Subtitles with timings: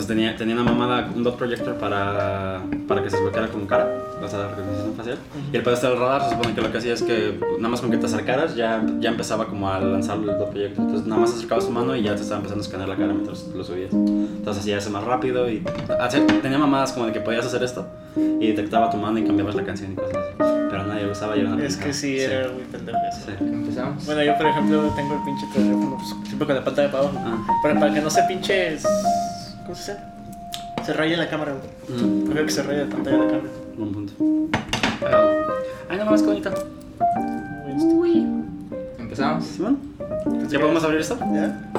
[0.00, 3.86] Entonces tenía, tenía una mamada, un dot projector para, para que se desbloqueara con cara,
[4.22, 5.18] o sea, la reconocimiento facial.
[5.52, 7.82] Y el pedazo del radar se supone que lo que hacía es que nada más
[7.82, 10.84] con que te acercaras ya, ya empezaba como a lanzar el dot projector.
[10.86, 13.12] Entonces nada más acercabas tu mano y ya te estaba empezando a escanear la cara
[13.12, 13.92] mientras lo subías.
[13.92, 15.62] Entonces hacía eso más rápido y
[16.00, 17.86] hacía- tenía mamadas como de que podías hacer esto
[18.16, 20.34] y detectaba tu mano y cambiabas la canción y cosas así.
[20.70, 23.26] Pero nadie lo usaba y era una Es que sí, era muy pendejo eso.
[23.26, 23.32] Sí.
[23.38, 24.06] Empezamos.
[24.06, 27.18] Bueno, yo por ejemplo tengo el pinche teléfono pues, siempre con la pantalla para abajo.
[27.22, 27.58] Ah.
[27.62, 28.78] Para, para que no se pinche.
[29.64, 30.04] ¿Cómo se dice?
[30.84, 32.00] Se raye la cámara, güey.
[32.00, 33.48] Mm, Prefiero que se raye la pantalla de la cámara.
[33.76, 34.12] buen punto.
[35.88, 36.54] Ay, no mames, qué bonito.
[37.78, 38.26] Uy,
[38.98, 39.44] Empezamos.
[39.44, 39.78] Simón,
[40.48, 41.18] ¿ya podemos abrir esto?
[41.32, 41.70] ¿Ya?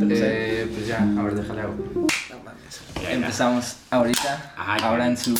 [0.00, 1.74] Eh, pues ya, a ver, déjale agua.
[1.94, 2.80] No mames.
[3.10, 4.54] Empezamos ahorita.
[4.56, 5.10] Ay, ahora ya.
[5.10, 5.36] en su,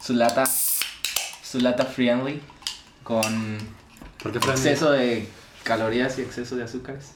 [0.00, 0.44] su lata.
[0.46, 2.40] Su lata friendly.
[3.02, 3.58] Con
[4.22, 5.28] ¿Por qué fue exceso de
[5.62, 7.12] calorías y exceso de azúcares.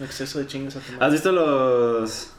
[0.00, 2.30] Exceso de chingos a tu ¿Has visto los...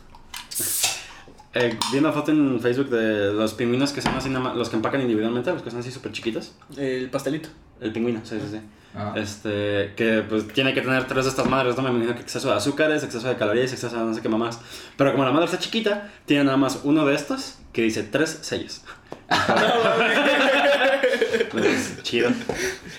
[1.55, 4.69] Eh, vi una foto en Facebook de los pingüinos que son así, nada más- los
[4.69, 6.53] que empacan individualmente, los que son así súper chiquitos.
[6.77, 7.49] El pastelito.
[7.79, 8.59] El pingüino, sí, sí, sí.
[8.95, 9.13] Ah.
[9.15, 12.49] Este, que pues tiene que tener tres de estas madres, no me imagino que exceso
[12.49, 14.59] de azúcares, exceso de calorías, exceso de no sé qué mamás.
[14.97, 18.39] Pero como la madre está chiquita, tiene nada más uno de estos que dice tres
[18.41, 18.81] sellos.
[21.51, 22.29] Pues, chido.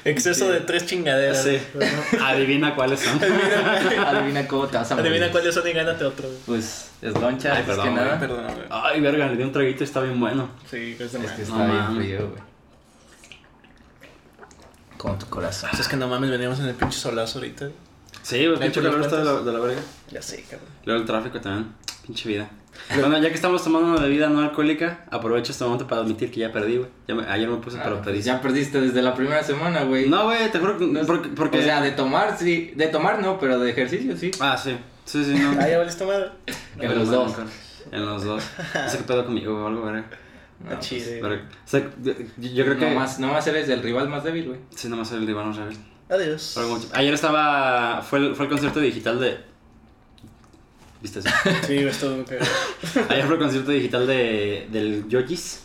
[0.04, 1.42] Exceso de tres chingaderas.
[1.42, 1.58] Sí.
[2.20, 3.18] Adivina cuáles son.
[4.04, 5.10] Adivina cómo te vas a morir.
[5.10, 6.28] Adivina cuáles son y gánate otro.
[6.44, 8.20] Pues es loncha, Ay, es perdón, que güey, nada.
[8.20, 8.66] Perdón, güey.
[8.70, 10.50] Ay, verga, le di un traguito y está bien bueno.
[10.70, 12.42] Sí, es que está No bien frío, güey.
[14.98, 15.70] Como tu corazón.
[15.78, 17.68] Es que no mames, veníamos en el pinche solazo ahorita.
[18.22, 19.80] Sí, pues Ahí pinche calor está de la, de la verga.
[20.10, 20.68] Ya sé, cabrón.
[20.84, 21.72] Luego el tráfico también.
[22.06, 22.48] Pinche vida.
[23.00, 26.40] Bueno, ya que estamos tomando una bebida no alcohólica, aprovecho este momento para admitir que
[26.40, 27.24] ya perdí, güey.
[27.28, 28.22] Ayer me puse Ah, pero pues pedí.
[28.22, 30.08] ya perdiste desde la primera semana, güey.
[30.08, 30.86] No, güey, te juro que.
[31.06, 32.72] Porque, porque- O sea, de tomar, sí.
[32.76, 34.30] De tomar no, pero de ejercicio, sí.
[34.40, 34.76] Ah, sí.
[35.04, 35.52] Sí, sí, no.
[35.60, 36.30] Ah, ya valiste madre.
[36.78, 37.32] En los dos.
[37.90, 38.42] En los dos.
[38.74, 40.04] No sé qué pedo conmigo o algo, verga.
[40.68, 41.06] No, chido.
[41.20, 42.88] Pero, o sea, yo, yo creo que.
[42.90, 44.60] Nomás, nomás eres el rival más débil, güey.
[44.74, 45.76] Sí, nomás el divano Rebel.
[46.08, 46.52] Adiós.
[46.54, 48.02] Pero mucho- Ayer estaba.
[48.02, 49.38] Fue el, fue el concierto digital de.
[51.04, 51.28] ¿Viste eso?
[51.66, 52.50] Sí, estuvo muy cagado.
[53.10, 55.64] Ayer fue el concierto digital de, del Yojis.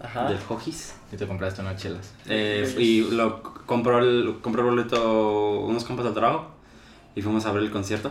[0.00, 0.28] Ajá.
[0.28, 0.92] Del Hojis.
[1.12, 2.12] Y te compraste unas chelas.
[2.28, 6.50] Eh, y lo compró el, compró el boleto unos compas del trabajo.
[7.14, 8.10] Y fuimos a ver el concierto.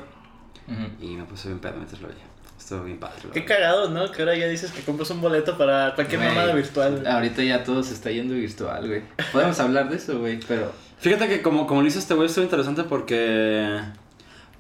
[1.02, 2.24] Y me puse bien pedo mientras lo veía.
[2.58, 3.18] Estuvo bien padre.
[3.34, 4.10] Qué cagado, ¿no?
[4.10, 7.06] Que ahora ya dices que compras un boleto para cualquier Güey, mamada virtual.
[7.06, 9.02] Ahorita ya todo se está yendo virtual, güey.
[9.34, 10.72] Podemos hablar de eso, güey, pero.
[11.00, 13.82] Fíjate que como, como lo hizo este güey estuvo interesante porque.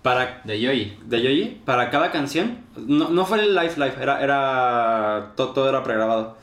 [0.01, 0.97] Para De Yoyi.
[1.05, 5.69] de Yoyi, para cada canción, no, no fue el live live, era, era todo, todo
[5.69, 6.37] era pregrabado.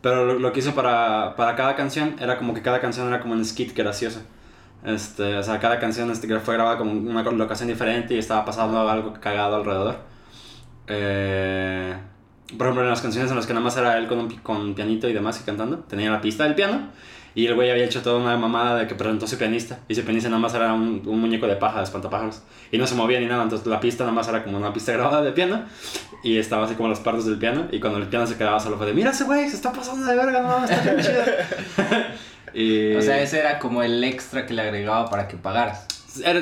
[0.00, 3.20] Pero lo, lo que hizo para, para cada canción era como que cada canción era
[3.20, 4.22] como un skit gracioso.
[4.84, 8.88] Este, o sea, cada canción este, fue grabada como una locación diferente y estaba pasando
[8.88, 9.96] algo cagado alrededor.
[10.88, 11.94] Eh,
[12.56, 14.74] por ejemplo, en las canciones en las que nada más era él con, un con
[14.74, 16.88] pianito y demás y cantando, tenía la pista del piano
[17.34, 20.02] y el güey había hecho toda una mamada de que presentó su pianista y ese
[20.02, 23.20] pianista nada más era un, un muñeco de paja, de espantapájaros y no se movía
[23.20, 25.64] ni nada, entonces la pista nada más era como una pista grabada de piano
[26.22, 28.76] y estaba así como las partes del piano y cuando el piano se quedaba solo
[28.76, 31.22] fue de mira ese güey, se está pasando de verga, no, está bien chido.
[32.54, 35.86] y, O sea, ese era como el extra que le agregaba para que pagaras.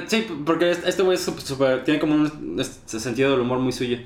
[0.06, 3.98] sí, porque este este güey tiene como un este sentido del humor muy suyo.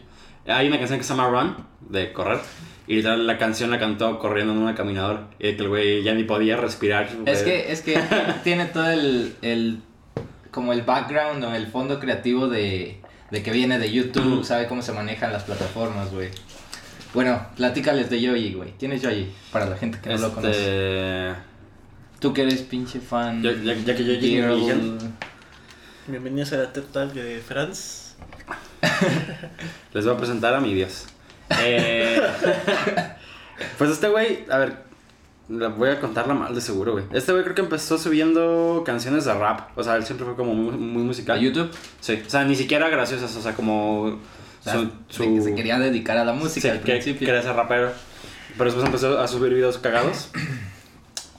[0.46, 1.56] Hay una canción que se llama Run,
[1.88, 2.38] de correr,
[2.86, 6.12] y literal la canción la cantó corriendo en una caminadora, y que el güey ya
[6.14, 7.08] ni podía respirar.
[7.26, 7.98] Es que, es que
[8.44, 9.80] tiene todo el, el.
[10.50, 13.00] como el background o el fondo creativo de,
[13.30, 16.28] de que viene de YouTube, sabe cómo se manejan las plataformas, güey.
[17.14, 18.72] Bueno, platícales de Yoyi, güey.
[18.72, 19.30] ¿Tienes Yoyi?
[19.52, 20.50] Para la gente que no lo conoce.
[21.30, 21.40] este,
[22.18, 23.40] Tú que eres pinche fan.
[23.42, 24.58] ya, ya- ya que yo girl.
[24.60, 24.74] llegué,
[26.08, 28.03] Bienvenidos a la TED Talk de Franz.
[29.92, 31.06] les voy a presentar a mi Dios.
[31.62, 32.20] Eh,
[33.78, 34.76] pues este güey, a ver,
[35.48, 37.04] la voy a contarla mal de seguro, güey.
[37.12, 40.54] Este güey creo que empezó subiendo canciones de rap, o sea, él siempre fue como
[40.54, 41.40] muy, muy ¿A musical.
[41.40, 41.70] YouTube?
[42.00, 44.18] Sí, o sea, ni siquiera graciosas, o sea, como O
[44.62, 44.74] sea,
[45.08, 47.26] su, se quería dedicar a la música Sí, al que, principio.
[47.26, 47.92] quería ser rapero.
[48.56, 50.30] Pero después empezó a subir videos cagados.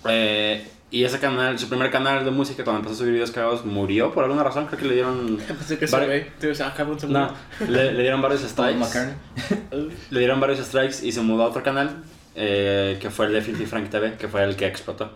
[0.08, 3.66] Eh, y ese canal, su primer canal de música, cuando empezó a subir videos cagados,
[3.66, 4.68] murió por alguna razón.
[4.68, 5.38] Creo que le dieron.
[5.48, 5.92] Pensé que se
[7.12, 7.34] No,
[7.68, 8.80] le, le dieron varios strikes.
[10.12, 11.98] Le dieron varios strikes y se mudó a otro canal,
[12.36, 15.12] eh, que fue el de Filthy Frank TV, que fue el que explotó.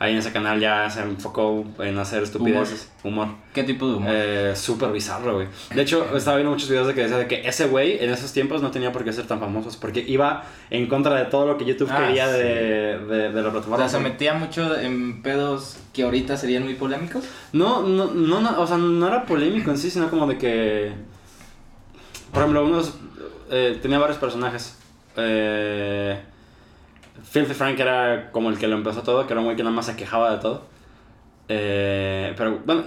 [0.00, 3.30] Ahí en ese canal ya se enfocó en hacer estupideces, humor.
[3.52, 4.10] ¿Qué tipo de humor?
[4.14, 5.48] Eh, súper bizarro, güey.
[5.74, 8.32] De hecho, estaba viendo muchos videos de que decía de que ese güey en esos
[8.32, 11.58] tiempos no tenía por qué ser tan famoso, porque iba en contra de todo lo
[11.58, 12.32] que YouTube Ah, quería sí.
[12.38, 13.76] de, de, de la o plataforma.
[13.76, 17.24] sea, se metía mucho en pedos que ahorita serían muy polémicos.
[17.52, 20.92] No, no, no, no, o sea, no era polémico en sí, sino como de que.
[22.32, 22.94] Por ejemplo, unos.
[23.50, 24.78] eh, tenía varios personajes.
[25.16, 26.20] Eh,
[27.22, 29.74] Filthy Frank era como el que lo empezó todo, que era un güey que nada
[29.74, 30.66] más se quejaba de todo.
[31.50, 32.82] Eh, pero bueno,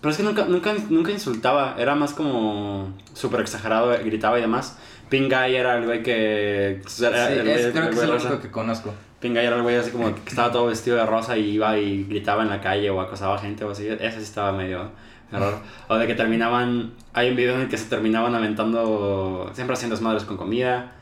[0.00, 4.78] pero es que nunca, nunca, nunca insultaba, era más como súper exagerado, gritaba y demás.
[5.08, 6.72] Pink Guy era el güey que...
[6.72, 7.02] era Sí,
[7.34, 8.28] el es- creo el que es rosa.
[8.28, 8.92] único que conozco.
[9.20, 11.78] Pink Guy era el güey así como que estaba todo vestido de rosa y iba
[11.78, 13.86] y gritaba en la calle o acosaba gente o así.
[13.88, 14.90] Ese sí estaba medio
[15.32, 15.54] error.
[15.88, 16.92] O de que terminaban...
[17.14, 19.50] Hay un video en el que se terminaban aventando...
[19.54, 20.92] Siempre haciendo desmadres con comida.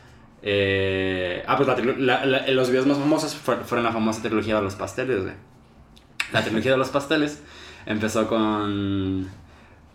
[0.43, 4.57] Eh, ah, pues la la- la- los videos más famosos fue- fueron la famosa trilogía
[4.57, 5.35] de los pasteles, güey.
[6.33, 7.41] La trilogía de los pasteles
[7.87, 9.29] empezó con...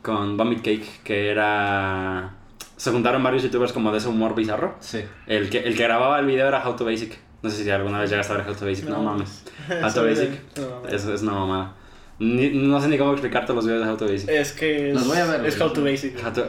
[0.02, 2.34] Con Vomit Cake, que era...
[2.78, 4.76] Se juntaron varios youtubers como de ese humor bizarro.
[4.80, 5.04] Sí.
[5.26, 7.18] El que, el que grababa el video era How to Basic.
[7.42, 8.86] No sé si alguna vez llegaste a ver How to Basic.
[8.88, 9.44] No, mames.
[9.84, 10.30] How to Basic.
[10.58, 10.88] No.
[10.88, 11.74] Es, es una mamada.
[12.20, 14.30] Ni- no sé ni cómo explicarte los videos de How to Basic.
[14.30, 15.60] Es que es, Los voy a ver, es.
[15.60, 16.24] How to Basic.
[16.24, 16.48] How to,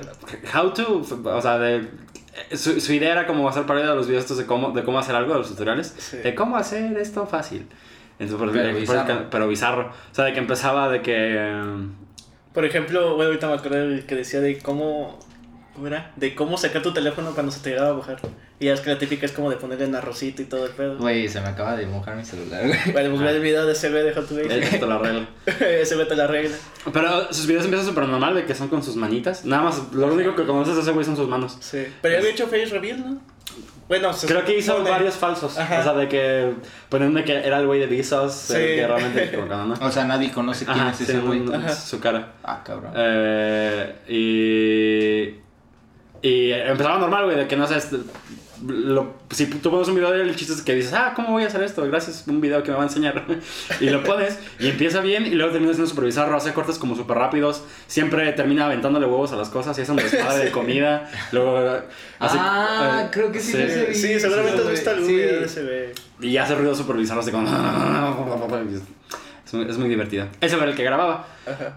[0.55, 1.03] how to
[1.35, 1.89] o sea, de,
[2.53, 4.99] su, su idea era como hacer parodia de los videos estos de cómo, de cómo
[4.99, 5.95] hacer algo, de los tutoriales.
[5.99, 6.19] Sí.
[6.19, 7.67] De cómo hacer esto fácil.
[8.19, 9.27] Entonces, Pero por- bizarro.
[9.31, 9.93] pero bizarro.
[10.11, 11.15] O sea, de que empezaba de que...
[11.39, 11.63] eh,
[12.53, 15.19] Por ejemplo, bueno, ahorita me acuerdo del que decía de cómo.
[15.75, 16.11] ¿Cómo era?
[16.17, 18.19] De cómo sacar tu teléfono cuando se te llegaba a bajar.
[18.61, 20.73] Y ya es que la típica es como de ponerle en arrocito y todo el
[20.73, 20.99] pedo.
[20.99, 22.79] Güey, se me acaba de mojar mi celular, güey.
[22.93, 24.51] Bueno, pues ve el video de ese de How to Basic.
[24.51, 25.29] Esto la regla.
[25.47, 26.57] ese te la regla.
[26.93, 29.45] Pero sus videos empiezan súper normal, de que son con sus manitas.
[29.45, 31.57] Nada más, lo único que conoces de ese güey son sus manos.
[31.61, 31.87] Sí.
[32.03, 33.21] Pero ya había hecho face reveal, ¿no?
[33.89, 35.57] Bueno, se Creo que hizo varios falsos.
[35.57, 35.81] Ajá.
[35.81, 36.53] O sea, de que
[36.89, 38.63] poniendo que era el güey de Visos, el Sí.
[38.77, 39.75] que realmente no.
[39.81, 41.43] O sea, nadie conoce quién Ajá, es ese güey.
[41.75, 42.33] su cara.
[42.43, 42.93] Ah, cabrón.
[42.97, 45.49] Eh, y.
[46.21, 47.77] Y empezaba normal, güey, de que no sé.
[48.67, 51.31] Lo, si tú pones un video de él, el chiste es que dices, ah, ¿cómo
[51.31, 51.87] voy a hacer esto?
[51.87, 53.25] Gracias, un video que me va a enseñar.
[53.81, 56.97] y lo pones y empieza bien y luego termina siendo super bizarro, hace cortes como
[56.97, 57.63] súper rápidos.
[57.87, 61.11] Siempre termina aventándole huevos a las cosas y hace un desmadre de comida.
[61.33, 61.59] Luego
[62.19, 62.39] hace.
[62.41, 63.53] Ah, eh, creo que sí.
[63.93, 65.15] Sí, seguramente has visto algún sí.
[65.15, 65.93] video de ese.
[66.21, 67.49] Y hace ruidos súper bizarros de como.
[69.49, 70.27] Es muy, es muy divertido.
[70.43, 71.27] Ese era el que grababa.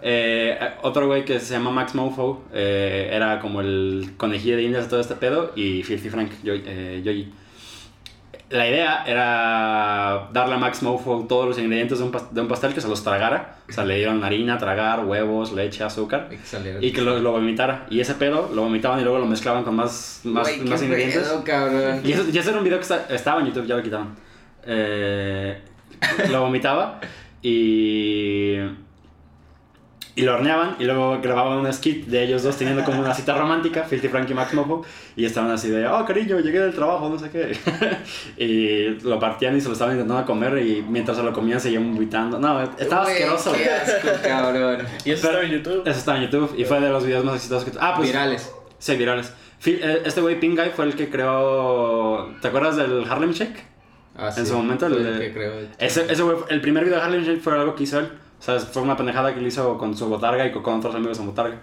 [0.02, 4.84] Eh, otro güey que se llama Max Mofo eh, era como el conejillo de indias
[4.84, 6.64] de todo este pedo y Filthy Frank, Yoyi.
[6.66, 7.28] eh.
[8.50, 12.74] La idea era darle a Max Mofo todos los ingredientes de un, de un pastel
[12.74, 13.56] que se los tragara.
[13.70, 16.28] O sea, le dieron harina, tragar, huevos, leche, azúcar.
[16.44, 16.78] Salir.
[16.82, 17.86] Y que lo, lo vomitara.
[17.90, 21.22] Y ese pedo lo vomitaban y luego lo mezclaban con más, más, más ingredientes.
[21.24, 22.02] pedo, cabrón.
[22.04, 24.10] Y eso, y ese era un video que está- estaba en YouTube, ya lo quitaron.
[24.66, 25.58] Eh,
[26.30, 27.00] lo vomitaba
[27.42, 28.56] y.
[30.14, 33.34] Y lo horneaban y luego grababan un skit de ellos dos teniendo como una cita
[33.38, 34.84] romántica, Filthy Frank y Max Mofo,
[35.16, 37.58] y estaban así de, oh cariño, llegué del trabajo, no sé qué.
[38.38, 41.94] y lo partían y se lo estaban intentando comer y mientras se lo comían seguían
[41.94, 42.38] vomitando.
[42.40, 43.54] No, estaba asqueroso.
[43.54, 44.86] Qué asco, cabrón.
[45.06, 45.82] Y eso Pero- estaba en YouTube.
[45.88, 47.78] Eso estaba en YouTube y fue de los videos más exitosos que...
[47.80, 48.10] Ah, pues...
[48.10, 48.52] Virales.
[48.80, 49.32] Sí, virales.
[49.66, 52.34] Eh, Este güey, Pink Guy, fue el que creó...
[52.42, 53.71] ¿Te acuerdas del Harlem Shake?
[54.18, 55.54] Ah, En su momento, el que creo.
[55.80, 58.10] Ese, ese el primer video de Harlem Shake fue algo que hizo él.
[58.40, 60.94] O sea, fue una pendejada que él hizo con su botarga y con, con otros
[60.96, 61.58] amigos en botarga.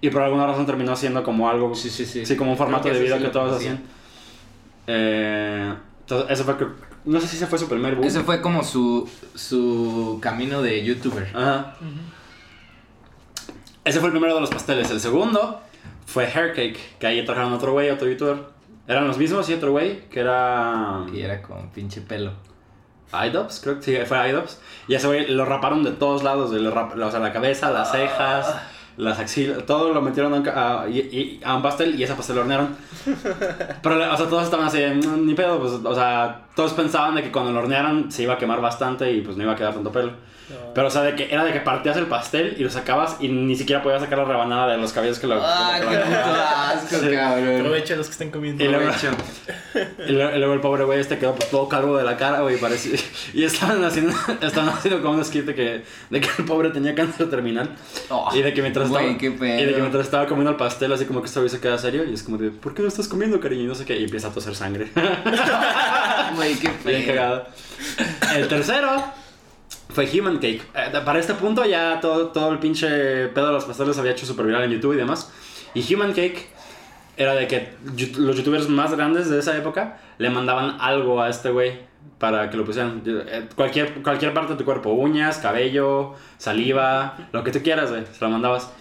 [0.00, 1.74] Y por alguna razón terminó siendo como algo...
[1.74, 2.26] Sí, sí, sí.
[2.26, 3.80] Sí, como un formato de que video que todos hacían.
[4.86, 6.56] Eh, entonces, eso fue...
[6.56, 8.06] creo- No sé si ese fue su primer boom.
[8.06, 11.28] Ese fue como su, su camino de youtuber.
[11.34, 11.76] Ajá.
[13.84, 14.90] Ese fue el primero de los pasteles.
[14.90, 15.60] El segundo
[16.06, 18.38] fue Hair Cake, que ahí trajeron otro güey, otro youtuber.
[18.86, 21.04] Eran los mismos y otro güey, que era...
[21.12, 22.32] Y era con pinche pelo.
[23.12, 24.58] iDubbbz, creo que sí, fue iDubbbz.
[24.88, 27.92] Y ese güey lo raparon de todos lados, de rap- o sea, la cabeza, las
[27.92, 28.54] cejas,
[28.96, 32.74] las axilas, todo lo metieron a y- a un pastel y ese pastel lo hornearon.
[33.82, 37.22] Pero, o sea, todos estaban así, "Mm, ni pedo, pues, o sea, todos pensaban de
[37.22, 39.74] que cuando lo hornearan se iba a quemar bastante y pues no iba a quedar
[39.74, 40.12] tanto pelo.
[40.52, 40.74] No.
[40.74, 43.28] Pero, o sea, de que era de que partías el pastel y lo sacabas y
[43.28, 45.40] ni siquiera podías sacar la rebanada de los cabellos que lo...
[45.42, 47.14] ¡Ah, que qué lo- asco, Sí.
[47.14, 47.56] cabrón!
[47.60, 48.62] Aprovecha los que estén comiendo.
[48.64, 48.90] Y luego,
[50.08, 52.40] y luego, y luego el pobre güey este quedó pues, todo calvo de la cara,
[52.40, 52.98] güey, parecía...
[53.34, 56.94] Y estaban haciendo, estaban haciendo como un skit de que, de que el pobre tenía
[56.94, 57.70] cáncer terminal.
[58.08, 59.46] Oh, y de que mientras güey, estaba...
[59.60, 61.76] Y de que mientras estaba comiendo el pastel, así como que este güey se queda
[61.78, 63.62] serio y es como de, ¿por qué no estás comiendo, cariño?
[63.62, 64.88] Y no sé qué, y empieza a toser sangre.
[66.34, 67.14] Güey, qué Bien pedo.
[67.14, 67.46] cagado.
[68.36, 69.04] El tercero
[69.92, 70.62] fue Human Cake.
[70.74, 74.26] Eh, para este punto ya todo, todo el pinche pedo de los pasteles había hecho
[74.26, 75.30] super viral en YouTube y demás.
[75.74, 76.48] Y Human Cake
[77.16, 77.72] era de que
[78.16, 81.80] los youtubers más grandes de esa época le mandaban algo a este güey
[82.18, 83.02] para que lo pusieran.
[83.04, 88.04] Eh, Cualquier, cualquier parte de tu cuerpo, uñas, cabello, saliva, lo que tú quieras, güey,
[88.06, 88.72] se lo mandabas.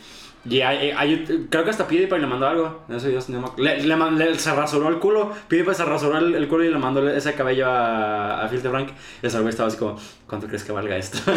[0.43, 2.83] Y hay- hay- creo que hasta PewDiePie le mandó algo.
[2.89, 5.31] en ese video, si no me le, le le- se rasuró el culo.
[5.47, 8.89] PewDiePie se rasuró el, el culo y le mandó ese cabello a, a Filthy Frank.
[9.21, 11.19] Y güey estaba así como, ¿cuánto crees que valga esto?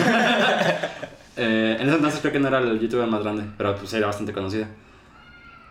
[1.37, 4.07] Eh, en ese entonces creo que no era el youtuber más grande, pero pues era
[4.07, 4.67] bastante conocido.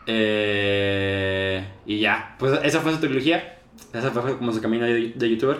[0.05, 3.59] Eh, y ya, pues esa fue su trilogía.
[3.93, 5.59] Ese fue como su camino de, de youtuber.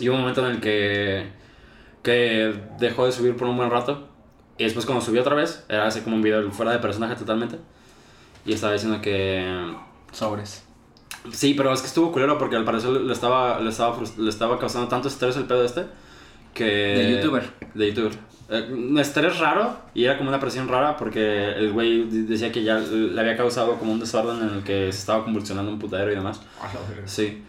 [0.00, 1.26] Y hubo un momento en el que,
[2.02, 4.08] que dejó de subir por un buen rato.
[4.58, 7.58] Y después cuando subió otra vez, era así como un video fuera de personaje totalmente.
[8.44, 9.74] Y estaba diciendo que...
[10.12, 10.64] Sobres.
[11.32, 14.58] Sí, pero es que estuvo culero porque al parecer le estaba, le estaba, le estaba
[14.58, 15.84] causando tanto estrés el pedo este
[16.54, 16.64] que...
[16.64, 17.50] De youtuber.
[17.74, 18.12] De youtuber.
[18.50, 22.64] Eh, un estrés raro y era como una presión rara porque el güey decía que
[22.64, 26.10] ya le había causado como un desorden en el que se estaba convulsionando un putadero
[26.10, 26.40] y demás.
[27.04, 27.42] Sí.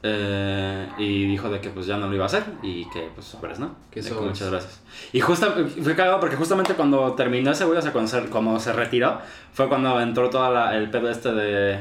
[0.00, 3.26] Eh, y dijo de que pues ya no lo iba a hacer y que pues
[3.26, 3.74] superes, ¿no?
[3.90, 4.26] Que sobres.
[4.28, 4.80] muchas gracias.
[5.12, 5.52] Y justo
[5.82, 9.18] fue cagado porque justamente cuando terminó ese güey, o sea, cuando se, se retiró,
[9.52, 11.80] fue cuando entró todo el pedo este de,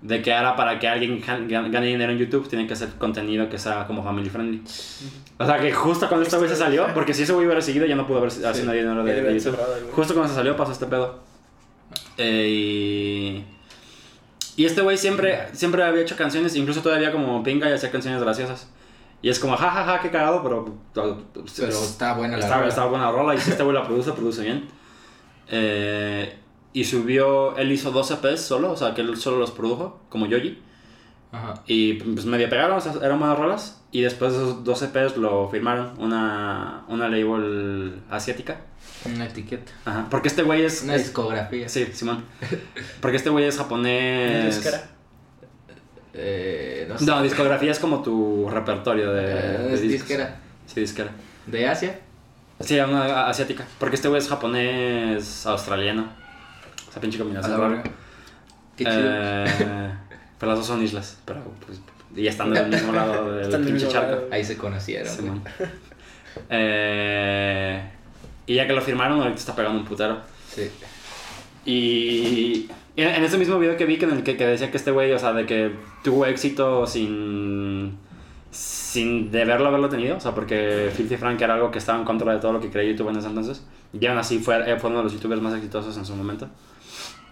[0.00, 2.90] de que ahora para que alguien gan- gan- gane dinero en YouTube tiene que hacer
[2.98, 4.62] contenido que sea como family friendly.
[5.38, 7.84] O sea, que justo cuando este güey se salió, porque si ese güey hubiera seguido
[7.84, 9.58] ya no pudo haber haciendo dinero de, de YouTube.
[9.92, 11.18] Justo cuando se salió pasó este pedo.
[12.16, 13.44] Eh, y...
[14.60, 18.20] Y este güey siempre, siempre había hecho canciones, incluso todavía como pinga y hacía canciones
[18.20, 18.68] graciosas.
[19.22, 20.74] Y es como, jajaja, ja, ja, qué cagado, pero...
[20.92, 22.84] Pero está buena la Estaba, rola.
[22.90, 24.68] buena rola y si este güey la produce, produce bien.
[25.48, 26.36] Eh,
[26.74, 30.26] y subió, él hizo dos EPs solo, o sea, que él solo los produjo, como
[30.26, 30.58] Yoji.
[31.32, 31.54] Ajá.
[31.66, 33.79] Y pues medio pegaron, o sea, eran buenas rolas.
[33.92, 38.56] Y después de esos dos EPs lo firmaron, una, una label asiática.
[39.04, 39.72] Una etiqueta.
[39.84, 40.82] Ajá, porque este güey es...
[40.82, 41.68] Una es- discografía.
[41.68, 42.24] Sí, Simón.
[43.00, 44.54] Porque este güey es japonés.
[44.56, 44.82] Disquera.
[46.12, 47.04] Eh, no sé.
[47.06, 50.36] No, discografía es como tu repertorio de, Eh, es disquera.
[50.66, 51.10] Sí, disquera.
[51.46, 51.98] ¿De Asia?
[52.60, 53.64] Sí, una asiática.
[53.78, 56.08] Porque este güey es japonés australiano.
[56.90, 57.68] Esa pinche A combinación la rara.
[57.76, 57.90] verga.
[58.76, 58.96] Qué chido.
[59.02, 59.92] Eh,
[60.38, 61.18] pero las dos son islas.
[61.24, 61.80] Pero pues.
[62.16, 64.10] Y están del mismo lado del pinche charco.
[64.10, 64.28] lado.
[64.30, 65.08] Ahí se conocieron.
[65.08, 65.42] Simón.
[66.48, 67.82] Eh,
[68.46, 70.18] y ya que lo firmaron, ahorita está pegando un putero.
[70.48, 70.70] Sí.
[71.64, 74.90] Y en, ese mismo video que vi que en el que, que decía que este
[74.90, 77.98] güey, o sea, de que tuvo éxito sin
[78.50, 82.32] sin deberlo haberlo tenido, o sea, porque Filthy Frank era algo que estaba en contra
[82.32, 83.64] de todo lo que creía YouTube en ese entonces.
[83.92, 86.48] Y aún así fue, eh, fue uno de los youtubers más exitosos en su momento.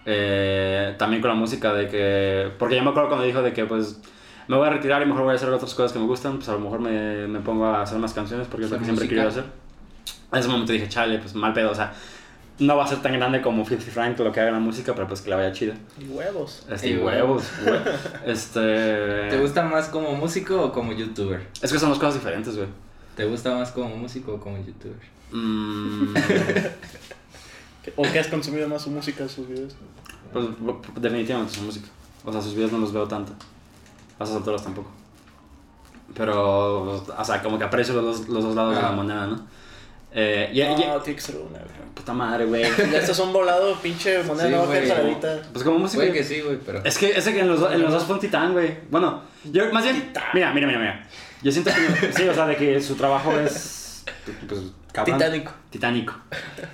[0.05, 2.51] Eh, también con la música de que...
[2.57, 3.99] Porque yo me acuerdo cuando dijo de que pues
[4.49, 6.49] me voy a retirar y mejor voy a hacer otras cosas que me gustan, pues
[6.49, 9.05] a lo mejor me, me pongo a hacer más canciones porque es lo que siempre
[9.05, 9.43] he querido hacer.
[10.31, 11.93] En ese momento dije, chale, pues mal pedo, o sea,
[12.57, 14.93] no va a ser tan grande como Filthy Frank lo que haga en la música,
[14.95, 15.75] pero pues que la vaya chida.
[15.99, 16.65] Y huevos.
[16.69, 17.81] Este, Y huevos, hue-
[18.25, 19.29] Este...
[19.29, 21.45] ¿Te gusta más como músico o como youtuber?
[21.61, 22.67] Es que son dos cosas diferentes, güey.
[23.15, 24.97] ¿Te gusta más como músico o como youtuber?
[25.31, 26.13] Mm,
[27.95, 29.75] ¿O que has consumido más su música, sus videos?
[30.33, 30.45] pues
[30.99, 31.87] definitivamente su música.
[32.25, 33.31] O sea, sus videos no los veo tanto.
[34.19, 34.89] A esas alturas tampoco.
[36.15, 38.93] Pero, o sea, como que aprecio los dos, los dos lados de la Ah.
[38.93, 39.45] moneda, ¿no?
[40.11, 41.89] Eh, No, tiene que ser una, güey.
[41.93, 42.63] puta madre, güey.
[42.91, 45.41] Ya estás un volado, pinche moneda Sí, no cansadita.
[45.53, 45.99] Pues como música.
[46.01, 46.83] Puede que sí, güey, pero...
[46.83, 48.75] Es que ese que en los, en los dos fue un titán, güey.
[48.89, 50.01] Bueno, yo más bien.
[50.01, 50.23] Titán.
[50.33, 51.07] Mira, mira, mira, mira.
[51.43, 52.11] Yo siento que.
[52.11, 54.03] Sí, o sea, de que su trabajo es.
[54.47, 54.61] Pues,
[54.91, 55.17] cabrón.
[55.19, 55.51] Titánico.
[55.69, 56.13] Titánico.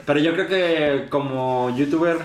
[0.06, 2.18] Pero yo creo que como youtuber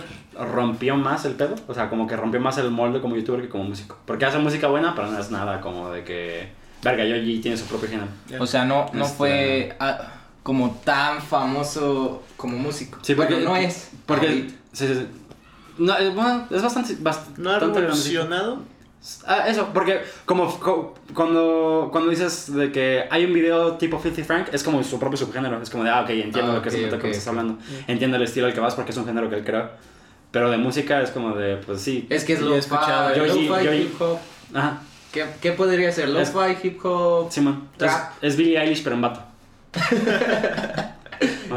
[0.44, 1.54] rompió más el pedo.
[1.68, 3.96] O sea, como que rompió más el molde como youtuber que como músico.
[4.06, 6.48] Porque hace música buena, pero no es nada como de que.
[6.82, 8.08] Verga, Yoji tiene su propio género.
[8.38, 12.98] O sea, no, no Este- fue ah, como tan famoso como músico.
[13.02, 13.34] Sí, porque.
[13.34, 13.90] Bueno, no es.
[14.06, 14.26] Porque.
[14.28, 14.54] ahorita.
[14.72, 15.06] Sí, sí, sí.
[15.78, 16.96] No, es, bueno, es bastante.
[17.00, 18.58] bastante ¿No ha revolucionado?
[19.26, 24.22] Ah, eso, porque como co- cuando, cuando dices de que hay un video tipo Filthy
[24.24, 25.60] Frank, es como su propio subgénero.
[25.62, 27.10] Es como de, ah, ok, entiendo Ah, lo que, ok, se, lo que ok, me
[27.10, 27.56] estás hablando.
[27.86, 29.70] Entiendo el estilo al que vas porque es un género que él creó.
[30.30, 32.06] Pero de música es como de, pues sí.
[32.08, 34.18] Es que es Yo he lo-fi, escuchado, lo-fi, Yoji- hip hop.
[34.54, 34.82] Ajá,
[35.12, 36.08] ¿Qué, ¿Qué podría ser?
[36.16, 37.32] Es- Lo-fi, hip hop.
[37.32, 37.68] Simón.
[37.72, 38.12] Es, Trap.
[38.22, 39.22] es Billie Eilish, pero en vato.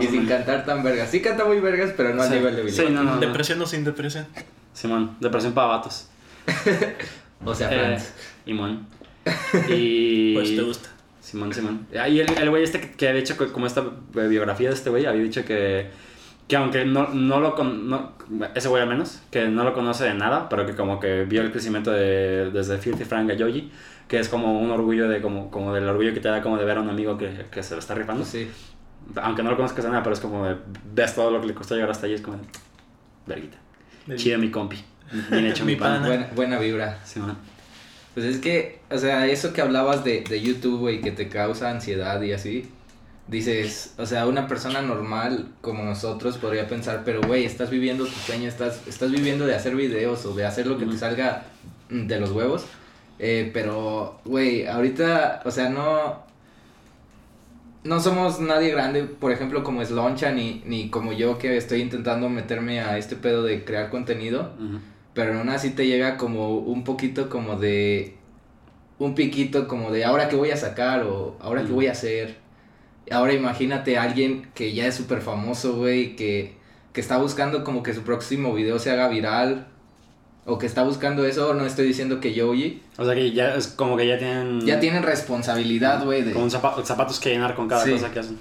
[0.02, 1.10] Y sin cantar tan vergas.
[1.10, 2.34] Sí canta muy vergas, pero no Sí.
[2.34, 2.76] a nivel de Billie.
[2.76, 3.20] Sí, no, no, no.
[3.22, 4.26] ¿Depresión o sin depresión?
[4.74, 6.08] Simón, depresión para vatos.
[7.46, 8.14] O sea, Eh, Franz.
[8.46, 8.88] Simón.
[9.70, 10.34] Y.
[10.34, 10.90] Pues te gusta.
[11.22, 11.88] Simón, Simón.
[11.98, 14.90] Ah, Y el, el güey este que, que había hecho como esta biografía de este
[14.90, 15.88] güey, había dicho que,
[16.54, 18.12] que aunque no, no lo con, no,
[18.54, 21.42] ese güey al menos, que no lo conoce de nada, pero que como que vio
[21.42, 23.72] el crecimiento de, desde Filthy Frank a Yoji,
[24.08, 26.66] que es como un orgullo de como, como del orgullo que te da como de
[26.66, 28.24] ver a un amigo que, que se lo está rifando.
[28.24, 28.48] Sí.
[29.16, 30.56] Aunque no lo conozcas de nada, pero es como de,
[30.94, 32.44] ves todo lo que le costó llegar hasta allí, es como de,
[33.26, 33.58] verguita.
[34.16, 34.78] Chido mi compi.
[35.32, 36.06] Bien hecho mi, Mi pana.
[36.06, 37.00] Buena, buena vibra.
[37.04, 37.36] Simón.
[38.14, 41.72] Pues es que, o sea, eso que hablabas de, de YouTube, güey, que te causa
[41.72, 42.70] ansiedad y así.
[43.28, 48.12] Dices, o sea, una persona normal como nosotros podría pensar, pero güey, estás viviendo tu
[48.12, 51.44] sueño, estás, estás viviendo de hacer videos o de hacer lo que te salga
[51.90, 52.66] mm, de los huevos.
[53.20, 56.22] Eh, pero, güey, ahorita, o sea, no.
[57.86, 62.30] No somos nadie grande, por ejemplo, como Sloncha, ni, ni como yo que estoy intentando
[62.30, 64.52] meterme a este pedo de crear contenido.
[65.14, 68.16] Pero aún así te llega como un poquito como de...
[69.00, 71.74] un piquito como de ahora qué voy a sacar o ahora Mm.
[71.74, 72.38] voy a hacer.
[73.12, 76.54] Ahora imagínate a alguien que ya es súper famoso, güey, que,
[76.94, 79.68] que está buscando como que su próximo video se haga viral.
[80.46, 82.82] O que está buscando eso, no estoy diciendo que Yoji.
[82.98, 84.60] O sea que ya es como que ya tienen.
[84.66, 86.22] Ya tienen responsabilidad, güey.
[86.24, 87.92] de- Como un zapa- zapatos que llenar con cada Sí.
[87.92, 88.38] cosa que hacen.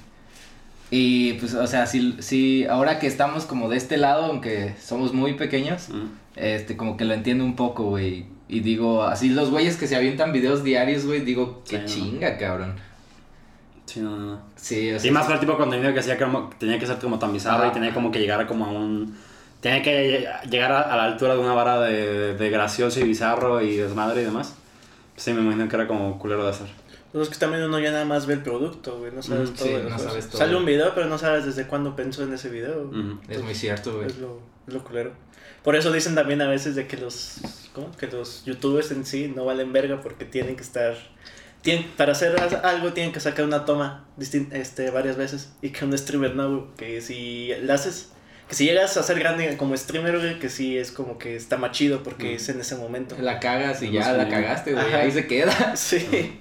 [0.90, 5.14] Y pues, o sea, si, si ahora que estamos como de este lado, aunque somos
[5.14, 6.06] muy pequeños, Mm.
[6.36, 8.26] este, como que lo entiendo un poco, güey.
[8.48, 12.10] Y digo, así los güeyes que se avientan videos diarios, güey, digo, qué Sí, ¿no?
[12.10, 12.74] chinga, cabrón.
[13.86, 14.40] Sí, no, no.
[14.56, 16.86] Sí, o sea, Y más para el tipo de contenido que hacía como, tenía que
[16.86, 17.68] ser como tan bizarro Ah.
[17.68, 19.16] y tenía como que llegar a como a un...
[19.60, 23.60] Tenía que llegar a, a la altura de una vara de, de gracioso y bizarro
[23.60, 24.54] y desmadre y demás.
[25.16, 26.66] Sí, me imagino que era como culero de hacer.
[27.12, 29.54] Pues es que también uno ya nada más ve el producto, güey, no sabes Mm,
[29.54, 29.66] todo.
[29.68, 30.38] sí, no sabes todo.
[30.38, 32.82] Sale un video, pero no sabes desde cuándo pensó en ese video.
[32.88, 33.18] Ujú.
[33.28, 34.06] es muy cierto, güey.
[34.06, 35.12] Es lo, es lo culero.
[35.62, 37.36] Por eso dicen también a veces de que los,
[37.74, 37.92] ¿cómo?
[37.96, 40.96] Que los youtubers en sí no valen verga porque tienen que estar...
[41.62, 45.52] Tienen, para hacer algo tienen que sacar una toma distin- este, varias veces.
[45.62, 48.10] Y que un streamer no, güey, que si la haces...
[48.48, 51.56] Que si llegas a ser grande como streamer, güey, que sí es como que está
[51.56, 52.36] más chido porque Mm.
[52.36, 53.16] es en ese momento.
[53.20, 54.84] La cagas y No ya la cagaste, güey.
[54.84, 54.98] Ajá.
[54.98, 55.74] Ahí se queda.
[55.76, 56.38] Sí.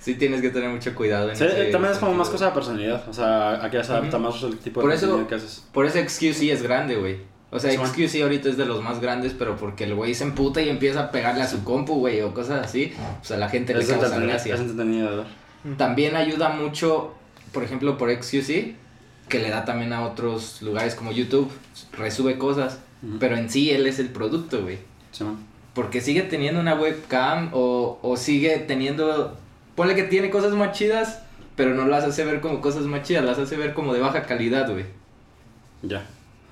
[0.00, 2.52] Sí, tienes que tener mucho cuidado en Sí, ese también es como más cosa de
[2.52, 3.08] personalidad.
[3.08, 4.26] O sea, aquí se adapta Ujú.
[4.30, 5.64] más el tipo de Por eso- que haces.
[5.72, 7.18] Por eso XQC es grande, güey.
[7.54, 7.70] O sea.
[7.72, 11.04] XQC ahorita es de los más grandes, pero porque el güey se emputa y empieza
[11.04, 12.92] a pegarle a su compu, güey, o cosas así.
[13.20, 15.76] Pues a la gente le Es causa entretenido, gracia.
[15.78, 17.14] También ayuda mucho,
[17.52, 18.74] por ejemplo, por XQC,
[19.28, 21.48] que le da también a otros lugares como YouTube,
[21.92, 22.80] resube cosas,
[23.20, 24.78] pero en sí él es el producto, güey.
[25.12, 25.24] Sí.
[25.74, 29.38] Porque sigue teniendo una webcam o, o sigue teniendo,
[29.76, 31.20] ponle que tiene cosas más chidas,
[31.54, 34.24] pero no las hace ver como cosas más chidas, las hace ver como de baja
[34.24, 34.86] calidad, güey.
[35.82, 36.04] Ya.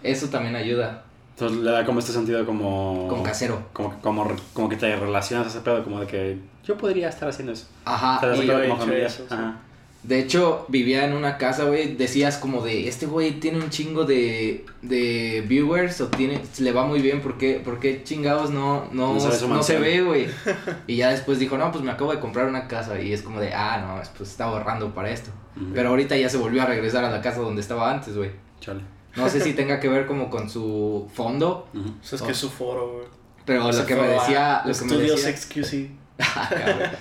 [0.03, 3.07] Eso también ayuda, Entonces le da como este sentido como...
[3.09, 3.63] como casero.
[3.73, 7.29] Como, como, como que te relacionas a ese pedo, como de que yo podría estar
[7.29, 7.67] haciendo eso.
[7.85, 9.27] Ajá, y- yo he hecho eso.
[9.31, 9.57] Ajá.
[10.05, 14.05] De hecho, vivía en una casa, güey, decías como de, este güey tiene un chingo
[14.05, 18.89] de, de viewers o tiene, le va muy bien, ¿por qué, por qué chingados no,
[18.91, 19.83] no, No se ve su no se mansión.
[19.83, 20.27] ve, güey?
[20.89, 23.39] Y ya después dijo, no, pues me acabo de comprar una casa y es como
[23.39, 25.31] de, ah, no, pues está ahorrando para esto.
[25.73, 28.31] Pero ahorita ya se volvió a regresar a la casa donde estaba antes, güey.
[28.61, 28.81] Chale.
[29.17, 31.93] No sé si tenga que ver como con su fondo, Ujú.
[32.01, 33.05] Pues es que es su foro, güey.
[33.45, 35.91] pero lo que me decía, lo que me Estudios decía, XQC.
[36.19, 36.93] Ah.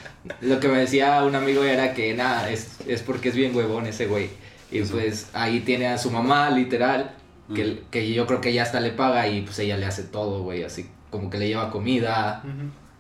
[0.42, 3.86] Lo que me decía un amigo era que nada, es, es porque es bien huevón
[3.86, 4.30] ese güey.
[4.72, 4.92] Y Sí.
[4.92, 7.12] pues ahí tiene a su mamá, literal,
[7.54, 10.42] que, que yo creo que ya hasta le paga y pues ella le hace todo,
[10.44, 10.64] güey.
[10.64, 12.42] Así como que le lleva comida,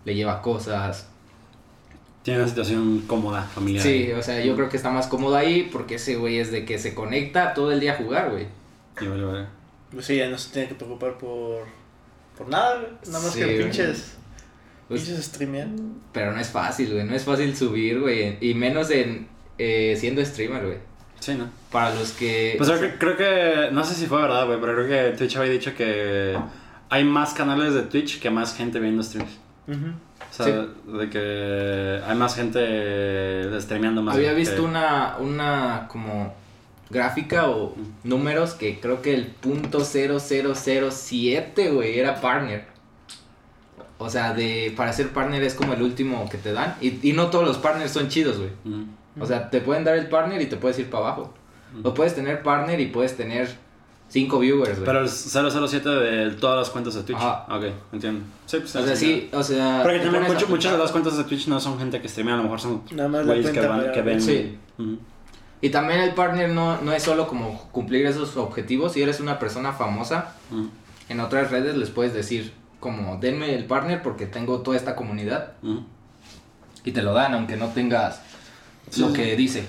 [0.05, 1.07] le lleva cosas.
[2.23, 3.81] Tiene una situación cómoda, familiar.
[3.83, 6.65] Sí, o sea, yo creo que está más cómodo ahí porque ese güey es de
[6.65, 8.45] que se conecta todo el día a jugar, güey.
[8.99, 9.45] Y vale, vale.
[9.91, 11.65] Pues sí, ya no se tiene que preocupar por,
[12.37, 12.91] por nada, güey.
[13.07, 13.63] Nada más Sí, que güey.
[13.63, 14.15] pinches,
[14.87, 15.67] Pues- pinches streamear.
[16.11, 17.03] Pero no es fácil, güey.
[17.05, 18.37] No es fácil subir, güey.
[18.41, 19.27] Y menos en
[19.57, 20.77] eh, siendo streamer, güey.
[21.19, 21.49] Sí, ¿no?
[21.71, 22.55] Para los que...
[22.57, 25.35] Pues creo que, creo que, no sé si fue verdad, güey, pero creo que Twitch
[25.37, 26.35] había dicho que
[26.89, 29.29] hay más canales de Twitch que más gente viendo streams.
[29.67, 30.97] O sea, Sí.
[30.97, 34.15] de que hay más gente streameando más.
[34.15, 36.33] Había que- visto una, una como
[36.91, 42.65] gráfica o números que creo que el punto 0007, güey, era partner.
[43.97, 46.75] O sea, de para ser partner es como el último que te dan.
[46.81, 48.49] Y, y no todos los partners son chidos, güey.
[49.19, 51.33] O sea, te pueden dar el partner y te puedes ir para abajo.
[51.83, 53.49] O puedes tener partner y puedes tener
[54.09, 54.85] 5 viewers, güey.
[54.85, 57.17] Pero el 007 de todas las cuentas de Twitch.
[57.17, 57.45] Ajá.
[57.49, 58.25] Ok, entiendo.
[58.45, 59.79] Sí, pues o sea, sí, o sea...
[59.83, 62.37] Porque también mucho- muchas de las cuentas de Twitch no son gente que streamea, a
[62.37, 64.21] lo mejor son Nada más la güeyes que, van, para- que ven.
[64.21, 64.57] Sí.
[65.61, 68.93] Y también el partner no, no es solo como cumplir esos objetivos.
[68.93, 70.69] Si eres una persona famosa, Ujú.
[71.09, 75.53] en otras redes les puedes decir como denme el partner porque tengo toda esta comunidad
[75.61, 75.83] Ujú.
[76.83, 78.21] y te lo dan aunque no tengas
[78.89, 79.13] Sí, lo sí.
[79.13, 79.65] que dice,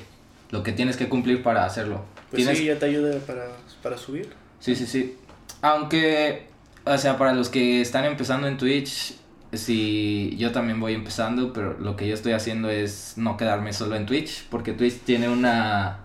[0.51, 2.05] lo que tienes que cumplir para hacerlo.
[2.31, 3.49] Pues Tienes- sí, ya te ayuda para,
[3.83, 4.33] para subir.
[4.61, 5.17] sí, sí, sí.
[5.61, 6.47] Aunque,
[6.87, 9.15] o sea, para los que están empezando en Twitch,
[9.53, 13.97] sí, yo también voy empezando, pero lo que yo estoy haciendo es no quedarme solo
[13.97, 15.99] en Twitch, porque Twitch tiene una,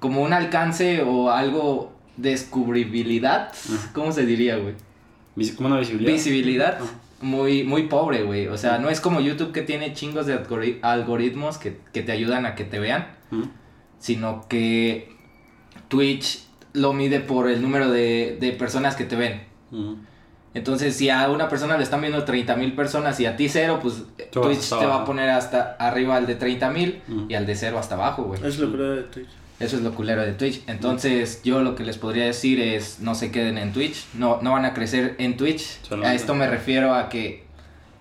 [0.00, 3.52] como un alcance o algo descubribilidad.
[3.92, 4.74] ¿cómo se diría, güey?
[5.56, 6.12] ¿Cómo una visibilidad?
[6.12, 6.78] visibilidad
[7.20, 8.46] muy, muy pobre, güey.
[8.48, 12.12] O sea, no es como YouTube que tiene chingos de algori- algoritmos que, que te
[12.12, 13.06] ayudan a que te vean,
[13.98, 15.12] sino que
[15.88, 19.42] Twitch lo mide por el número de, de personas que te ven.
[20.58, 23.78] Entonces, si a una persona le están viendo 30 mil personas y a ti cero,
[23.80, 27.46] pues vas Twitch te va a poner hasta arriba al de 30 mil y al
[27.46, 28.44] de cero hasta abajo, güey.
[28.44, 29.28] Es lo que de Twitch.
[29.60, 30.62] Eso es lo culero de Twitch.
[30.66, 34.52] Entonces, yo lo que les podría decir es no se queden en Twitch, no, no
[34.52, 35.80] van a crecer en Twitch.
[35.82, 36.08] Solamente.
[36.08, 37.44] A esto me refiero a que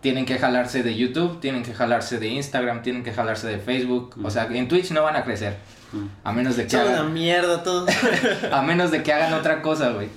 [0.01, 4.15] tienen que jalarse de YouTube, tienen que jalarse de Instagram, tienen que jalarse de Facebook.
[4.23, 5.57] O sea, en Twitch no van a crecer.
[5.91, 6.05] Mm.
[6.23, 7.89] A menos de que hagan, mierda todos.
[8.51, 10.09] a menos de que hagan otra cosa, güey.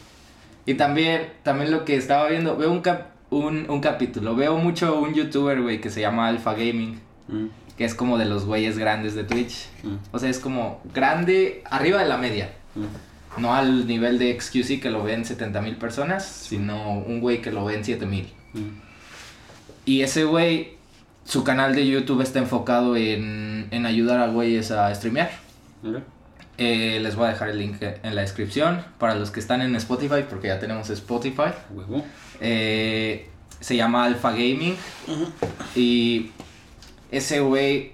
[0.67, 5.01] Y también, también lo que estaba viendo, veo un, cap- un, un capítulo, veo mucho
[5.01, 7.47] un youtuber, güey, que se llama Alpha Gaming, Mm,
[7.79, 9.69] que es como de los güeyes grandes de Twitch.
[9.85, 12.51] mm, O sea, es como grande, arriba de la media.
[12.75, 13.41] mm.
[13.41, 17.53] No al nivel de XQC que lo ven 70 mil personas, sino un güey que
[17.53, 18.29] lo ven 7 mil.
[19.85, 20.73] Y ese güey,
[21.25, 25.31] su canal de YouTube está enfocado en, en ayudar a güeyes a streamear.
[26.63, 29.75] Eh, les voy a dejar el link en la descripción para los que están en
[29.77, 31.55] Spotify, porque ya tenemos Spotify.
[31.71, 32.05] Huevo.
[32.39, 34.77] Eh, se llama Alpha Gaming.
[35.75, 36.33] Y
[37.11, 37.93] ese güey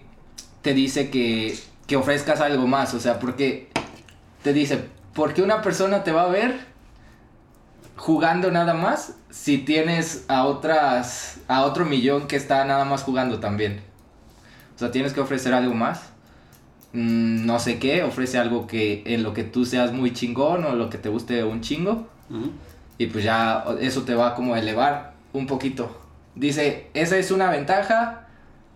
[0.63, 2.93] te dice que, que ofrezcas algo más.
[2.95, 3.69] O sea, porque
[4.43, 4.81] te dice,
[5.15, 6.59] ¿por qué una persona te va a ver
[7.95, 13.39] jugando nada más si tienes a otras, a otro millón que está nada más jugando
[13.39, 13.81] también?
[14.75, 16.16] O sea, tienes que ofrecer algo más.
[16.93, 20.75] Mm, no sé qué, ofrece algo que en lo que tú seas muy chingón o
[20.75, 22.09] lo que te guste un chingo.
[22.99, 26.01] Y pues ya eso te va como a elevar un poquito.
[26.35, 28.27] Dice, esa es una ventaja.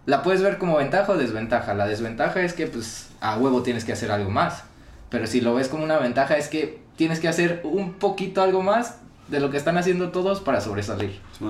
[0.07, 1.75] La puedes ver como ventaja o desventaja.
[1.75, 4.65] La desventaja es que pues a huevo tienes que hacer algo más.
[5.09, 8.63] Pero si lo ves como una ventaja es que tienes que hacer un poquito algo
[8.63, 11.19] más de lo que están haciendo todos para sobresalir.
[11.39, 11.47] Sí.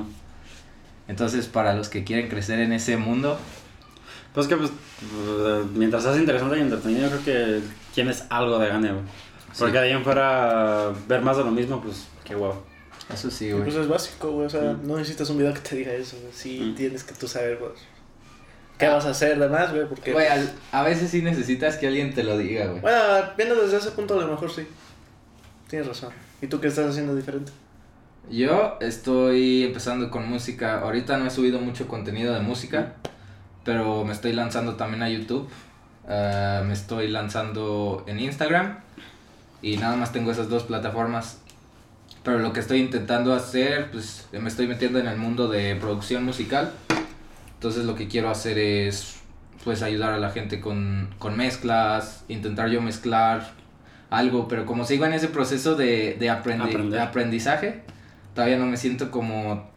[1.08, 3.38] Entonces para los que quieren crecer en ese mundo,
[4.34, 4.70] Pues que pues,
[5.74, 7.60] mientras seas interesante y entretenido, creo que
[7.94, 9.04] tienes algo de gane, güey.
[9.58, 9.72] Porque Sí.
[9.72, 12.62] de ahí en fuera ver más de lo mismo, pues qué guapo.
[13.12, 13.64] eso sí, güey.
[13.64, 14.46] Pues es básico, güey.
[14.46, 14.86] O sea, Mm.
[14.86, 16.32] no necesitas un video que te diga eso, güey.
[16.32, 16.74] Sí Mm.
[16.76, 17.72] tienes que tú saber, güey.
[18.78, 19.88] ¿Qué vas a hacer además, güey?
[19.88, 20.12] Porque...
[20.12, 22.80] Güey, al- a veces sí necesitas que alguien te lo diga, güey.
[22.80, 22.98] Bueno,
[23.36, 24.64] viendo desde ese punto a lo mejor sí.
[25.68, 26.10] Tienes razón.
[26.40, 27.50] ¿Y tú qué estás haciendo diferente?
[28.30, 30.80] Yo estoy empezando con música.
[30.80, 32.94] Ahorita no he subido mucho contenido de música,
[33.64, 35.48] pero me estoy lanzando también a YouTube.
[36.08, 38.78] Ah, me estoy lanzando en Instagram
[39.62, 41.38] y nada más tengo esas dos plataformas.
[42.22, 46.24] Pero lo que estoy intentando hacer, pues me estoy metiendo en el mundo de producción
[46.24, 46.72] musical.
[47.54, 49.16] Entonces lo que quiero hacer es
[49.64, 53.52] pues ayudar a la gente con, con mezclas, intentar yo mezclar
[54.08, 56.90] algo, pero como sigo en ese proceso de, de, aprendi- Aprender.
[56.90, 57.82] de aprendizaje,
[58.34, 59.69] todavía no me siento como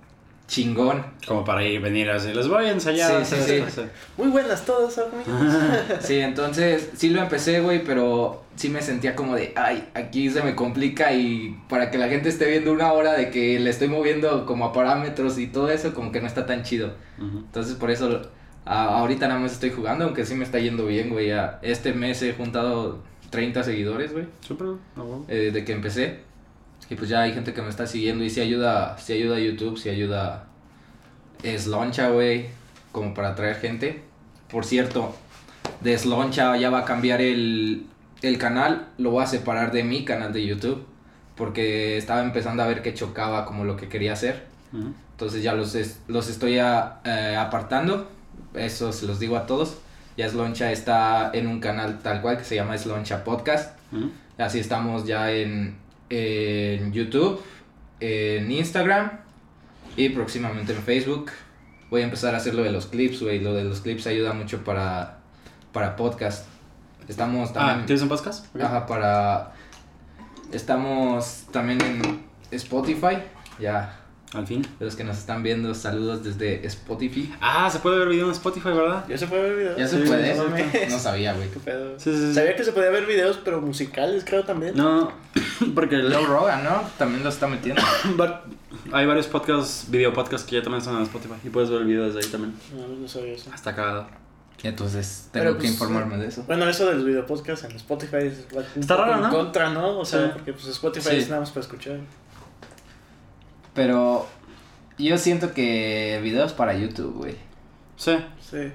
[0.48, 1.06] chingón.
[1.28, 3.26] Como para ir venir así, les voy a ensayar.
[3.26, 3.54] Sí, sí, sí.
[3.56, 3.86] esto,
[4.18, 5.56] Muy buenas todas, amigos.
[6.02, 10.44] Sí, entonces sí lo empecé, güey, pero sí me sentía como de, ay, aquí se
[10.44, 13.88] me complica y para que la gente esté viendo una hora de que le estoy
[13.88, 16.94] moviendo como a parámetros y todo eso, como que no está tan chido.
[17.20, 18.22] Entonces por eso
[18.66, 21.32] a- ahorita nada más estoy jugando, aunque sí me está yendo bien, güey.
[21.62, 25.26] Este mes he juntado 30 seguidores, güey, Súper, a huevo.
[25.30, 26.20] eh, de que empecé.
[26.90, 29.40] Y pues ya hay gente que me está siguiendo y sí ayuda, sí ayuda a
[29.40, 30.46] YouTube, sí ayuda
[31.58, 32.48] Sloncha, güey,
[32.92, 34.02] como para atraer gente.
[34.50, 35.16] Por cierto,
[35.82, 37.86] de Sloncha ya va a cambiar el,
[38.22, 40.86] el canal, lo voy a separar de mi canal de YouTube,
[41.36, 44.46] porque estaba empezando a ver que chocaba como lo que quería hacer.
[45.12, 48.10] Entonces ya los, es- los estoy a- eh, apartando.
[48.54, 49.78] Eso se los digo a todos.
[50.18, 53.76] Ya Sloncha está en un canal tal cual que se llama Sloncha Podcast.
[54.38, 55.76] Así estamos ya en,
[56.14, 57.42] en YouTube,
[58.00, 59.12] en Instagram
[59.96, 61.32] y próximamente en Facebook.
[61.90, 63.40] Voy a empezar a hacer lo de los clips, güey.
[63.40, 65.20] Lo de los clips ayuda mucho para,
[65.72, 66.48] para podcast.
[67.08, 67.86] Estamos Ah, también...
[67.86, 68.56] ¿tienes un podcast?
[68.56, 69.54] Ajá, para...
[70.52, 73.18] Estamos también en Spotify.
[73.60, 74.00] Ya,
[74.34, 74.62] Al fin.
[74.80, 77.32] de los que nos están viendo, saludos desde Spotify.
[77.40, 79.06] Ah, se puede ver video en Spotify, ¿verdad?
[79.08, 79.78] ¿Ya se puede ver videos?
[79.78, 80.88] ¿Ya se Sí, puede?
[80.90, 81.50] no sabía, güey.
[81.50, 82.00] ¿Qué pedo?
[82.00, 82.34] Sí, sí, sí.
[82.34, 84.76] Sabía que se podía ver videos, pero musicales, creo también.
[84.76, 85.12] No,
[85.76, 86.82] porque el- Joe Rogan, ¿no?
[86.98, 87.82] También lo está metiendo.
[88.92, 91.88] hay varios podcasts, video podcasts que ya también están en Spotify y puedes ver el
[91.88, 92.54] video desde ahí también.
[92.76, 93.50] No, no sabía eso.
[93.54, 94.08] Hasta cagado.
[94.64, 96.44] Entonces tengo que pues, informarme de eso.
[96.48, 98.46] Bueno, eso de los videopodcasts en Spotify es
[98.78, 99.30] Está raro, en ¿no?
[99.30, 100.00] contra, ¿no?
[100.00, 100.30] O sea, Sí.
[100.34, 101.16] porque pues Spotify Sí.
[101.18, 101.98] es nada más para escuchar.
[103.74, 104.28] Pero
[104.98, 107.36] yo siento que videos para YouTube, güey.
[107.98, 108.72] Sí, Sí.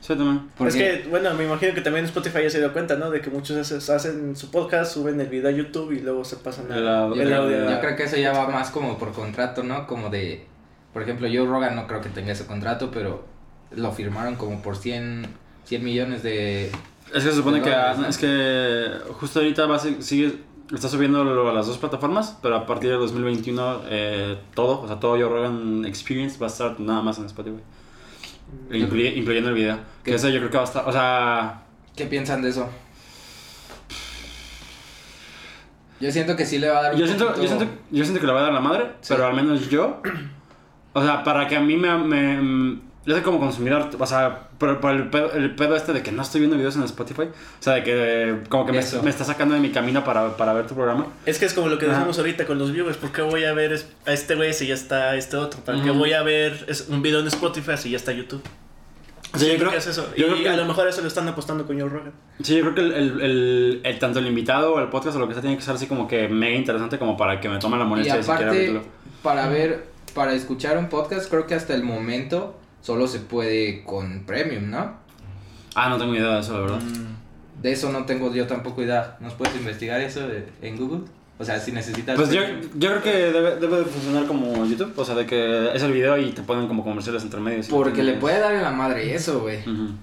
[0.00, 0.48] sí también.
[0.66, 3.10] Es que, bueno, me imagino que también Spotify ya se dio cuenta, ¿no?
[3.10, 6.36] De que muchos haces- hacen su podcast, suben el video a YouTube y luego se
[6.36, 7.22] pasan El audio.
[7.22, 7.28] yo,
[7.80, 9.86] creo, yo que eso ya va más como por contrato, ¿no?
[9.86, 10.46] Como de,
[10.92, 13.24] por ejemplo, Joe Rogan no creo que tenga ese contrato, pero
[13.70, 15.26] lo firmaron como por 100,
[15.64, 16.66] 100 millones de...
[17.14, 17.74] Es que se supone que,
[18.08, 20.38] es que justo ahorita va a sigue,
[20.72, 25.00] está subiendo a las dos plataformas, pero a partir de 2021 eh, todo, o sea,
[25.00, 27.58] todo Joe Rogan Experience va a estar nada más en Spotify,
[28.70, 29.76] incluye- incluyendo el video.
[30.04, 30.16] Que ¿Qué?
[30.16, 31.62] eso yo creo que va a estar, o sea,
[31.96, 32.68] ¿Qué piensan de eso?
[36.00, 38.04] Yo siento que sí le va a dar un yo siento, poquito- yo siento, yo
[38.04, 39.14] siento que le va a dar la madre, Sí.
[39.14, 40.00] pero al menos yo,
[40.94, 41.96] O sea, para que a mí me...
[41.98, 46.02] me yo soy como consumidor, o sea, por, por el, pedo, el pedo este de
[46.02, 49.24] que no estoy viendo videos en Spotify, o sea, de que como que me, está
[49.24, 51.06] sacando de mi camino para, para ver tu programa.
[51.24, 51.94] Es que es como lo que Ajá.
[51.94, 52.98] decimos ahorita con los viewers.
[52.98, 55.60] ¿Por qué voy a ver a este güey si ya está este otro?
[55.60, 55.98] ¿Para qué Ujú.
[56.00, 58.42] voy a ver un video en Spotify si ya está YouTube?
[59.36, 60.06] Sí, yo creo, que es eso.
[60.16, 62.12] yo y creo que- a lo mejor eso lo están apostando con Joe Rogan.
[62.42, 65.20] Sí, yo creo que el, el, el- el- tanto el invitado o el podcast o
[65.20, 67.58] lo que sea tiene que ser así como que mega interesante como para que me
[67.58, 68.82] tome la Y molestia de siquiera aparte, verlo.
[69.22, 74.24] para ver, para escuchar un podcast, creo que hasta el momento solo se puede con
[74.26, 74.92] premium, ¿no?
[75.74, 76.80] Ah, no tengo idea de eso, la verdad.
[77.62, 79.16] De eso no tengo yo tampoco idea.
[79.20, 81.00] ¿Nos puedes investigar eso de- en Google?
[81.40, 82.16] O sea, si necesitas.
[82.16, 82.40] Pues yo,
[82.74, 85.92] yo creo que debe, debe de funcionar como YouTube, o sea, de que es el
[85.92, 87.68] video y te ponen como comerciales entre medios.
[87.68, 89.58] Porque le puede dar en la madre eso, güey.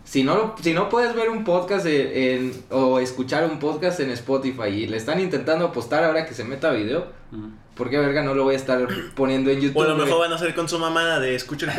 [0.05, 3.99] Si no, lo- si no puedes ver un podcast en, en- o escuchar un podcast
[3.99, 7.41] en Spotify y le están intentando apostar ahora que se meta video, Ujú.
[7.41, 7.49] ¿por
[7.89, 9.77] qué verga no lo voy a estar poniendo en YouTube?
[9.77, 10.05] O a lo güey?
[10.05, 11.75] mejor van a hacer con su mamá de escuchar el,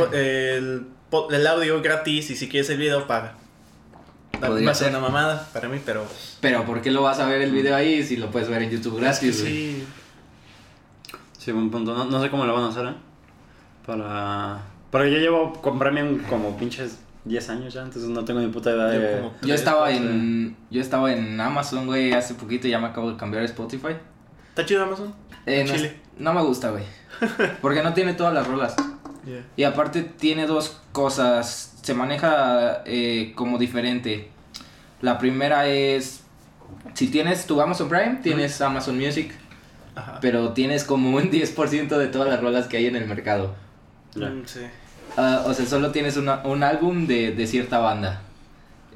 [1.10, 3.34] po- el, el audio gratis y si quieres el video paga.
[4.38, 6.04] Podría Va a ser una mamada para mí, pero...
[6.42, 8.70] Pero ¿por qué lo vas a ver el video ahí si lo puedes ver en
[8.70, 9.52] YouTube gratis, güey?
[9.52, 9.84] Sí.
[11.38, 11.94] Sí, buen punto.
[11.94, 12.94] No, no sé cómo lo van a hacer, ¿eh?
[13.86, 14.62] Para...
[14.90, 18.70] Porque yo llevo con Premium como pinches 10 años ya, entonces no tengo ni puta
[18.70, 23.10] idea Yo estaba en yo estaba en Amazon, güey, hace poquito y ya me acabo
[23.10, 23.96] de cambiar a Spotify.
[24.50, 25.14] ¿Está chido Amazon?
[25.46, 25.86] Eh, no, Chile.
[25.86, 26.84] es- no me gusta, güey.
[27.62, 28.74] Porque no tiene todas las rolas.
[29.24, 29.42] Yeah.
[29.56, 31.74] Y aparte tiene dos cosas.
[31.82, 34.30] Se maneja eh, como diferente.
[35.00, 36.22] La primera es.
[36.94, 39.32] Si tienes tu Amazon Prime, tienes Amazon Music.
[39.94, 40.18] Ajá.
[40.20, 43.54] Pero tienes como un 10% de todas las rolas que hay en el mercado.
[44.14, 44.60] Mm, sí.
[45.16, 48.22] Ah, o sea, solo tienes una- un álbum de, de cierta banda.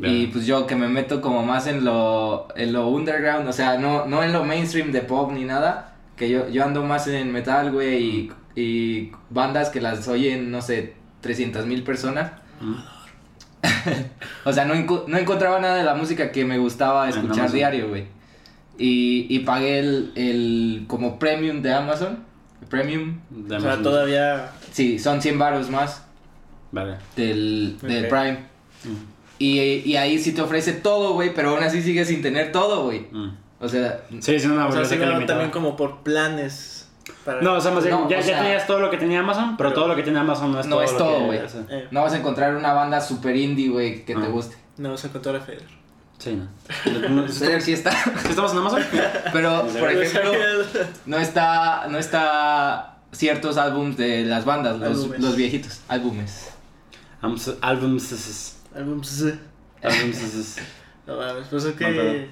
[0.02, 3.76] Y pues yo que me meto como más en lo, en lo underground, o sea,
[3.76, 7.32] no, no en lo mainstream de pop ni nada, que yo, yo ando más en
[7.32, 12.30] metal, güey, y, y bandas que las oyen, no sé, 300 mil personas.
[14.44, 14.74] O sea, no,
[15.06, 17.56] no encontraba nada de la música que me gustaba escuchar Amazon.
[17.56, 18.04] diario, güey.
[18.78, 22.24] Y, y pagué el, el como premium de Amazon.
[22.68, 23.20] Premium.
[23.30, 24.50] De O sea, todavía...
[24.72, 26.04] Sí, son 100 baros más
[26.72, 26.98] Verga.
[27.16, 28.08] del, del.
[28.08, 28.38] Prime.
[28.84, 28.94] Ujú.
[29.38, 32.84] Y, y ahí sí te ofrece todo, güey, pero aún así sigues sin tener todo,
[32.84, 33.06] güey.
[33.12, 33.30] Ujú.
[33.60, 35.26] O sea, Sí, es una O sea, limitada.
[35.26, 36.88] también como por planes.
[37.24, 37.40] Para...
[37.42, 39.20] No, o sea, más bien, No, ya, o ya sea- tenías todo lo que tenía
[39.20, 41.24] Amazon, pero, Pero- todo lo que tiene Amazon no es No todo es lo todo,
[41.26, 41.40] güey.
[41.48, 41.58] sí.
[41.68, 44.28] Eh, no vas a encontrar una banda super indie, güey, que te Ah.
[44.28, 44.56] guste.
[44.78, 45.64] no, se encontró la Feder.
[46.18, 46.48] Sí, no.
[47.10, 47.90] No, ¿sí está.
[48.28, 48.82] ¿Estamos en Amazon?
[49.32, 50.32] Pero, por ejemplo,
[51.06, 55.20] no está, no está ciertos álbums de las bandas, los, Álbumes.
[55.20, 56.50] los viejitos, álbumes.
[57.22, 57.50] Albums.
[57.60, 58.12] Albums.
[58.74, 59.22] Álbums.
[59.82, 60.56] Albums.
[61.06, 62.30] No mames, pues es que...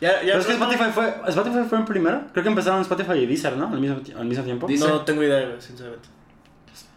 [0.00, 2.22] Ya, ya Pero es que Spotify fue, Spotify fue en primero.
[2.32, 3.68] Creo que empezaron Spotify y Deezer, ¿no?
[3.68, 4.66] Al mismo, al mismo tiempo.
[4.66, 4.88] Deezer.
[4.90, 6.08] No tengo idea, güey, sinceramente.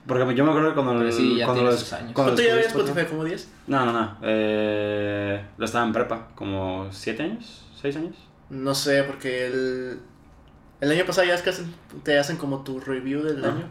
[0.07, 0.99] Porque yo me acuerdo que cuando...
[0.99, 2.11] Pero sí, ya cuando tiene lo- sus años.
[2.13, 3.05] cuando ¿Cuánto ya había Spotify?
[3.07, 3.49] ¿Como 10?
[3.67, 4.17] No, no, no.
[4.23, 6.27] Eh, lo estaba en prepa.
[6.35, 8.15] Como 7 años, 6 años.
[8.49, 9.99] No sé, porque el...
[10.81, 13.49] El año pasado ya es que hacen- te hacen como tu review del Ah.
[13.49, 13.69] año.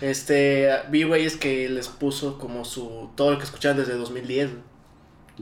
[0.00, 3.10] Este, vi güeyes que les puso como su...
[3.14, 4.50] Todo lo que escuchaban desde 2010.
[4.50, 4.62] güey.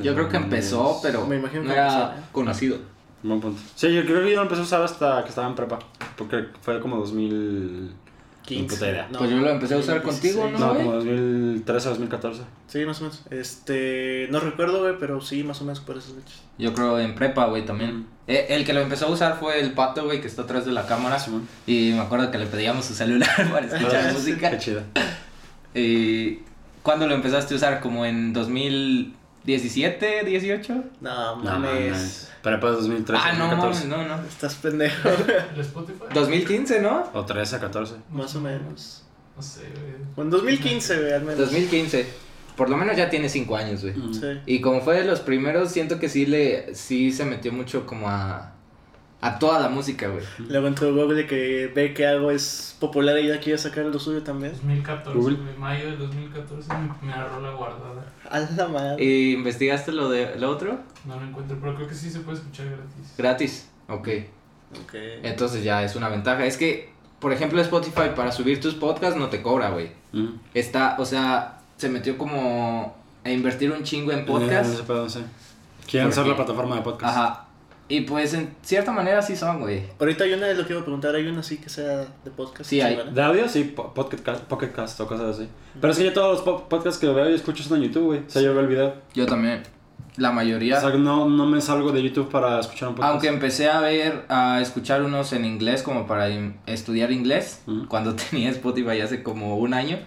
[0.07, 2.25] Yo creo que empezó, pero Me imagino no que era empezó, ¿eh?
[2.33, 2.79] conocido.
[3.23, 3.61] Buen punto.
[3.75, 5.79] Sí, yo creo que yo lo empecé a usar hasta que estaba en prepa.
[6.17, 7.93] Porque fue como 2000...
[8.49, 9.09] Ni puta idea.
[9.11, 10.37] Pues yo lo empecé a usar 2016.
[10.37, 10.85] contigo, No, güey?
[10.85, 12.43] como 2013 2014.
[12.69, 13.23] Sí, más o menos.
[13.31, 16.43] Este, no recuerdo, güey, pero sí, más o menos por esos hechos.
[16.57, 18.07] Yo creo en prepa, güey, también.
[18.29, 20.71] Eh, el que lo empezó a usar fue el pato, güey, que está atrás de
[20.71, 21.19] la cámara.
[21.67, 24.51] Y me acuerdo que le pedíamos su celular para escuchar música.
[24.53, 24.83] Qué chido.
[25.75, 26.39] Y
[26.85, 27.81] ¿Cuándo lo empezaste a usar?
[27.81, 28.33] ¿Como en
[29.47, 30.75] 2017, 18?
[31.01, 32.29] No, No, mames.
[32.43, 33.89] Pero pues 2013, ah, no, 2014.
[33.89, 34.29] mames, no, no.
[34.29, 35.09] Estás pendejo.
[35.55, 36.05] ¿El Spotify?
[36.15, 37.05] 2015, ¿no?
[37.15, 37.95] O 13, 14.
[38.11, 39.03] más o menos.
[39.37, 39.95] No sé, güey.
[40.17, 41.39] O En 2015, güey, al menos.
[41.39, 42.07] 2015.
[42.57, 43.95] Por lo menos ya tiene 5 años, güey.
[43.95, 44.15] Mm.
[44.15, 44.27] Sí.
[44.47, 48.09] Y como fue de los primeros, siento que sí le sí se metió mucho como
[48.09, 48.53] a
[49.27, 50.25] a toda la música, güey.
[50.49, 54.23] Luego entró Google que ve que algo es popular y ya quiere sacar lo suyo
[54.23, 54.53] también.
[54.53, 55.37] 2014, Google.
[55.37, 55.57] güey.
[55.57, 58.13] Mayo de 2014 me, me agarró la guardada.
[58.31, 59.05] A la madre.
[59.05, 60.79] ¿Y investigaste lo de lo otro?
[61.05, 63.15] No lo encuentro, pero creo que sí se puede escuchar gratis.
[63.19, 63.69] Gratis.
[63.89, 64.09] Ok.
[64.85, 64.95] Ok.
[65.23, 66.45] Entonces ya es una ventaja.
[66.45, 69.91] Es que, por ejemplo, Spotify para subir tus podcasts no te cobra, güey.
[70.13, 70.29] Mm.
[70.55, 74.73] Está, o sea, se metió como a invertir un chingo en Eh, podcast.
[74.75, 75.21] ese pedo, sí.
[75.89, 77.17] Quieren ser la plataforma de podcast.
[77.17, 77.46] Ajá.
[77.89, 79.83] Y pues en cierta manera sí son, güey.
[80.01, 82.31] Ahorita hay una de lo que iba a preguntar, hay una así que sea de
[82.37, 82.69] podcast.
[82.69, 82.99] Sí, hay.
[83.13, 85.49] De audio, sí, po- Pocket Cast, Pocket Cast o cosas así.
[85.81, 88.05] Pero es que yo todos los po- podcasts que veo y escucho son en YouTube,
[88.07, 88.19] güey.
[88.27, 88.95] O sea, yo veo el video.
[89.15, 89.63] Yo también.
[90.17, 90.79] la mayoría.
[90.79, 93.13] O sea, no, no me salgo de YouTube para escuchar un podcast.
[93.13, 96.29] Aunque empecé a ver, a escuchar unos en inglés como para
[96.67, 99.99] estudiar inglés, cuando tenía Spotify hace como un año.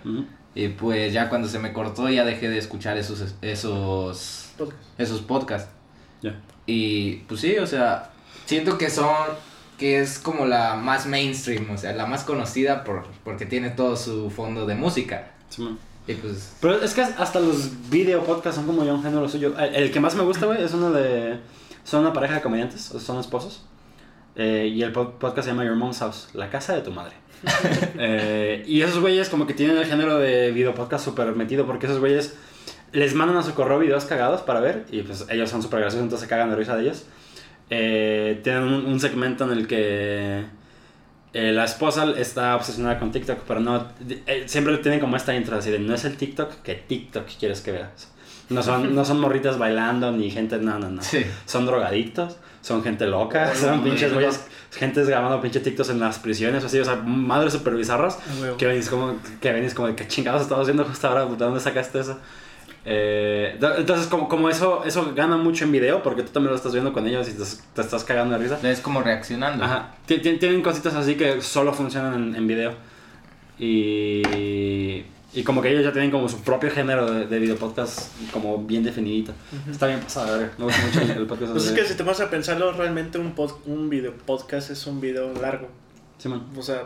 [0.56, 4.80] Y pues ya cuando se me cortó ya dejé de escuchar esos, esos, Podcast.
[4.98, 5.70] esos podcasts.
[6.22, 6.36] Ya.
[6.70, 8.12] Y pues sí, o sea,
[8.46, 9.16] siento que son,
[9.78, 13.96] que es como la más mainstream, o sea, la más conocida por, porque tiene todo
[13.98, 15.32] su fondo de música.
[16.08, 19.58] Y pues, Pero es que hasta los video podcasts son como ya un género suyo.
[19.58, 21.40] El, el que más me gusta, güey, es uno de.
[21.84, 23.64] Son una pareja de comediantes, o son esposos.
[24.36, 27.14] Eh, y el pod- podcast se llama Your Mom's House, la casa de tu madre.
[28.02, 31.86] Eh, y esos güeyes, como que tienen el género de video podcast súper metido, porque
[31.88, 32.36] esos güeyes
[32.92, 36.04] les mandan a su correo videos cagados para ver, y pues ellos son súper graciosos,
[36.04, 37.06] entonces se cagan de risa de ellos.
[37.70, 40.46] Eh, tienen un, un segmento en el que
[41.34, 43.86] eh, la esposa está obsesionada con TikTok, pero no.
[44.26, 47.62] eh, siempre tienen como esta intro así de no es el TikTok que TikTok quieres
[47.62, 48.12] que veas.
[48.50, 51.04] No son, no son morritas bailando ni gente, no, no, no.
[51.04, 51.24] sí.
[51.46, 56.64] Son drogadictos, son gente loca, son pinches güeyes, gente grabando pinche TikToks en las prisiones,
[56.64, 58.18] así, o sea, madres super bizarras.
[58.58, 62.00] Que venís como, que venís como qué chingados estamos haciendo justo ahora, ¿de dónde sacaste
[62.00, 62.18] eso?
[62.92, 66.72] Eh, entonces, como, como eso, eso gana mucho en video, porque tú también lo estás
[66.74, 67.44] viendo con ellos y te,
[67.76, 68.60] te estás cagando de risa.
[68.68, 69.64] Es como reaccionando.
[69.64, 69.94] Ajá.
[70.08, 72.74] Ti- ti- Tienen cositas así que solo funcionan en, en video.
[73.60, 78.12] Y, y como que ellos ya tienen como su propio género de, de video podcast
[78.32, 79.34] como bien definidito.
[79.70, 80.52] Está bien pasado, a ver.
[80.58, 81.52] Me gusta mucho el, podcast.
[81.52, 84.88] Pues es que si te vas a pensarlo, realmente un, pod- un video podcast es
[84.88, 85.68] un video largo.
[86.18, 86.46] Simón.
[86.58, 86.84] O sea,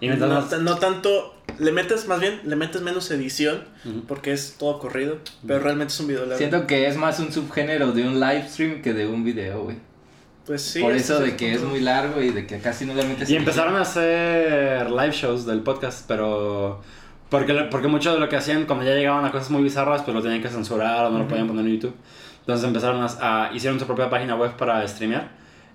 [0.00, 1.34] Y no, más- ta- no tanto.
[1.58, 3.64] Le metes más bien, le metes menos edición
[4.06, 5.18] porque es todo corrido.
[5.46, 6.36] Pero realmente es un video largo.
[6.38, 9.76] Siento que es más un subgénero de un live stream que de un video, güey.
[10.46, 10.80] Pues sí.
[10.80, 13.34] Por eso de que es muy largo y de que casi no le metes Y
[13.34, 13.38] edición.
[13.40, 16.80] empezaron a hacer live shows del podcast, pero...
[17.28, 20.14] Porque, porque mucho de lo que hacían cuando ya llegaban a cosas muy bizarras, pues
[20.14, 21.94] lo tenían que censurar o no lo podían poner en YouTube.
[22.40, 25.28] Entonces empezaron a, a- hicieron su propia página web para streamear.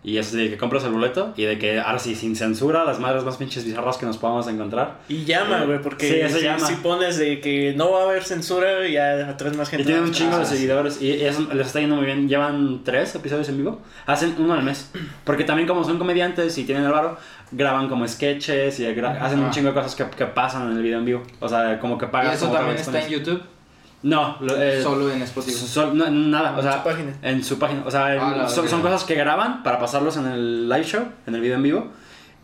[0.06, 3.00] Y eso de que compras el boleto y de que ahora sí, sin censura, las
[3.00, 5.00] madres más pinches bizarras que nos podamos encontrar.
[5.08, 6.60] Y llama, güey, porque Sí, eso si, llama.
[6.60, 9.84] si pones de que no va a haber censura, ya atraes más gente.
[9.84, 12.28] Y tienen un Ah, chingo de seguidores y eso les está yendo muy bien.
[12.28, 13.82] Llevan tres episodios en vivo.
[14.06, 14.92] Hacen uno al mes.
[15.24, 17.18] Porque también como son comediantes y tienen el varo,
[17.54, 20.84] graban como sketches y gra- hacen un chingo de cosas que, que pasan en el
[20.84, 21.24] video en vivo.
[21.40, 22.36] O sea, como que ¿Y pagas.
[22.36, 23.10] eso también está en.
[23.10, 23.42] YouTube?
[24.04, 25.56] No, lo- eh, Solo en Spotify.
[25.58, 27.14] sol- no, nada, o sea, su página.
[27.22, 27.84] en su página.
[27.86, 31.36] O sea, en- Ah, son, cosas que graban para pasarlos en el live show, en
[31.36, 31.88] el video en vivo.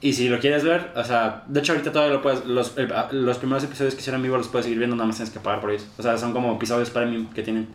[0.02, 2.90] Y si lo quieres ver, o sea, de hecho ahorita todavía lo puedes, los, el-
[3.12, 5.42] los primeros episodios que hicieron en vivo los puedes seguir viendo, nada más tienes que
[5.42, 5.86] pagar por ellos.
[5.98, 7.68] O sea, son como episodios premium que tienen.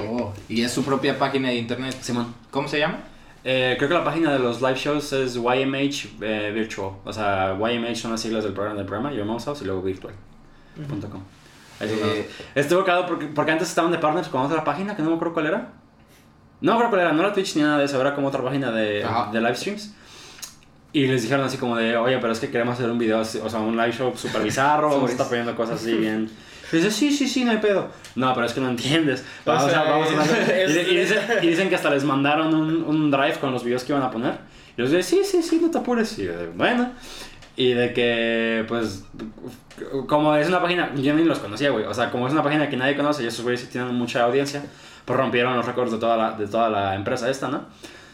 [0.00, 1.96] Oh, y es su propia página de internet.
[2.00, 2.32] Simón.
[2.52, 2.98] ¿Cómo se llama?
[3.42, 6.92] Eh, creo que la página de los live shows es YMH eh, Virtual.
[7.04, 9.82] O sea, YMH son las siglas del programa, del programa Your Mom's House y luego
[9.82, 10.16] virtual.com.
[10.76, 11.37] Ahí
[11.86, 15.10] son Eh, Estuvo cagado porque, porque antes estaban de partners con otra página que no
[15.10, 15.68] me acuerdo cuál era.
[16.60, 18.42] No me acuerdo cuál era, no era Twitch ni nada de eso, era como otra
[18.42, 19.30] página de, Ajá.
[19.32, 19.94] de live streams.
[20.92, 23.38] Y les dijeron así como de, oye, pero es que queremos hacer un video, así-
[23.42, 26.30] o sea, un live show super bizarro, vamos a estar poniendo cosas así bien.
[26.72, 27.88] Y dice, sí, sí, sí, no hay pedo.
[28.14, 29.24] No, pero es que no entiendes.
[29.44, 30.08] O Vamos, sea, a, vamos
[30.68, 33.84] y, y dicen, y dicen que hasta les mandaron un, un drive con los videos
[33.84, 34.34] que iban a poner.
[34.76, 36.18] Y los de, sí, sí, sí, no te apures.
[36.18, 36.90] Y yo bueno.
[37.60, 39.02] Y de que, pues,
[40.06, 41.86] como es una página, yo ni los conocía, güey.
[41.86, 44.62] O sea, como es una página que nadie conoce y esos güeyes tienen mucha audiencia,
[45.04, 47.62] pues rompieron los récords de toda la, de toda la empresa esta, ¿no?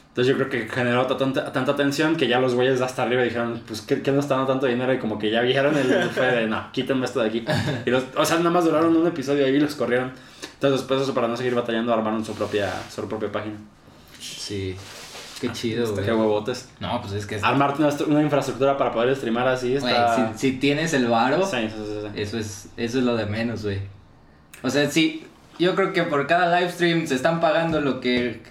[0.09, 3.23] Entonces yo creo que generó ta- tanta, tanta atención que ya los güeyes hasta arriba
[3.23, 4.95] dijeron, pues, ¿qué, qué nos está dando tanto dinero?
[4.95, 7.45] Y como que ya vieron el fue de, no, quítenme esto de aquí.
[7.85, 10.11] Y los, o sea, nada más duraron un episodio ahí y los corrieron.
[10.55, 13.57] Entonces después de eso, para no seguir batallando, armaron su propia, su propia página.
[14.21, 14.75] Sí.
[15.49, 16.05] Qué chido, güey.
[16.05, 16.69] Qué huevotes.
[16.81, 17.37] No, pues es que...
[17.37, 20.33] es- Armarte una, una infraestructura para poder streamar así güey, está...
[20.35, 22.21] si, si tienes el varo, Sí, sí, sí, sí.
[22.21, 23.79] eso es, eso es lo de menos, güey.
[24.63, 25.27] O sea, sí,
[25.59, 28.43] yo creo que por cada live stream se están pagando lo que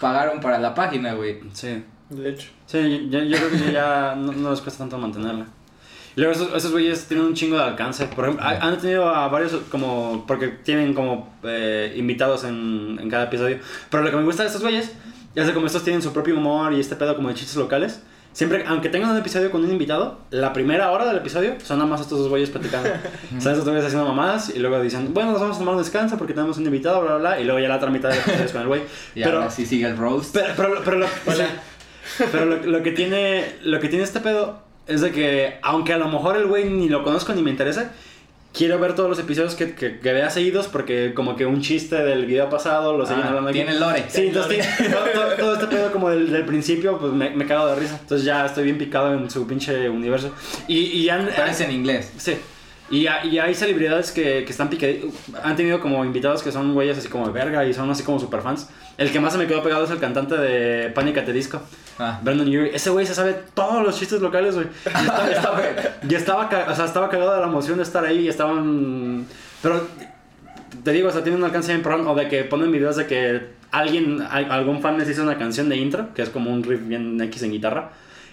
[0.00, 1.38] pagaron para la página, güey.
[1.52, 1.82] Sí.
[2.08, 2.48] De hecho.
[2.66, 5.46] Sí, yo, yo creo que ya no, no les cuesta tanto mantenerla.
[6.16, 8.06] Y luego esos, esos güeyes tienen un chingo de alcance.
[8.06, 10.24] Por ejemplo, ha- han tenido a varios como...
[10.26, 13.58] Porque tienen como eh, invitados en, en cada episodio.
[13.90, 14.92] Pero lo que me gusta de estos güeyes
[15.34, 18.00] es que como estos tienen su propio humor y este pedo como de chistes locales.
[18.32, 21.90] Siempre, aunque tengan un episodio con un invitado, la primera hora del episodio son nada
[21.90, 22.88] más estos dos güeyes platicando.
[23.40, 26.16] Son estos güeyes haciendo mamadas y luego dicen, bueno, nos vamos a tomar un descanso
[26.16, 27.40] porque tenemos un invitado, bla, bla, bla.
[27.40, 28.82] Y luego ya la otra mitad del episodio es con el güey.
[29.16, 30.32] Y Pero, ahora sí sigue el roast.
[30.32, 31.06] pero, pero, pero lo,
[32.30, 35.98] pero lo, lo que tiene, lo que tiene este pedo es de que, aunque a
[35.98, 37.92] lo mejor el güey ni lo conozco ni me interesa,
[38.52, 41.96] quiero ver todos los episodios que, que, que vea seguidos porque como que un chiste
[41.96, 43.58] del video pasado lo siguen Ah, hablando aquí.
[43.58, 44.04] tiene lore.
[44.08, 44.66] Sí, entonces
[45.14, 47.98] todo, todo- este pedo como del, del principio, pues me, me cago de risa.
[48.00, 50.34] Entonces ya estoy bien picado en su pinche universo.
[50.68, 51.28] Y, y han...
[51.28, 52.12] Es en inglés.
[52.18, 52.36] Sí.
[52.90, 55.04] Y, y hay celebridades que, que están pique...
[55.44, 58.18] Han tenido como invitados que son güeyes así como de verga y son así como
[58.18, 58.68] super fans.
[58.98, 61.62] El que más se me quedó pegado es el cantante de the Disco,
[62.00, 62.18] Ah.
[62.22, 62.74] Brandon Urie.
[62.74, 64.66] Ese güey se sabe todos los chistes locales, güey.
[64.86, 65.62] Y estaba, estaba-
[66.08, 69.26] y estaba, o sea, estaba cagado de la emoción de estar ahí y estaban...
[69.62, 69.86] Pero
[70.82, 73.06] te digo, o sea, tiene un alcance bien pro, o de que ponen videos de
[73.06, 76.62] que alguien, al- algún fan les hizo una canción de intro, que es como un
[76.62, 77.90] riff bien X en guitarra,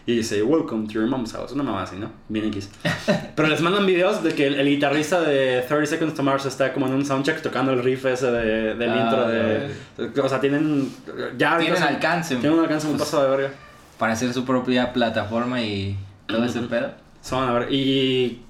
[0.08, 2.10] y dice, Welcome to your mom's house, una mamá así, ¿no?
[2.30, 2.70] Bien X.
[3.36, 6.74] Pero les mandan videos de que el, el guitarrista de 30 Seconds to Mars está
[6.74, 10.22] como en un soundcheck tocando el riff ese de, del Ah, intro de...
[10.22, 10.90] O sea, tienen...
[11.38, 13.54] Ya Tienen son- alcance Tienen un alcance un paso de verga.
[14.00, 15.96] para hacer su propia plataforma y
[16.26, 16.92] todo ese pedo.
[17.22, 18.42] Son, a ver, y...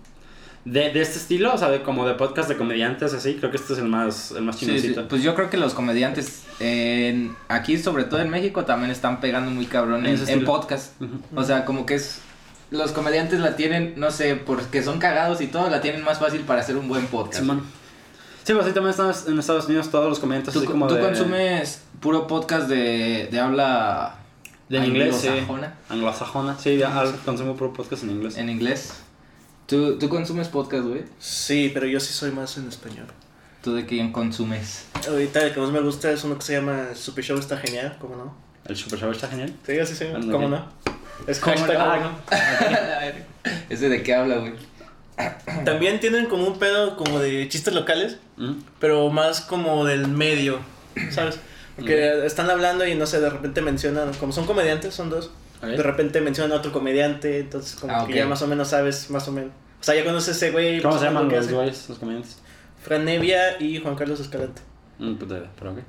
[0.67, 3.55] De, de este estilo, o sea, de, como de podcast de comediantes así, creo que
[3.55, 4.95] este es el más, el más Sí.
[5.07, 9.49] Pues yo creo que los comediantes en, aquí, sobre todo en México, también están pegando
[9.49, 10.91] muy cabrón En podcast.
[11.35, 12.19] O sea, como que es...
[12.69, 16.41] Los comediantes la tienen, no sé, porque son cagados y todo, la tienen más fácil
[16.41, 17.45] para hacer un buen podcast.
[18.43, 20.95] Sí, pues ahí también están en Estados Unidos todos los comediantes ¿Tú, así como tú
[20.95, 21.01] de...
[21.01, 24.19] consumes puro podcast de, de habla
[24.67, 25.27] De en inglés, sí.
[25.29, 25.75] anglosajona?
[25.87, 26.59] Anglosajona.
[26.59, 28.37] Sí, ya consumo puro podcast en inglés.
[28.37, 29.01] En inglés.
[29.67, 31.03] ¿Tú, tú consumes podcast, güey?
[31.19, 33.07] Sí, pero yo sí soy más en español.
[33.61, 34.85] ¿Tú de quién consumes?
[35.07, 37.97] Ahorita el que más me gusta es uno que se llama Super Show está genial,
[37.99, 38.35] ¿cómo no?
[38.65, 39.53] El Super Show está genial.
[39.65, 40.65] Sí, así se llama, Anda ¿cómo no?
[41.27, 41.85] Es ¿Cómo hashtag, no?
[41.85, 42.17] ¿cómo no?
[43.69, 44.53] ¿Ese de qué habla, güey?
[45.65, 48.53] También tienen como un pedo como de chistes locales, Mm.
[48.79, 50.59] pero más como del medio,
[51.09, 51.39] ¿sabes?
[51.75, 55.31] Porque están hablando y no sé, de repente mencionan, como son comediantes, son dos.
[55.61, 59.09] De repente mencionan a otro comediante, entonces como Ah, que ya más o menos sabes,
[59.09, 59.51] más o menos.
[59.79, 60.81] O sea, ya conoces a ese güey.
[60.81, 62.39] ¿Cómo pues, se llaman los güeyes, los comediantes?
[62.83, 64.61] Fran Nevia y Juan Carlos Escalante.
[64.99, 65.79] Mm, idea, pero ok.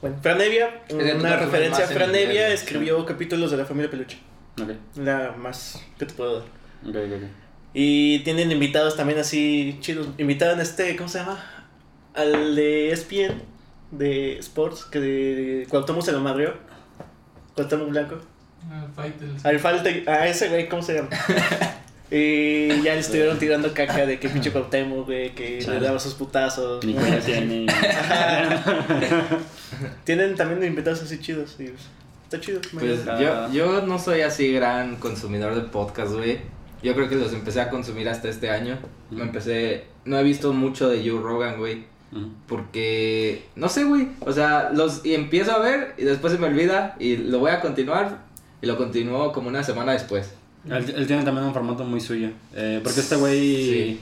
[0.00, 4.18] Bueno, Fran Nevia, una referencia, Fran Nevia escribió capítulos de la familia Peluche.
[4.60, 6.48] Ok, La más que te puedo dar.
[6.88, 7.22] ok, ok.
[7.22, 7.28] ok.
[7.74, 10.08] Y tienen invitados también así chidos.
[10.18, 11.38] Invitaban este, ¿cómo se llama?
[12.14, 13.42] Al de ESPN,
[13.90, 16.54] de Sports, que de Cuauhtémoc se lo madrió.
[17.54, 18.18] Cuauhtémoc Blanco.
[18.70, 18.86] Ah.
[19.44, 21.08] Al falta, a ese güey, ¿cómo se llama?
[22.10, 25.80] y ya le estuvieron tirando caca de que pinche Cuauhtémoc, güey, que Chale.
[25.80, 26.84] le daba sus putazos.
[26.84, 27.00] Ni ¿no?
[27.00, 27.66] cuenta tiene.
[30.04, 31.56] Tienen también invitados así chidos.
[31.58, 31.70] Y
[32.24, 32.60] está chido.
[32.72, 33.18] Pues Ah.
[33.20, 36.38] yo, yo no soy así gran consumidor de podcast, güey.
[36.82, 38.78] Yo creo que los empecé a consumir hasta este año.
[39.10, 39.84] Me empecé...
[40.04, 41.84] No he visto mucho de Joe Rogan, güey.
[42.46, 43.44] Porque...
[43.56, 44.08] No sé, güey.
[44.20, 47.50] O sea, los y empiezo a ver y después se me olvida y lo voy
[47.50, 48.18] a continuar.
[48.62, 50.32] Y lo continúo como una semana después.
[50.68, 52.30] Él, él tiene también un formato muy suyo.
[52.54, 54.00] Eh, porque este güey, Sí.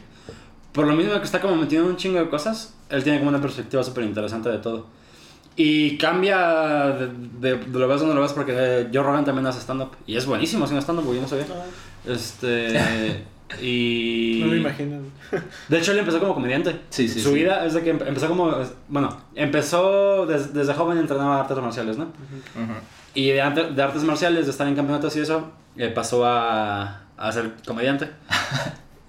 [0.72, 3.30] por lo mismo que está como metido en un chingo de cosas, él tiene como
[3.30, 4.86] una perspectiva súper interesante de todo.
[5.56, 6.38] Y cambia
[6.98, 7.08] de,
[7.40, 9.90] de, de lo ves donde lo ves porque eh, Joe Rogan también hace stand-up.
[10.06, 11.46] Y es buenísimo haciendo stand-up, güey, yo no sabía.
[12.06, 13.24] Este...
[13.62, 14.40] y...
[14.42, 14.98] No me imagino.
[15.68, 16.80] De hecho, él empezó como comediante.
[16.90, 17.34] Sí, sí, Su sí.
[17.36, 18.52] vida es de que empe- empezó como...
[18.88, 22.04] Bueno, empezó des- desde joven entrenaba artes marciales, ¿no?
[22.04, 22.72] Ujú.
[23.14, 23.34] Y de,
[23.74, 28.10] de artes marciales, de estar en campeonatos y eso, eh, pasó a, a ser comediante.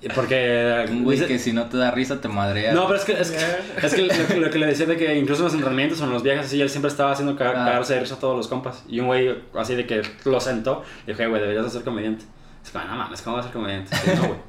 [0.01, 0.85] Y Porque...
[0.89, 2.73] Un güey dice- que si no te da risa te madrea.
[2.73, 3.37] No, pero es que, es que,
[3.87, 6.03] es que lo, que- lo que le decía de que incluso en los entrenamientos o
[6.03, 7.65] en los viajes así, él siempre estaba haciendo ca- Ah.
[7.65, 8.83] cagarse de risa a todos los compas.
[8.87, 11.83] Y un güey así de que lo sentó, le dijo, "Eh, güey, deberías de ser
[11.83, 12.25] comediante.
[12.63, 13.95] Es como, no mames, ¿cómo vas a ser comediante?
[13.95, 14.39] Sí, no, güey.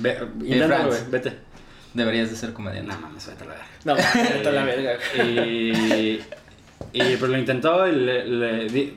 [0.00, 0.86] Ve, inténtalo, Franz.
[0.88, 1.38] güey, vete.
[1.92, 2.92] Deberías de ser comediante.
[2.92, 3.66] No mames, vete a la verga.
[3.84, 4.92] No, vete a la verga.
[5.24, 6.20] Y,
[6.92, 8.94] y pues lo intentó y le, le di-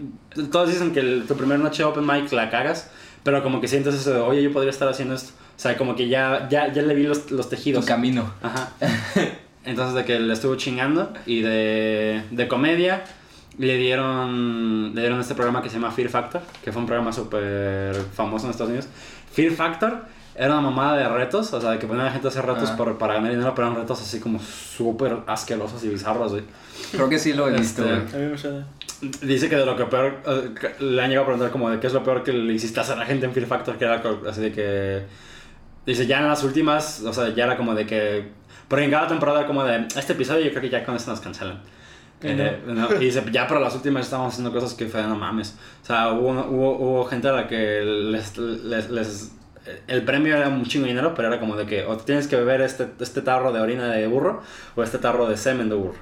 [0.52, 2.90] todos dicen que el- tu primer noche open mic la cagas,
[3.24, 5.32] pero como que sientes eso de, oye, yo podría estar haciendo esto.
[5.56, 7.86] O sea, como que ya, ya, ya le vi los, los Tu tejidos.
[7.86, 8.32] camino.
[8.44, 8.70] Ajá.
[9.66, 13.04] Entonces de que le estuvo chingando y de, de comedia
[13.58, 17.12] le dieron, le dieron este programa que se llama Fear Factor, que fue un programa
[17.12, 18.88] súper famoso en Estados Unidos.
[19.34, 22.28] Fear Factor era una mamada de retos, o sea, de que ponían a la gente
[22.28, 22.78] a hacer retos Ah.
[22.78, 26.44] por, para ganar dinero, pero eran retos así como súper asquerosos y bizarros, güey.
[26.92, 28.24] Creo que sí lo he visto, Este, güey.
[28.24, 28.66] A mí me suena.
[29.22, 31.88] Dice que de lo que peor, eh, le han llegado a preguntar como de qué
[31.88, 34.02] es lo peor que le hiciste hacer a la gente en Fear Factor, que era
[34.28, 35.04] así de que...
[35.86, 38.28] Dice, ya en las últimas, o sea, ya era como de que...
[38.68, 41.22] Porque en cada temporada como de, este episodio yo creo que ya con esto nos
[41.22, 41.62] cancelan.
[42.22, 45.16] Y Eh, no, y dice, ya para las últimas estábamos haciendo cosas que fue, no
[45.16, 45.56] mames.
[45.84, 49.32] O sea, hubo, hubo, hubo gente a la que les, les, les-
[49.88, 52.36] El premio era un chingo de dinero, pero era como de que o tienes que
[52.36, 54.42] beber este, este tarro de orina de burro
[54.76, 56.00] o este tarro de semen de burro.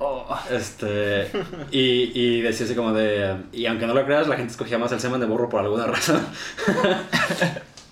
[0.00, 0.24] Oh.
[0.50, 1.28] Este,
[1.72, 3.36] y, y decía así como de.
[3.52, 5.86] Y aunque no lo creas, la gente escogía más el semen de burro por alguna
[5.86, 6.20] razón.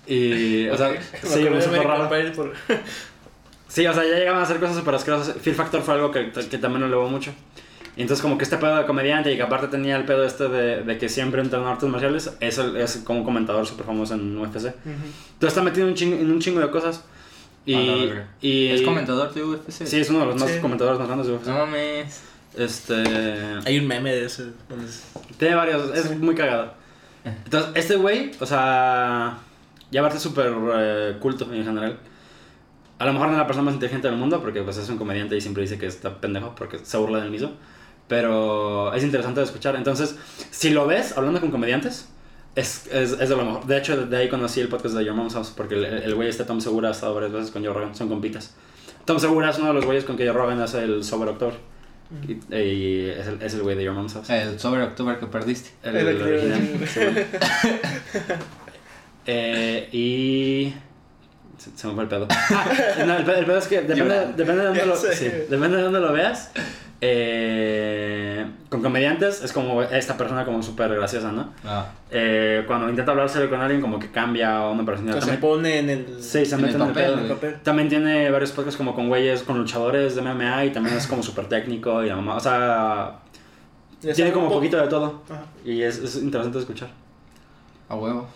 [0.07, 2.09] y, o sea, Me sí, súper American raro.
[2.35, 2.53] Por-
[3.67, 5.35] Sí, o sea, ya llegaban a hacer cosas súper asquerosas.
[5.41, 7.31] Fear Factor fue algo que, que también elevó mucho.
[7.97, 10.47] Y entonces, como que este pedo de comediante y que aparte tenía el pedo este
[10.47, 14.37] de, de que siempre entrenó artes marciales, eso es como un comentador súper famoso en
[14.37, 14.55] UFC.
[14.67, 14.71] Ujú.
[14.85, 17.03] Entonces está metido en un chingo, en un chingo de cosas.
[17.67, 18.11] Y,
[18.41, 19.85] y ¿Es comentador de UFC?
[19.85, 20.59] Sí, es uno de los más Sí.
[20.59, 21.47] comentadores más grandes de UFC.
[21.47, 22.21] No mames.
[22.57, 22.95] Este.
[23.65, 24.51] Hay un meme de ese.
[24.83, 25.03] es-
[25.37, 26.15] Tiene varios, es Sí.
[26.15, 26.73] muy cagado.
[27.25, 29.37] Entonces, este güey, o sea,
[29.91, 31.99] ya aparte súper eh, culto en general.
[32.99, 34.97] A lo mejor no es la persona más inteligente del mundo, porque pues es un
[34.97, 37.51] comediante y siempre dice que está pendejo, porque se burla del mismo.
[38.07, 39.75] Pero es interesante de escuchar.
[39.75, 40.15] Entonces,
[40.51, 42.07] si lo ves hablando con comediantes,
[42.57, 43.65] es, es, es de lo mejor.
[43.67, 46.43] De hecho, de ahí conocí el podcast de Your Mom's House, porque el, güey este
[46.43, 48.55] Tom Segura ha estado varias veces con Joe Rogan, son compitas.
[49.05, 51.53] Tom Segura es uno de los güeyes con que Joe Rogan hace el Sober October.
[52.27, 54.29] Y, y es, el, güey de Your Mom's House.
[54.31, 55.69] El sobre octubre que perdiste.
[55.83, 57.27] El, El el original.
[59.29, 60.73] Eh, y.
[61.57, 62.27] Se, se me fue el pedo.
[62.49, 62.65] Ah,
[63.05, 65.83] no, el pedo, el pedo es que depende, depende, de dónde lo, sí, depende de
[65.83, 66.51] dónde lo veas.
[67.01, 71.51] Eh, con comediantes es como esta persona como súper graciosa, ¿no?
[71.65, 71.85] Ah.
[72.11, 75.15] Eh, cuando intenta hablar serio con alguien, como que cambia o una personalidad.
[75.19, 76.23] que se También, pone en el.
[76.23, 77.13] sí, se en mete el en el papel, pedo.
[77.13, 77.55] en el papel.
[77.63, 81.23] También tiene varios podcasts como con güeyes, con luchadores de MMA y también es como
[81.23, 82.35] súper técnico y la mamá.
[82.35, 83.19] O sea,
[84.01, 84.59] tiene como un poco.
[84.61, 85.21] poquito de todo.
[85.29, 85.43] Ajá.
[85.65, 86.89] Y es, es interesante escuchar.
[87.89, 88.27] A huevo.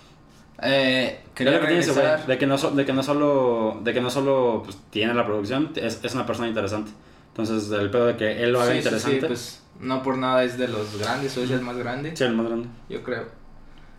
[0.64, 2.28] Eh, quería lo que tiene ese güey, regresar.
[2.28, 5.26] de que no, so- de que no solo, de que no solo pues, tiene la
[5.26, 6.92] producción, es, es una persona interesante.
[7.36, 10.18] Entonces, el pedo de que él lo haga Sí, sí, sí, interesante, pues no por
[10.18, 12.68] nada es de los grandes, o es el más grande, sí, el más grande.
[12.90, 13.26] yo creo.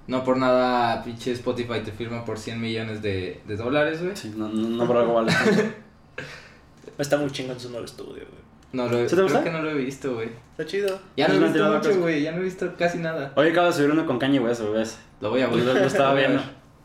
[0.07, 4.16] No por nada, pinche Spotify te firma por 100 millones de, de dólares, güey.
[4.16, 5.33] Sí, no, no, no por algo vale.
[6.99, 8.43] Está muy chingón su nuevo estudio, güey.
[8.72, 9.45] No lo he, ¿Sí te creo gusta?
[9.45, 10.30] que no lo he visto, güey.
[10.53, 10.99] Está chido.
[11.16, 11.99] Ya no he una visto mucho, casi.
[12.01, 13.33] güey, ya no he visto casi nada.
[13.37, 14.99] Hoy acabo de subir uno con Kanye West, güey, ves.
[15.20, 15.64] Lo voy a Lo, ver.
[15.76, 16.43] lo estaba Lo voy a viendo.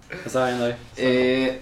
[0.09, 0.73] Lo estaba viendo hoy.
[0.97, 1.61] Eh,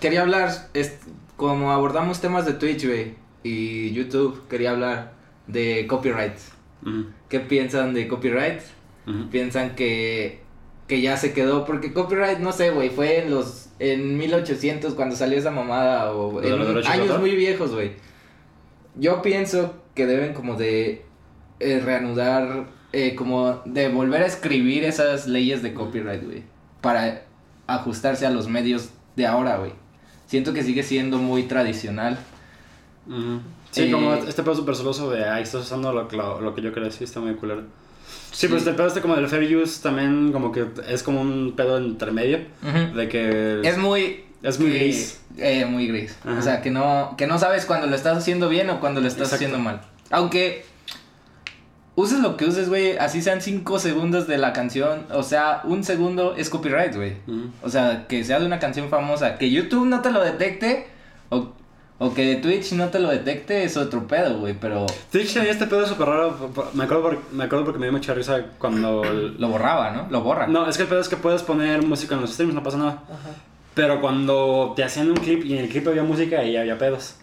[0.00, 0.98] quería hablar, es,
[1.36, 3.14] como abordamos temas de Twitch, güey,
[3.46, 5.12] y YouTube, quería hablar
[5.46, 6.34] de copyright.
[7.28, 8.60] ¿Qué piensan de copyright?
[9.30, 10.40] Piensan que,
[10.88, 15.14] que ya se quedó, porque copyright, no sé, güey, fue en los, en 1800 cuando
[15.14, 17.92] salió esa mamada, o ¿De en años muy viejos, güey.
[18.96, 21.04] Yo pienso que deben como de
[21.60, 26.42] eh, reanudar, eh, como de volver a escribir esas leyes de copyright, güey,
[26.80, 27.22] para
[27.68, 29.72] ajustarse a los medios de ahora, güey.
[30.26, 32.18] Siento que sigue siendo muy tradicional.
[33.70, 36.54] Sí, Eh, como este pedo súper celoso de, ay, estás usando lo, que- lo, lo
[36.54, 37.62] que yo decir, está muy culero.
[38.32, 38.54] Sí, Sí.
[38.54, 42.40] este pedo este como del fair use también como que es como un pedo intermedio
[42.94, 44.24] de que Es muy...
[44.42, 45.20] es muy eh, gris.
[45.38, 46.16] eh, muy gris.
[46.24, 46.38] Ajá.
[46.38, 49.08] O sea, que no, que no sabes cuando lo estás haciendo bien o cuando lo
[49.08, 49.44] estás Exacto.
[49.46, 49.80] haciendo mal.
[50.10, 50.64] Aunque
[51.94, 55.82] uses lo que uses, güey, así sean 5 segundos de la canción, o sea, un
[55.82, 57.14] segundo es copyright, güey.
[57.26, 57.50] Ujú.
[57.62, 60.88] O sea, que sea de una canción famosa, que YouTube no te lo detecte
[61.30, 61.52] o,
[61.98, 65.66] o que Twitch no te lo detecte es otro pedo, güey, pero Twitch tenía este
[65.66, 66.36] pedo súper raro.
[66.74, 69.02] Me acuerdo, por- me acuerdo porque me dio mucha risa cuando.
[69.04, 70.06] el- lo borraba, ¿no?
[70.10, 70.46] Lo borra.
[70.46, 72.76] No, es que el pedo es que puedes poner música en los streams, no pasa
[72.78, 73.02] nada.
[73.08, 73.30] Ajá.
[73.74, 77.16] Pero cuando te hacían un clip y en el clip había música y había pedos.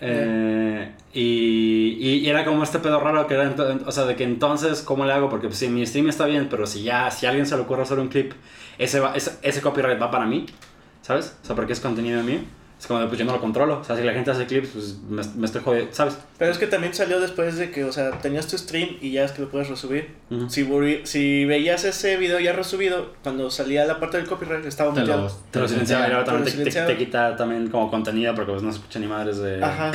[0.00, 3.54] Eh, y, y, y era como este pedo raro que era,
[3.86, 5.28] o sea, de que entonces, ¿cómo le hago?
[5.30, 7.62] Porque pues, si mi stream está bien, pero si ya, si a alguien se le
[7.62, 8.32] ocurre hacer un clip,
[8.78, 10.46] ese, va- ese, ese copyright va para mí,
[11.02, 11.36] ¿sabes?
[11.42, 12.40] O sea, porque es contenido mío.
[12.78, 13.78] Es como de, pues yo no lo controlo.
[13.80, 16.18] O sea, si la gente hace clips, pues me, me estoy jodiendo, ¿sabes?
[16.38, 19.24] Pero es que también salió después de que, o sea, tenías tu stream y ya
[19.24, 20.10] es que lo puedes resubir.
[20.30, 20.50] Ujú.
[20.50, 24.92] Si, volví- si veías ese video ya resubido, cuando salía la parte del copyright estaba
[24.92, 25.22] Te muteado.
[25.22, 28.52] lo, Te lo silenciaba y lo también te, te- te quita también como contenido porque
[28.52, 29.64] pues no se escucha ni madres de...
[29.64, 29.90] Ajá.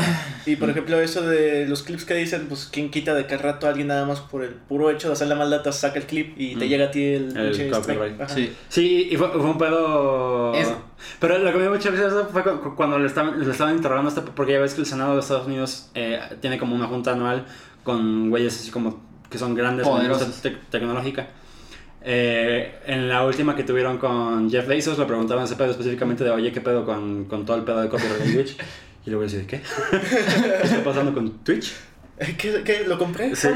[0.48, 3.68] Y por ejemplo, eso de los clips que dicen, pues quién quita de al rato
[3.68, 6.34] alguien nada más por el puro hecho de hacer la maldad te saca el clip
[6.36, 6.70] y te Mm.
[6.70, 8.28] llega a ti el, El copyright.
[8.28, 8.52] Sí.
[8.70, 10.54] Sí, y fue, fue un pedo.
[10.56, 10.74] Es-
[11.20, 13.52] Pero lo que me dio mucha risa eso fue cu- cu- cuando le estaban, le
[13.52, 16.76] estaban interrogando, este, porque ya ves que el Senado de Estados Unidos eh, tiene como
[16.76, 17.46] una junta anual
[17.84, 20.24] con güeyes así como que son grandes en la Poderosos.
[20.28, 21.28] industria tec- tecnológica.
[22.04, 26.32] Eh, en la última que tuvieron con Jeff Bezos le preguntaban ese pedo específicamente de,
[26.32, 28.58] oye, ¿qué pedo con, con todo el pedo de copyright en Twitch?
[29.06, 29.62] Y luego decía, ¿qué?
[29.92, 31.74] ¿Qué está pasando con Twitch?
[32.38, 33.36] ¿Qué, qué, ¿Lo compré?
[33.36, 33.48] Sí,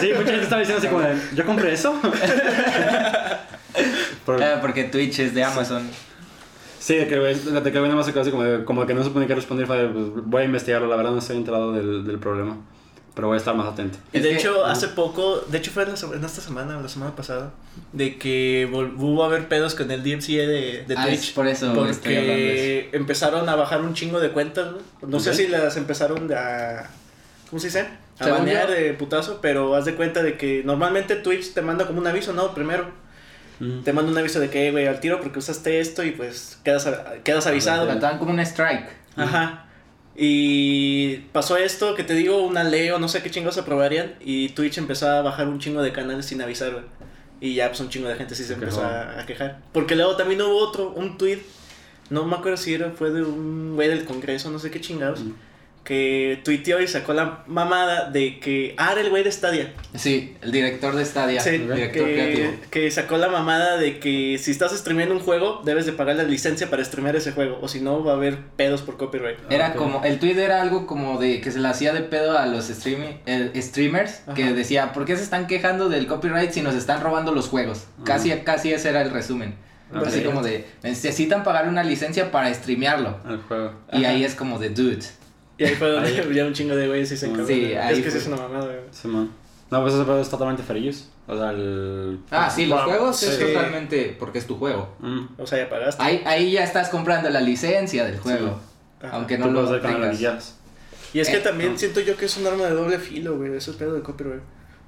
[0.00, 2.00] sí, mucha gente estaba diciendo así como de, ¿yo compré eso?
[4.24, 5.88] Por- Eh, porque Twitch es de Amazon.
[6.88, 9.04] Sí, de que que güey nada más se quedó así como, de- como que no
[9.04, 9.66] supe ni qué responder.
[9.66, 9.78] Pues,
[10.24, 12.56] voy a investigarlo, la verdad no estoy enterado del, del problema.
[13.14, 13.98] Pero voy a estar más atento.
[14.14, 16.78] Y de que- hecho, hace poco, de hecho fue en, la se- en esta semana
[16.78, 17.50] o la semana pasada,
[17.92, 18.66] de que
[18.96, 21.18] hubo a haber pedos con el DMCA de, de Ah, Twitch.
[21.24, 24.68] es por eso estoy hablando de Porque empezaron a bajar un chingo de cuentas.
[25.06, 26.88] No sé si las empezaron a...
[27.50, 27.86] ¿Cómo se dice?
[28.20, 31.98] A banear de putazo, pero haz de cuenta de que normalmente Twitch te manda como
[31.98, 32.54] un aviso, ¿no?
[32.54, 32.86] Primero.
[33.60, 33.80] Mm.
[33.82, 36.88] Te manda un aviso de que, güey, al tiro porque usaste esto y pues quedas,
[37.24, 37.86] quedas avisado.
[37.86, 38.88] La dan como un strike.
[39.16, 39.66] Ajá.
[40.16, 44.14] Y pasó esto, que te digo, una ley o no sé qué chingos aprobarían.
[44.20, 46.84] Y Twitch empezó a bajar un chingo de canales sin avisar, güey.
[47.40, 49.60] Y ya, pues un chingo de gente sí se empezó a, a quejar.
[49.72, 51.38] Porque luego también hubo otro, un tweet
[52.10, 55.20] no me acuerdo si era, fue de un güey del Congreso, no sé qué chingados,
[55.20, 55.32] Mm.
[55.88, 59.72] Que tuiteó y sacó la mamada de que, ah, era el güey de Stadia.
[59.94, 62.50] Sí, el director de Stadia, Sí, director que, creativo.
[62.70, 66.24] que sacó la mamada de que si estás streameando un juego, debes de pagar la
[66.24, 69.38] licencia para streamear ese juego, o si no va a haber pedos por copyright.
[69.48, 72.44] Era como, el tweet era algo como de que se le hacía de pedo a
[72.44, 76.74] los streaming, el- streamers, que decía, ¿por qué se están quejando del copyright si nos
[76.74, 77.86] están robando los juegos?
[78.04, 79.54] Casi, casi ese era el resumen.
[79.90, 83.16] Así como de, necesitan pagar una licencia para streamearlo.
[83.26, 83.72] El juego.
[83.90, 84.12] Y Ajá.
[84.14, 84.98] ahí es como de, dude.
[85.58, 87.88] Y ahí fue donde ya un chingo de güeyes y se Sí, encargaron.
[87.88, 89.26] ahí es que sí es una mamada, güey.
[89.70, 91.04] No, pues ese pedo es totalmente fair use.
[91.26, 92.20] O sea, el.
[92.30, 93.44] Ah, sí, los Wow, juegos es sí.
[93.44, 94.94] totalmente porque es tu juego.
[95.00, 95.26] Mm.
[95.36, 96.02] O sea, ya pagaste.
[96.02, 98.58] Ahí, ahí ya estás comprando la licencia del juego.
[99.12, 100.54] Aunque Tú no lo tengas.
[101.12, 101.78] Y es que Eh, también no.
[101.78, 104.40] siento yo que es un arma de doble filo, güey, ese pedo de copyright.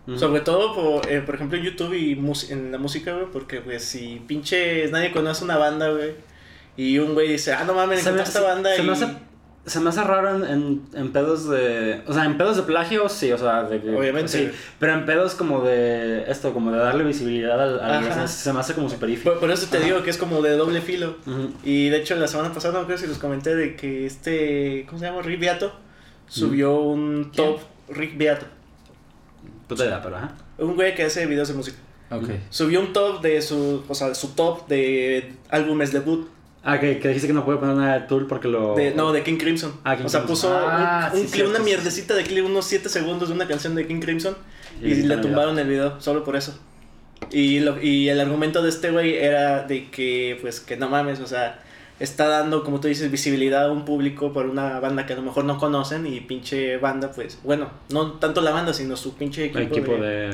[0.07, 0.17] Mm.
[0.17, 3.61] Sobre todo, por, eh, por ejemplo, en YouTube y mus- en la música, güey, porque,
[3.61, 6.15] pues, si pinche nadie conoce una banda, güey,
[6.77, 8.87] y un güey dice, ah, no mames, encontré esta banda se y...
[8.87, 9.07] me hace,
[9.67, 12.03] se me hace raro en, en, en pedos de.
[12.07, 13.91] O sea, en pedos de plagio, sí, o sea, de que.
[13.95, 14.29] Obviamente.
[14.33, 16.25] Sí, pero en pedos como de.
[16.31, 17.81] Esto, como de darle visibilidad al.
[17.81, 19.17] al se, se me hace como super.
[19.23, 19.87] Por, por eso te Ajá.
[19.87, 21.17] digo que es como de doble filo.
[21.63, 24.99] Y de hecho, la semana pasada, no creo si los comenté, de que este, ¿cómo
[24.99, 25.23] se llama?
[25.23, 25.73] Rick Beato,
[26.27, 28.47] subió un top, Rick Beato,
[29.69, 30.33] Puta idea, pero ajá.
[30.59, 31.79] un güey que hace videos de música.
[32.11, 32.29] Ok.
[32.51, 36.29] Subió un top de su, o sea, su top de álbumes debut,
[36.63, 38.75] Ah, que, que dijiste que no puede poner nada de Tool porque lo.
[38.75, 39.73] de, no, de King Crimson.
[39.83, 40.51] Ah, King o sea, Crimson.
[40.51, 43.49] puso Ah, un, un sí, clip, una mierdecita de clip, unos 7 segundos de una
[43.49, 44.37] canción de King Crimson,
[44.83, 46.59] y, Y le tumbaron el video, solo por eso.
[47.31, 51.21] Y, lo, y el argumento de este güey era de que, pues, que no mames,
[51.21, 51.63] o sea,
[52.01, 55.23] está dando, como tú dices, visibilidad a un público por una banda que a lo
[55.23, 59.45] mejor no conocen y pinche banda, pues, bueno, no tanto la banda, sino su pinche
[59.45, 60.31] equipo, El equipo de...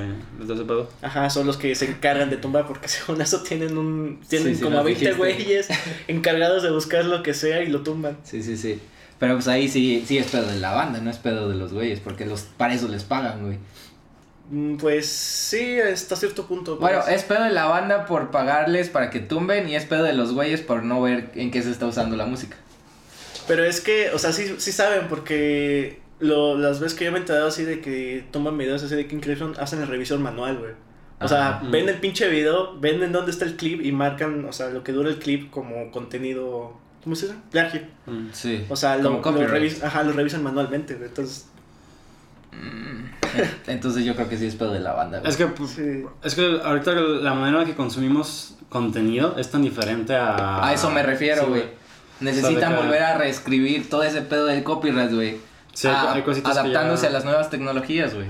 [0.46, 0.64] de.
[0.64, 0.84] de.
[1.02, 4.20] Ajá, son los que se encargan de tumbar, porque según eso tienen un...
[4.28, 5.18] Tienen Sí, sí, como a 20 dijiste.
[5.18, 5.68] güeyes
[6.08, 8.16] encargados de buscar lo que sea y lo tumban.
[8.22, 8.80] Sí, sí, sí.
[9.18, 11.72] Pero pues ahí sí, sí es pedo de la banda, no es pedo de los
[11.72, 13.58] güeyes, porque los, para eso les pagan, güey.
[14.50, 16.76] Mm, Pues sí, hasta cierto punto.
[16.76, 17.14] Bueno, pues.
[17.16, 20.32] es pedo de la banda por pagarles para que tumben y es pedo de los
[20.32, 22.56] güeyes por no ver en qué se está usando la música.
[23.48, 27.18] Pero es que, o sea, sí, sí saben, porque lo, las veces que yo me
[27.18, 30.58] he enterado así de que toman videos así de King Crimson, hacen la revisión manual,
[30.58, 30.72] güey.
[31.20, 31.68] O sea, Ajá.
[31.70, 31.88] ven Mm.
[31.88, 34.92] el pinche video, ven en dónde está el clip y marcan, o sea, lo que
[34.92, 37.38] dura el clip como contenido, ¿cómo se dice?
[37.50, 37.82] Plagio.
[38.06, 38.28] Mm.
[38.32, 38.64] Sí.
[38.68, 39.72] O sea, lo, Como lo, copyright.
[39.72, 41.08] revis- ajá, lo revisan manualmente, güey.
[41.08, 41.46] Entonces,
[43.66, 45.30] Entonces yo creo que sí es pedo de la banda, güey.
[45.30, 46.04] Es que, pues, sí.
[46.22, 50.66] es que ahorita la manera en la que consumimos contenido es tan diferente a.
[50.66, 51.64] A eso me refiero, Sí, güey.
[52.20, 55.36] Necesitan O sea, de que- volver a reescribir todo ese pedo del copyright, güey.
[55.74, 58.26] Sí, hay, hay cositas que adaptándose ya- a las nuevas tecnologías, güey.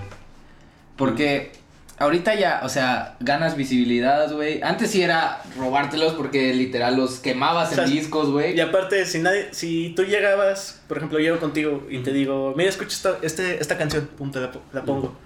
[0.96, 1.52] Porque
[1.98, 4.60] ahorita ya, o sea, ganas visibilidad, güey.
[4.62, 8.56] Antes sí era robártelos porque literal los quemabas O sea, en discos, güey.
[8.56, 12.68] Y aparte, si nadie, si tú llegabas, por ejemplo, llego contigo y te digo, mira,
[12.70, 15.16] escucha esta, este, esta canción, pum, te la, po- la pongo.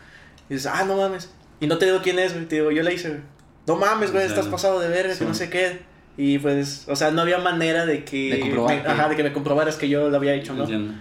[0.49, 1.31] Y dices, ah, no mames.
[1.61, 3.21] Y no te digo quién es, güey, te digo, yo la hice, güey.
[3.67, 5.21] No mames, güey, O sea, estás pasado de verga, sí.
[5.21, 5.81] que no sé qué.
[6.17, 8.31] Y pues, o sea, no había manera de que.
[8.35, 10.63] De comprobar me- que- ajá, de que me comprobaras que yo lo había hecho, ¿no?
[10.65, 10.95] Entiendo.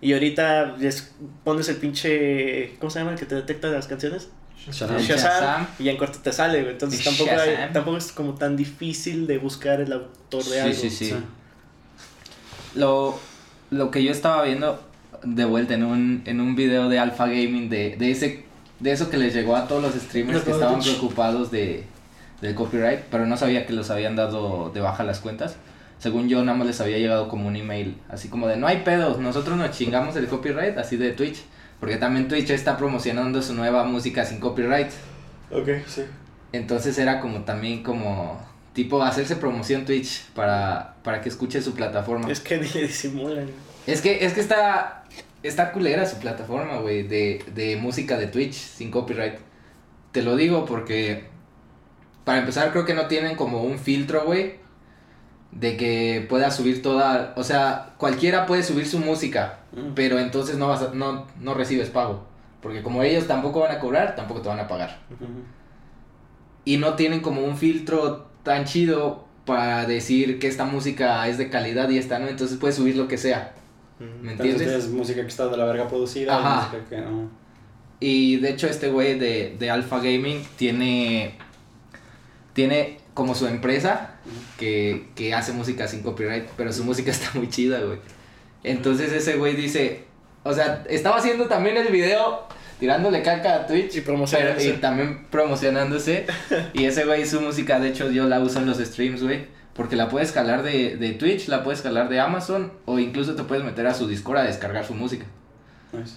[0.00, 1.12] Y ahorita les
[1.44, 2.74] pones el pinche.
[2.78, 4.30] ¿Cómo se llama el que te detecta las canciones?
[4.66, 4.96] Shazam.
[4.96, 5.66] El Shazam, Shazam.
[5.78, 6.72] Y ya en corto te sale, güey.
[6.72, 10.74] Entonces tampoco, hay- tampoco es como tan difícil de buscar el autor de Sí, algo.
[10.74, 11.06] sí, sí.
[11.10, 11.14] Sí.
[12.74, 13.18] Lo,
[13.70, 14.82] lo que yo estaba viendo
[15.22, 18.44] de vuelta en un, en un video de Alpha Gaming de, de ese
[18.80, 21.84] de eso que les llegó a todos los streamers que estaban preocupados de
[22.40, 25.56] del copyright, pero no sabía que los habían dado de baja las cuentas.
[25.98, 28.82] Según yo, nada más les había llegado como un email, así como de no hay
[28.84, 31.38] pedos, nosotros nos chingamos el copyright, así de Twitch,
[31.80, 34.90] porque también Twitch está promocionando su nueva música sin copyright.
[35.50, 36.02] Ok, sí.
[36.52, 38.40] Entonces era como también como
[38.72, 42.30] tipo hacerse promoción Twitch para, para que escuche su plataforma.
[42.30, 43.48] Es que disimulan.
[43.86, 45.04] Es que, es que está,
[45.42, 49.34] está culera su plataforma, güey, de, de música de Twitch sin copyright.
[50.12, 51.24] Te lo digo porque,
[52.24, 54.56] para empezar, creo que no tienen como un filtro, güey,
[55.52, 59.92] de que pueda subir toda, o sea, cualquiera puede subir su música, Mm.
[59.94, 62.26] pero entonces no, vas a- no, no recibes pago.
[62.60, 64.98] Porque como ellos tampoco van a cobrar, tampoco te van a pagar.
[66.64, 71.48] Y no tienen como un filtro tan chido para decir que esta música es de
[71.48, 73.54] calidad y esta no, entonces puedes subir lo que sea.
[73.98, 74.60] ¿Me entiendes?
[74.62, 76.36] Entonces es música que está de la verga producida.
[76.38, 76.76] Ajá.
[76.90, 77.30] que no.
[78.00, 81.34] Y de hecho este güey de, de Alpha Gaming tiene,
[82.52, 84.17] tiene como su empresa
[84.58, 87.98] que, que hace música sin copyright, pero su música está muy chida, güey.
[88.64, 90.04] Entonces ese güey dice,
[90.42, 92.46] o sea, estaba haciendo también el video
[92.80, 93.96] tirándole caca a Twitch.
[93.96, 94.68] Y Pero, promocionándose.
[94.68, 96.26] y también promocionándose.
[96.72, 99.46] y ese güey, su música, de hecho, yo la uso en los streams, güey.
[99.74, 103.44] Porque la puedes jalar de, de Twitch, la puedes jalar de Amazon o incluso te
[103.44, 105.24] puedes meter a su Discord a descargar su música.
[105.92, 106.14] Nice.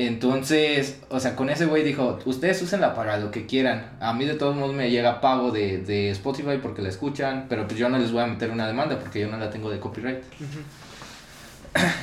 [0.00, 3.90] Entonces, o sea, con ese güey dijo, ustedes úsenla para lo que quieran.
[3.98, 7.66] A mí de todos modos me llega pago de, de Spotify porque la escuchan, pero
[7.66, 9.80] pues yo no les voy a meter una demanda porque yo no la tengo de
[9.80, 10.20] copyright.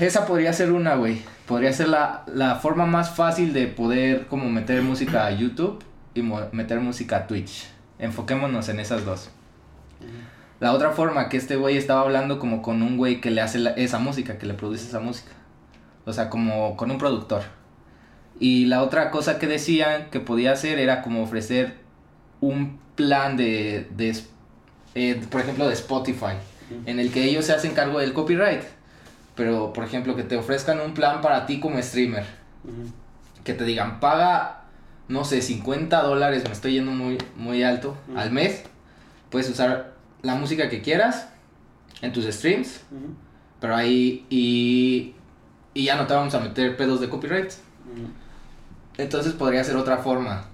[0.02, 1.22] Esa podría ser una, güey.
[1.48, 5.84] Podría ser la, la forma más fácil de poder como meter música a YouTube
[6.14, 6.22] y
[6.52, 7.68] meter música a Twitch.
[8.00, 9.30] Enfoquémonos en esas dos.
[10.60, 13.60] La otra forma que este güey estaba hablando como con un güey que le hace
[13.60, 15.32] la- esa música, que le produce esa música.
[16.06, 17.44] O sea, como con un productor.
[18.40, 21.76] Y la otra cosa que decían que podía hacer era como ofrecer
[22.42, 24.16] un plan de, de
[24.96, 26.36] eh, por ejemplo, de Spotify,
[26.86, 28.64] en el que ellos se hacen cargo del copyright.
[29.36, 32.26] Pero, por ejemplo, que te ofrezcan un plan para ti como streamer.
[33.44, 34.64] Que te digan, paga,
[35.10, 38.64] no sé, 50 dólares, me estoy yendo muy, muy alto, al mes.
[39.30, 41.28] Puedes usar la música que quieras
[42.02, 42.82] en tus streams.
[43.60, 45.14] Pero ahí, y,
[45.74, 47.52] y ya no te vamos a meter pedos de copyright.
[48.98, 50.46] Entonces podría ser otra forma.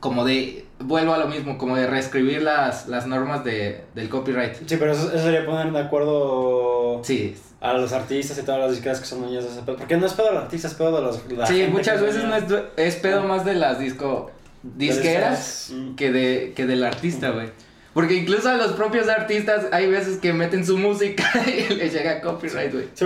[0.00, 4.54] Como de, vuelvo a lo mismo, como de reescribir las, las normas de, del copyright.
[4.66, 8.70] Sí, pero eso, eso sería poner de acuerdo Sí, a los artistas y todas las
[8.70, 9.76] disqueras que son dueñas de ese pedo.
[9.76, 11.32] Porque no es pedo de los artistas, es pedo de los.
[11.32, 12.44] la sí gente muchas veces no es,
[12.76, 14.30] es pedo más de las disco
[14.62, 15.94] disqueras Mm.
[15.96, 17.48] que, de, que del artista, güey.
[17.94, 22.20] Porque incluso a los propios artistas hay veces que meten su música y les llega
[22.20, 22.84] copyright, güey.
[22.94, 23.04] Sí,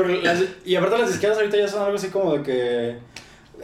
[0.67, 2.97] y aparte las disqueras ahorita ya son algo así como de que.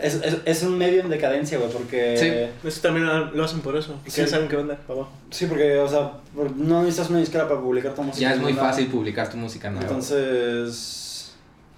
[0.00, 2.48] Es, es, es un medio en decadencia, güey, porque.
[2.64, 3.94] Eso también lo hacen por eso.
[3.94, 4.20] Porque Sí.
[4.20, 5.10] ya saben qué onda abajo.
[5.30, 6.12] Sí, porque, o sea,
[6.56, 8.28] no necesitas una disquera para publicar tu música.
[8.28, 8.68] Ya es muy nada.
[8.68, 9.86] fácil publicar tu música nueva.
[9.86, 11.32] Entonces.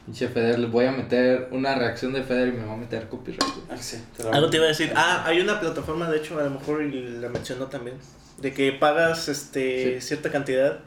[0.06, 3.06] Pinche Feder, le voy a meter una reacción de Feder y me va a meter
[3.08, 3.42] copyright.
[3.70, 4.92] Ah, sí, te Algo te iba a decir.
[4.96, 7.96] Ah, hay una plataforma, de hecho, a lo mejor y la mencionó también.
[8.38, 10.08] De que pagas este Sí.
[10.08, 10.78] cierta cantidad.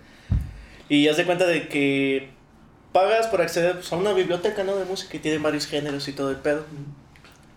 [0.90, 2.30] Y haz de cuenta de que
[2.92, 4.76] pagas por acceder pues, a una biblioteca ¿no?
[4.76, 6.66] de música y tiene varios géneros y todo el pedo.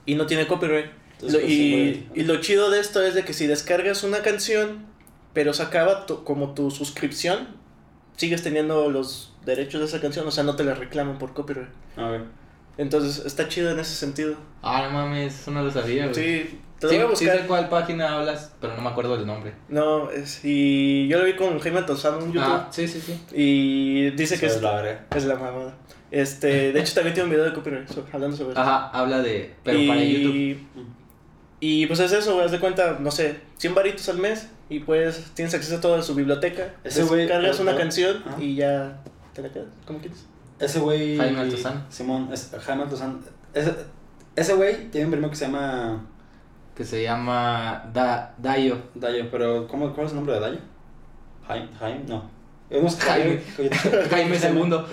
[0.07, 0.87] Y no tiene copyright.
[1.15, 4.03] Entonces, Lo- pues, y, sí, y lo chido de esto es de que si descargas
[4.05, 4.87] una canción,
[5.33, 7.49] pero se acaba tu- como tu suscripción,
[8.17, 11.69] sigues teniendo los derechos de esa canción, o sea, no te la reclaman por copyright.
[11.97, 12.23] A ver.
[12.79, 14.37] Entonces, está chido en ese sentido.
[14.63, 16.15] Ah, no mames, eso no lo sabía, güey.
[16.15, 17.41] Sí, te lo Sí, voy a sí buscar.
[17.41, 19.55] sé cuál página hablas, pero no me acuerdo del nombre.
[19.71, 22.43] No, es, y yo lo vi con Jaime Tozano en YouTube.
[22.43, 23.19] Ah, sí, sí, sí.
[23.35, 25.75] Y dice que es es la es la mamada.
[26.11, 28.61] Este, de hecho, también tiene un video de copyright so- hablando sobre eso.
[28.61, 29.55] Ajá, habla de...
[29.65, 30.59] Pero y, para YouTube.
[31.59, 34.81] Y pues es eso, güey, haz de cuenta, no sé, 100 varitos al mes y
[34.81, 36.75] pues tienes acceso a toda su biblioteca.
[36.85, 38.37] Ese güey- Cargas una canción ah.
[38.39, 38.99] y ya
[39.33, 40.27] te la quedas, como quieres.
[40.59, 41.17] Ese güey.
[41.17, 41.85] Jaime Altozano.
[41.89, 43.19] Simón, es, Jaime Altozano.
[43.53, 43.75] Ese,
[44.37, 46.07] ese güey tiene un primo que se llama
[46.75, 48.79] Que se llama da Dayo.
[48.95, 50.59] Dayo, pero ¿cómo, ¿cuál es el nombre de Dayo?
[51.47, 52.31] Jaime, Jaime, no.
[52.71, 53.41] Eh, no es Jaime.
[53.57, 53.77] Jaime.
[54.11, 54.87] Jaime segundo.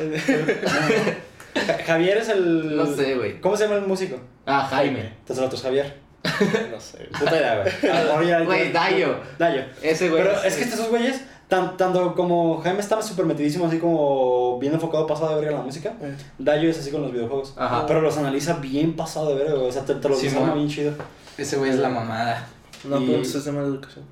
[1.56, 2.76] Ja- Javier es el.
[2.76, 3.40] No sé, güey.
[3.42, 4.18] ¿Cómo se llama el músico?
[4.46, 5.14] Ah, Jaime.
[5.26, 6.02] Te otro Javier.
[6.72, 7.10] No sé.
[7.20, 7.92] Puta idea, güey.
[7.92, 9.16] Ah, Güey, Dayo.
[9.38, 9.62] Dayo.
[9.82, 10.24] Ese güey.
[10.24, 14.74] Pero es que estos güeyes, tan- tanto como Jaime estaba súper metidísimo, así como bien
[14.74, 15.94] enfocado, pasado de verga en la música.
[16.02, 17.54] Eh, Dayo es así con los videojuegos.
[17.58, 17.86] Ajá.
[17.86, 19.68] Pero los analiza bien pasado de verga, güey.
[19.68, 20.94] O sea, te, te los desarma bien chido.
[21.38, 22.48] Ese güey es la mamada.
[22.86, 24.06] No, Y- pero pues es de mala educación.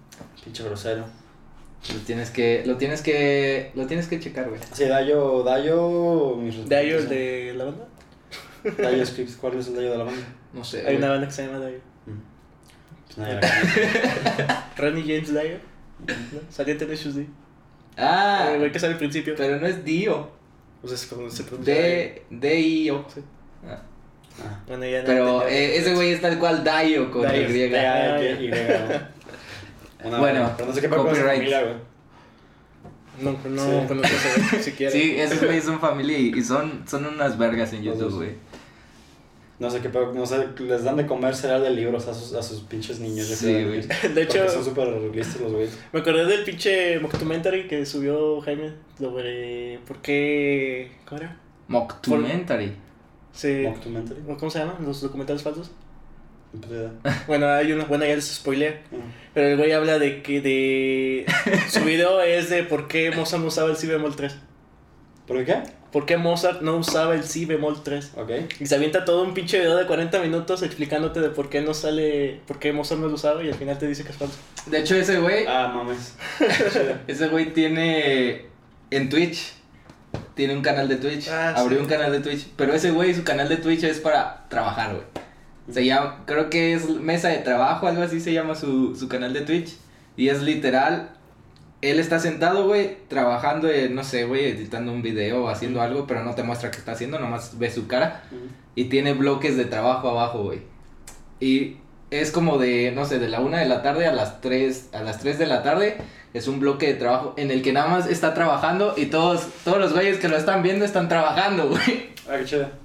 [0.43, 1.05] Pinche grosero.
[1.93, 2.63] Lo tienes que...
[2.65, 3.71] Lo tienes que...
[3.75, 4.61] Lo tienes que checar, güey.
[4.71, 6.35] Sí, Dayo, Dayo.
[6.37, 7.87] mis ¿De ellos, respetos, de la banda?
[8.63, 8.73] ¿eh?
[8.81, 10.21] Dayo Scripts, ¿cuál es el Dayo de la banda?
[10.53, 10.97] No sé, Hay güey.
[10.97, 11.79] una banda que se llama Dio.
[13.07, 14.57] Pues nadie la conoce.
[14.77, 15.57] Ronnie James Dio.
[16.07, 16.39] ¿no?
[16.49, 17.27] Salió en Tenacious D.
[17.97, 19.33] Ah, El güey que sale al principio.
[19.35, 20.29] pero no es Dio.
[20.81, 21.73] Pues es como se pronuncia.
[21.73, 22.23] D...
[22.29, 23.05] D-I-O.
[23.13, 23.21] Sí.
[23.67, 23.81] Ah.
[24.43, 24.59] Ah.
[24.67, 27.49] Bueno, ya no Pero eh, ese güey es tal cual Dayo con Dayo.
[27.49, 28.51] Y.
[30.03, 31.75] Una- Bueno, pero no sé qué con familia, güey.
[33.21, 33.87] No, no Sí.
[33.87, 34.91] conozco ese siquiera.
[34.91, 38.31] Sí, esos güeyes son familia y son, son unas vergas en YouTube, güey.
[39.59, 42.33] No sé qué pedo, no sé, les dan de comer cereal de libros a sus,
[42.33, 43.27] a sus pinches niños.
[43.27, 43.81] Sí, güey.
[44.15, 45.77] De hecho, son súper listos los güeyes.
[45.93, 50.91] me acordé del pinche documentary que subió Jaime sobre por qué.
[51.05, 51.37] ¿Cómo era?
[51.67, 52.73] Mockumentary.
[53.33, 53.65] Sí.
[53.67, 54.21] Mockumentary.
[54.39, 54.77] ¿Cómo se llaman?
[54.83, 55.69] ¿Los documentales falsos?
[57.27, 58.81] Bueno, hay una, bueno, ya les spoilea.
[58.91, 58.95] Mm.
[59.33, 61.25] Pero el güey habla de que de.
[61.69, 64.35] Su video es de por qué Mozart no usaba el si bemol 3.
[65.27, 65.63] ¿Por qué?
[65.91, 68.11] ¿Por qué Mozart no usaba el si bemol 3?
[68.17, 68.31] Ok.
[68.59, 71.73] Y se avienta todo un pinche video de 40 minutos explicándote de por qué no
[71.73, 72.41] sale.
[72.47, 74.37] por qué Mozart no lo usaba y al final te dice que es falso.
[74.65, 76.15] De hecho, ese güey, Ah, mames.
[77.07, 78.45] ese güey tiene
[78.89, 79.53] en Twitch.
[80.33, 81.27] Tiene un canal de Twitch.
[81.29, 81.83] Ah, Abrió sí.
[81.83, 82.47] un canal de Twitch.
[82.57, 85.03] Pero ese güey, su canal de Twitch es para trabajar, güey.
[85.71, 89.33] Se llama, creo que es mesa de trabajo, algo así se llama su, su canal
[89.33, 89.77] de Twitch.
[90.17, 91.11] Y es literal
[91.81, 96.05] él está sentado, güey, trabajando, en, no sé, güey, editando un video o haciendo algo,
[96.05, 98.23] pero no te muestra qué está haciendo, nomás ves su cara
[98.75, 100.61] y tiene bloques de trabajo abajo, güey.
[101.39, 101.77] Y
[102.11, 105.01] es como de, no sé, de la una de la tarde a las 3, a
[105.01, 105.97] las 3 de la tarde,
[106.35, 109.79] es un bloque de trabajo en el que nada más está trabajando y todos, todos
[109.79, 112.11] los güeyes que lo están viendo están trabajando, güey.
[112.29, 112.80] Ah, qué chido.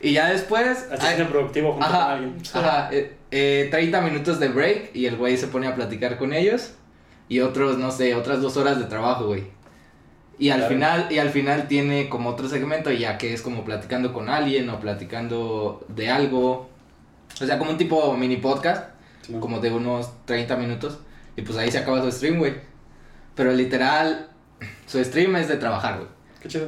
[0.00, 0.86] Y ya después...
[0.90, 2.36] Así productivo junto con Ajá, alguien.
[2.54, 6.32] ajá, eh, eh, 30 minutos de break y el güey se pone a platicar con
[6.32, 6.72] ellos
[7.28, 9.44] y otros, no sé, otras dos horas de trabajo, güey.
[10.38, 14.14] Y al final, y al final tiene como otro segmento ya que es como platicando
[14.14, 16.70] con alguien o platicando de algo.
[17.40, 18.90] O sea, como un tipo mini podcast,
[19.20, 20.98] Sí, como de unos 30 minutos.
[21.36, 22.54] Y pues ahí se acaba su stream, güey.
[23.34, 24.28] Pero literal,
[24.86, 26.08] su stream es de trabajar, güey.
[26.40, 26.64] Qué chido.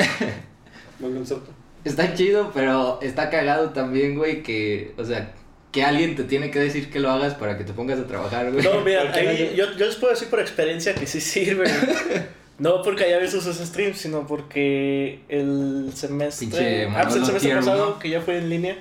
[1.01, 1.51] Buen concepto.
[1.85, 5.33] Está chido, pero está cagado también, güey, que, o sea,
[5.73, 8.53] que alguien te tiene que decir que lo hagas para que te pongas a trabajar,
[8.53, 8.65] güey.
[8.65, 11.65] No, mira, ahí yo, yo les puedo decir por experiencia que sí sirve.
[11.65, 12.23] güey.
[12.59, 16.47] No porque haya visto sus streams, sino porque el semestre.
[16.47, 17.99] Pinche ah, pues el semestre pasado, uno.
[17.99, 18.79] que ya fue en línea,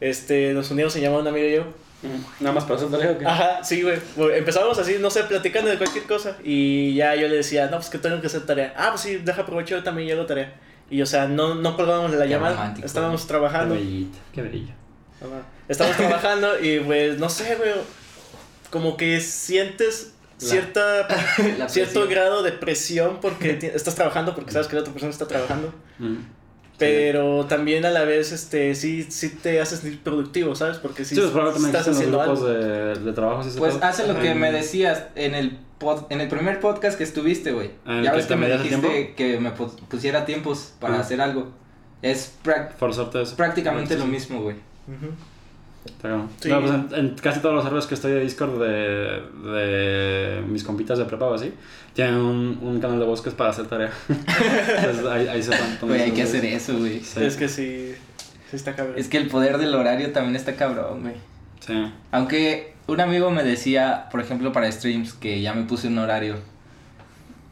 [0.00, 1.60] este, nos unimos y llamaba un amigo y yo.
[1.62, 2.12] Ujú.
[2.40, 3.24] Nada más para hacer tarea o qué?
[3.24, 3.96] Ajá, sí, güey.
[4.16, 6.36] Güey, Empezábamos así, no sé, platicando de cualquier cosa.
[6.44, 8.74] Y ya yo le decía, no, pues que tengo que hacer tarea.
[8.76, 10.52] Ah, pues sí, deja aprovecho, yo también yo hago tarea.
[10.90, 13.76] Y o sea, no, no colgábamos la Qué llamada, romántico, estábamos Qué trabajando.
[14.32, 14.72] Qué brillo.
[15.20, 15.42] Ajá.
[15.68, 17.70] Estábamos trabajando y pues, no sé, güey.
[18.70, 21.08] Como que sientes La- cierta,
[21.58, 25.26] La cierto grado de presión porque estás trabajando, porque sabes que la otra persona está
[25.28, 25.68] trabajando.
[25.98, 26.16] Ujú.
[26.78, 30.78] Pero también a la vez, este, sí, sí te haces productivo, ¿sabes?
[30.78, 32.42] Porque sí, Sí, pues estás haciendo algo.
[32.46, 33.42] de, de trabajo.
[33.58, 37.50] Pues hace lo que me decías en el pod- en el primer podcast que estuviste,
[37.52, 37.70] güey.
[37.86, 38.88] ¿En el Ya ves que me dijiste tiempo?
[39.16, 41.48] que me pu- pusiera tiempos para hacer algo.
[42.02, 42.34] Es
[43.22, 43.36] eso.
[43.36, 44.56] prácticamente lo mismo, güey.
[46.40, 46.48] Sí.
[46.50, 50.62] No, pues en, en casi todos los servers que estoy de Discord de, de mis
[50.62, 51.54] compitas de prepa o así,
[51.94, 53.90] tienen un, un canal de bosques para hacer tarea.
[54.08, 57.00] Entonces ahí, ahí se van Güey, hay que hacer eso, güey.
[57.00, 57.24] Sí.
[57.24, 57.94] Es que sí,
[58.50, 58.96] sí está cabrón.
[58.98, 61.14] Es que el poder del horario también está cabrón, güey.
[61.60, 61.90] Sí.
[62.10, 66.36] Aunque un amigo me decía, por ejemplo, para streams, que ya me puse un horario,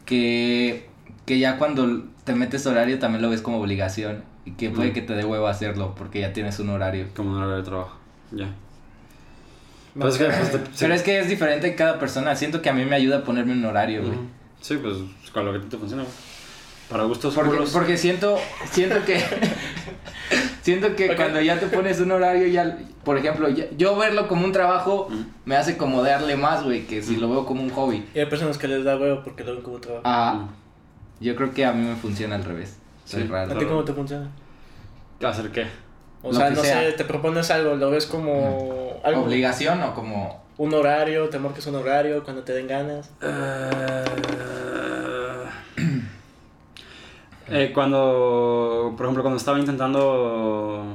[0.05, 0.87] que,
[1.25, 4.93] que ya cuando te metes horario también lo ves como obligación y que puede Mm.
[4.93, 7.07] que te dé huevo hacerlo porque ya tienes un horario.
[7.15, 7.97] Como un horario de trabajo.
[8.31, 8.45] Ya.
[9.95, 10.63] No, Pues es que, pues, te- sí.
[10.79, 12.35] Pero es que es diferente en cada persona.
[12.35, 14.17] Siento que a mí me ayuda a ponerme un horario, güey.
[14.61, 14.95] Sí, pues
[15.33, 16.03] con lo que te funciona.
[16.03, 16.13] güey.
[16.89, 17.69] Para gustos Porque, culos.
[17.69, 18.37] porque siento,
[18.71, 19.23] siento que,
[20.61, 24.45] siento que cuando ya te pones un horario, ya, por ejemplo, ya- yo verlo como
[24.45, 25.09] un trabajo
[25.45, 28.05] me hace como darle más, güey, que si lo veo como un hobby.
[28.13, 30.03] Y hay personas que les da huevo porque lo ven como trabajo.
[30.05, 30.47] Ah,
[31.19, 32.77] yo creo que a mí me funciona al revés.
[33.05, 33.27] Soy Sí.
[33.27, 33.51] raro.
[33.53, 34.29] ¿A ti cómo te funciona?
[35.23, 35.65] ¿Hacer qué?
[36.21, 36.81] O Lo sea, no sea.
[36.81, 40.43] sé, te propones algo, lo ves como algo, ¿Obligación o como...?
[40.57, 43.09] un horario, te marques un horario cuando te den ganas.
[47.51, 50.85] Eh, cuando, por ejemplo, cuando estaba intentando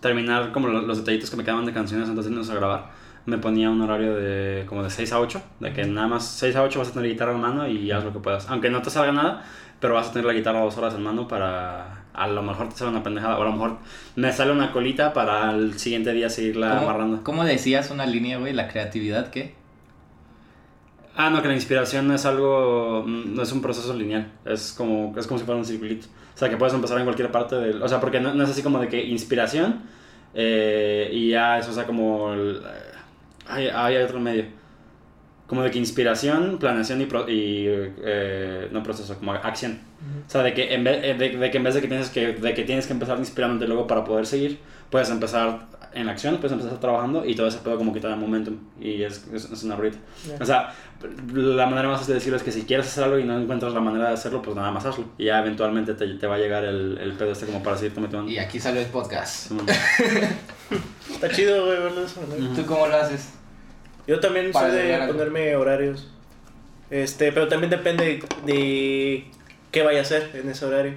[0.00, 2.90] terminar como lo- los detallitos que me quedaban de canciones antes de irnos a grabar,
[3.26, 6.56] me ponía un horario de como de 6 a 8, de que nada más 6
[6.56, 8.48] a 8 vas a tener guitarra en mano y haz lo que puedas.
[8.48, 9.44] Aunque no te salga nada,
[9.80, 12.04] pero vas a tener la guitarra dos horas en mano para...
[12.14, 13.76] A lo mejor te sale una pendejada, o a lo mejor
[14.16, 17.22] me sale una colita para el siguiente día seguirla ¿Cómo, amarrando.
[17.22, 18.52] cómo decías una línea, güey?
[18.54, 19.54] ¿La creatividad qué?
[21.20, 24.72] Ah, no, que la inspiración no es algo, mm, no es un proceso lineal, es
[24.72, 26.06] como, es como si fuera un circulito.
[26.34, 27.82] O sea, que puedes empezar en cualquier parte del...
[27.82, 29.82] O sea, porque no, no es así como de que inspiración
[30.34, 32.32] eh, y ya eso, o sea, como...
[32.34, 32.92] el- eh,
[33.48, 34.44] ay, ay, hay otro medio.
[35.46, 39.80] Como de que inspiración, planeación y, pro- y eh, no proceso, como acción.
[40.26, 42.10] O sea, de que en vez, eh, de, de que, en vez de que tienes
[42.10, 44.58] que, de que tienes que empezar inspirándote luego para poder seguir,
[44.90, 48.16] puedes empezar en la acción, puedes empezar trabajando y todo eso puede como quitar el
[48.18, 49.98] momentum y es, es, es una ruita.
[50.26, 50.36] Ya.
[50.40, 50.74] O sea,
[51.32, 53.72] la manera más fácil de decirlo es que si quieres hacer algo y no encuentras
[53.72, 55.04] la manera de hacerlo, pues nada más hazlo.
[55.18, 58.00] Y ya eventualmente te, te va a llegar el, el pedo este como para seguirte
[58.00, 58.30] metiendo.
[58.30, 59.50] Y aquí salió el podcast.
[61.10, 62.44] Está chido, güey, verlo esa manera.
[62.44, 62.54] Ujú.
[62.54, 63.30] ¿Tú cómo lo haces?
[64.06, 65.12] Yo también Para soy de algo.
[65.14, 66.08] ponerme horarios.
[66.90, 69.26] Este, pero también depende de
[69.70, 70.94] qué vaya a hacer en ese horario.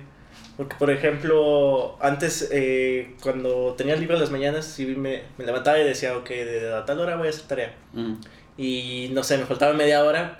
[0.61, 5.83] Porque, por ejemplo, antes, eh, cuando tenía libre las mañanas, sí me, me levantaba y
[5.83, 7.73] decía, ok, de a tal hora voy a hacer tarea.
[7.95, 8.17] Ujú.
[8.57, 10.37] Y no sé, me faltaba media hora.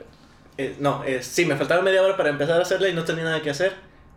[0.60, 3.24] eh, no, eh, sí, me faltaba media hora para empezar a hacerla y no tenía
[3.24, 3.74] nada que hacer.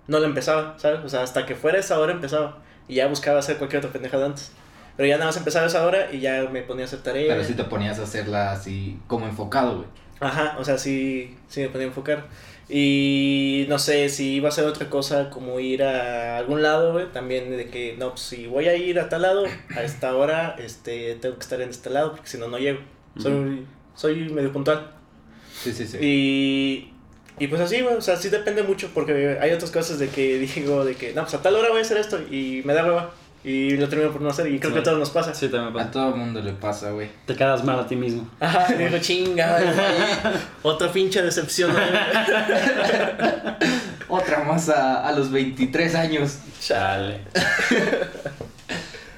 [0.07, 1.01] No la empezaba, ¿sabes?
[1.03, 2.59] O sea, hasta que fuera esa hora empezaba.
[2.87, 4.53] Y ya buscaba hacer cualquier otra pendejada antes.
[4.99, 7.29] Pero ya nada más empezaba esa hora y ya me ponía a hacer tarea.
[7.29, 9.89] Pero si te ponías a hacerla así, como enfocado, güey.
[10.21, 12.27] Ajá, o sea, sí, sí me podía enfocar.
[12.69, 17.13] Y no sé, si iba a hacer otra cosa como ir a algún lado, güey,
[17.13, 19.45] también de que, no, pues si voy a ir a tal lado,
[19.77, 22.81] a esta hora, este, tengo que estar en este lado, porque si no, no llego.
[23.19, 24.93] Soy, soy medio puntual.
[25.63, 25.99] Sí, sí, sí.
[26.01, 26.91] Y
[27.39, 30.39] Y pues así, güey, o sea, sí depende mucho porque hay otras cosas de que
[30.55, 32.85] digo de que, no, pues a tal hora voy a hacer esto y me da
[32.85, 33.13] hueva.
[33.45, 34.75] Y lo termino por no hacer y creo Sí.
[34.75, 35.35] que a todos nos pasa.
[35.35, 35.91] Sí, también me A pasa.
[35.91, 37.11] todo el mundo le pasa, güey.
[37.27, 38.27] Te quedas mal a ti mismo.
[38.41, 39.69] Ajá, digo, chinga, güey,
[40.63, 41.71] otra pinche decepción.
[44.09, 46.39] Otra más a, a los 23 años.
[46.61, 47.21] Chale.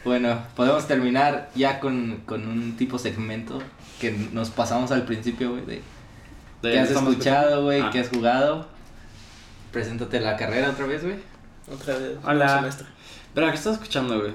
[0.05, 3.59] Bueno, podemos terminar ya con, con un tipo segmento
[4.01, 5.83] que nos pasamos al principio, güey, de
[6.63, 7.91] De- qué has escuchado, güey, Ah.
[7.93, 8.69] qué has jugado.
[9.73, 11.17] Preséntate la carrera otra vez, güey.
[11.73, 12.13] Otra vez.
[12.25, 12.71] Hola.
[13.37, 14.33] Pero, ¿qué estás escuchando, güey?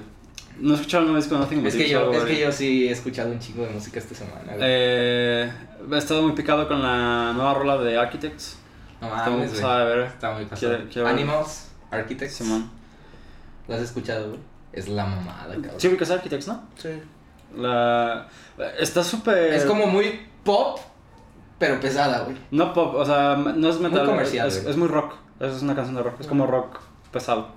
[0.60, 2.34] No he escuchado nuevo disco de Nothing Es But que, yo, es güey.
[2.36, 4.58] que yo sí he escuchado un chingo de música esta semana, güey.
[4.60, 5.52] Eh,
[5.90, 8.58] he estado muy picado con la nueva rola de Architects.
[9.00, 10.06] no Está muy mames, pasada de ver.
[10.06, 10.72] Está muy pasado.
[10.76, 11.14] Quiero- quiero ver.
[11.16, 12.34] Animals, Architects.
[12.36, 12.70] Simón.
[13.68, 14.40] ¿Lo has escuchado, güey?
[14.72, 15.74] Es la mamada, cabrón.
[15.78, 16.62] Sí, ubicas Architects, ¿no?
[16.76, 16.88] Sí.
[17.56, 18.28] La...
[18.78, 19.52] Está súper...
[19.52, 20.78] Es como muy pop,
[21.58, 22.36] pero pesada, güey.
[22.52, 24.06] No pop, o sea, no es metal.
[24.06, 25.14] comercial, Es, es muy rock.
[25.40, 26.20] Es una canción de rock.
[26.20, 26.78] Es como rock
[27.10, 27.48] pesado.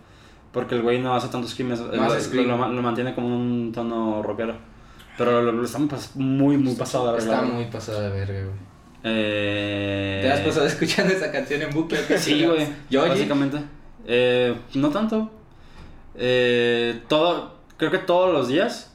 [0.56, 1.80] Porque el güey no hace tantos screams.
[1.82, 2.48] No lo, hace scream.
[2.48, 4.56] lo- lo mantiene como un tono rockero.
[5.18, 7.54] Pero lo, lo están muy, muy pasado de Está verdad.
[7.54, 8.56] muy pasada de verga, güey.
[9.04, 10.20] Eh...
[10.24, 12.00] ¿Te has pasado escuchando esa canción en bucle?
[12.18, 12.68] Sí, güey.
[12.90, 13.10] ¿Yoyi?
[13.10, 13.58] Básicamente.
[14.08, 15.30] Eh, no tanto.
[16.16, 18.95] Eh, todo, creo que todos los días.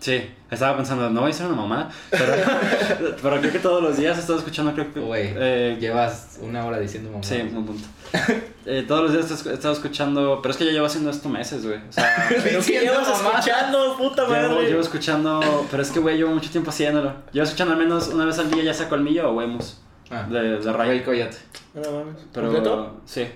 [0.00, 1.88] Sí, estaba pensando, no voy a ser una mamada.
[2.10, 2.32] Pero,
[3.22, 5.00] pero creo que todos los días he estado escuchando, creo que.
[5.00, 7.22] Güey, eh, llevas una hora diciendo mamá.
[7.24, 7.84] Sí, un punto.
[8.70, 10.40] Eh, todos los días he estado escuchando.
[10.42, 11.78] Pero es que ya llevo haciendo esto meses, güey.
[11.88, 14.66] O sea, Pero que Diciendo llevas escuchando, puta llevo, madre.
[14.68, 15.66] llevo escuchando.
[15.70, 17.14] Pero es que, güey, llevo mucho tiempo haciéndolo.
[17.32, 19.80] Llevo escuchando al menos una vez al día, ya sea colmillo o huemus.
[20.10, 21.02] Ah, De, de Ray Ray.
[21.02, 21.38] Coyote.
[21.72, 23.00] Pero, ¿Completo?
[23.06, 23.26] sí.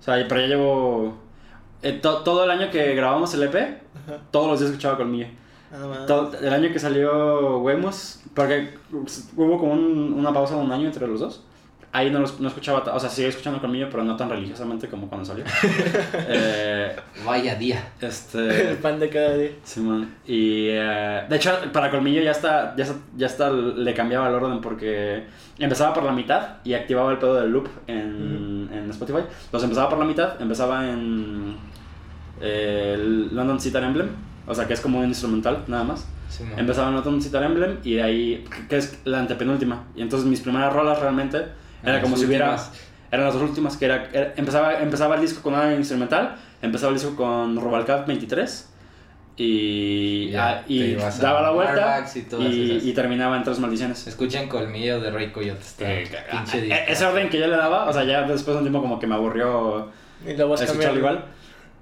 [0.00, 1.18] O sea, pero ya llevo.
[1.82, 4.18] eh, to- todo el año que grabamos el EP, Ajá.
[4.30, 5.26] todos los días escuchaba colmillo.
[6.06, 8.74] Todo- el año que salió Wemos, porque
[9.36, 11.44] hubo como un- una pausa de un año entre los dos.
[11.90, 15.08] Ahí no, los- no escuchaba, o sea, seguía escuchando colmillo, pero no tan religiosamente como
[15.08, 15.42] cuando salió.
[16.28, 16.94] eh,
[17.24, 17.92] Vaya día.
[18.00, 18.74] El este.
[18.82, 19.50] pan de cada día.
[19.64, 20.14] Simón.
[20.26, 24.34] Y eh, de hecho, para Colmillo ya está, ya está, ya está, le cambiaba el
[24.34, 25.24] orden porque
[25.58, 29.20] empezaba por la mitad y activaba el pedo del loop en, en Spotify.
[29.46, 31.56] Entonces empezaba por la mitad, empezaba en
[32.40, 34.08] eh, el London Citar Emblem,
[34.48, 36.06] o sea que es como un instrumental nada más.
[36.28, 36.58] Simón.
[36.58, 39.84] Empezaba en London Citar Emblem y de ahí, que es la antepenúltima.
[39.96, 41.42] Y entonces mis primeras rolas realmente
[41.82, 42.72] era como si hubiera últimas.
[43.10, 46.92] eran las dos últimas que era, era- empezaba empezaba el disco con una instrumental empezaba
[46.92, 48.68] el disco con Rubalcab 23
[49.36, 52.04] y, Ya, ah, y a daba la vuelta
[52.40, 55.60] y terminaba en tres maldiciones Escuchen Colmillo de Ray Coyote.
[55.60, 55.84] Está
[56.30, 56.76] pinche Eh, disco.
[56.88, 59.06] ese orden que yo le daba o sea ya después de un tiempo como que
[59.06, 59.88] me aburrió
[60.26, 60.98] Y lo vas escucharlo cambiando.
[60.98, 61.24] igual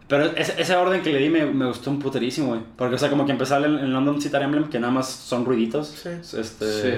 [0.08, 2.60] pero ese, ese orden que le di me, me gustó un puterísimo, güey.
[2.76, 5.44] Porque, o sea, como que empezaba en, en London Citar Emblem, que nada más son
[5.44, 5.88] ruiditos.
[5.88, 6.10] Sí.
[6.38, 6.42] Este,
[6.72, 6.88] Sí.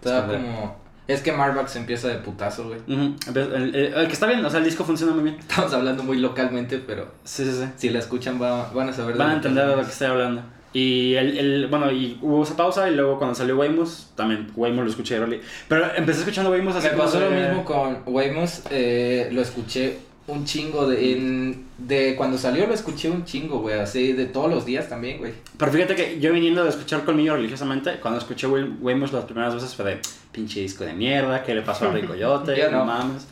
[0.00, 0.40] Está Esconder.
[0.40, 0.80] como...
[1.08, 2.78] Es que Marvax empieza de putazo, güey.
[2.80, 3.16] Ujú.
[3.26, 5.36] Empe- el, el- el que está bien, o sea, el disco funciona muy bien.
[5.40, 7.64] Estamos hablando muy localmente, pero Sí, sí, sí.
[7.76, 9.82] si la escuchan va- van a saber de Van a lo que entender de lo
[9.82, 10.42] que estoy hablando.
[10.72, 14.84] Y el, el, bueno, y hubo esa pausa y luego cuando salió Waymus, también Waymus
[14.84, 15.40] lo escuché early.
[15.66, 19.98] Pero empecé escuchando Waymus así Me como pasó lo mismo con Weymouth, eh, lo escuché
[20.30, 24.50] un chingo de, en- de cuando salió lo escuché un chingo, güey, así de todos
[24.50, 25.32] los días también, güey.
[25.58, 29.74] Pero fíjate que yo viniendo de escuchar Colmillo religiosamente, cuando escuché Waymus las primeras veces
[29.74, 29.98] fue de
[30.32, 32.56] pinche disco de mierda, ¿qué le pasó a Rico Yote?
[32.58, 32.78] Yo no.
[32.78, 32.84] no.
[32.86, 33.26] mames.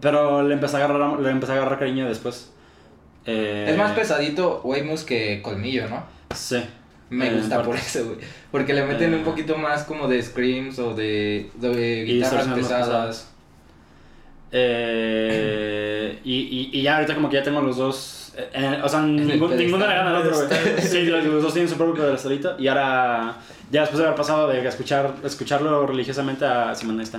[0.00, 2.50] Pero le empecé a agarrar, le empecé a agarrar cariño después.
[3.26, 6.04] Eh, Es más pesadito Weymouth que Colmillo, ¿no?
[6.34, 6.62] Sí.
[7.10, 8.16] Me Eh, gusta por- eso, güey.
[8.50, 9.16] Porque le meten Eh.
[9.16, 13.30] un poquito más como de screams o de, de Y guitarras pesadas.
[14.56, 18.32] Eh, y, y, y ya ahorita como que ya tengo los dos.
[18.36, 20.80] eh, eh, o sea, ningún- ninguno le gana al otro, güey.
[20.82, 22.56] Sí, los, los dos tienen su propio pedestalito.
[22.58, 23.36] Y ahora,
[23.70, 26.74] ya después de haber pasado de escuchar, escucharlo religiosamente a.
[26.74, 27.18] Simón, ahí está.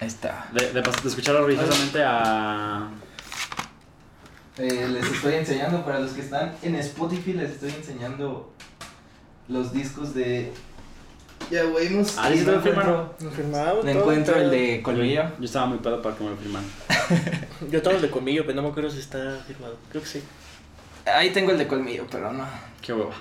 [0.00, 0.48] Ahí está.
[0.52, 2.88] De, de pas- de escucharlo religiosamente a.
[4.58, 8.52] Eh, les estoy enseñando, para los que están en Spotify, les estoy enseñando
[9.48, 10.50] los discos de...
[11.50, 12.08] Ya, Weymouth.
[12.18, 12.94] Ah, y ¿sí lo firmaron?
[12.94, 13.84] encuentro, Nos firmamos.
[13.84, 15.24] no todo, encuentro el de Colmillo.
[15.38, 16.68] Yo estaba muy pedo para que me lo firmaran.
[17.70, 19.76] Yo tengo el de Colmillo, pero no me acuerdo si está firmado.
[19.90, 20.22] Creo que sí.
[21.04, 22.44] Ahí tengo el de Colmillo, pero no.
[22.82, 23.14] Qué hueva.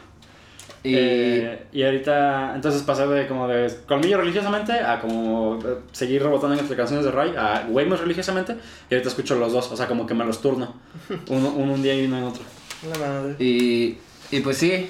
[0.84, 0.96] Y...
[0.96, 6.56] Eh, y ahorita, entonces pasé de como de colmillo religiosamente a como eh, seguir rebotando
[6.60, 8.56] en las canciones de Ray a Weymouth religiosamente.
[8.90, 10.76] Y ahorita escucho los dos, o sea, como que me los turno.
[11.30, 12.44] Uno, uno un día y uno en otro.
[12.90, 13.36] La madre.
[13.40, 13.98] Y,
[14.32, 14.90] y pues sí.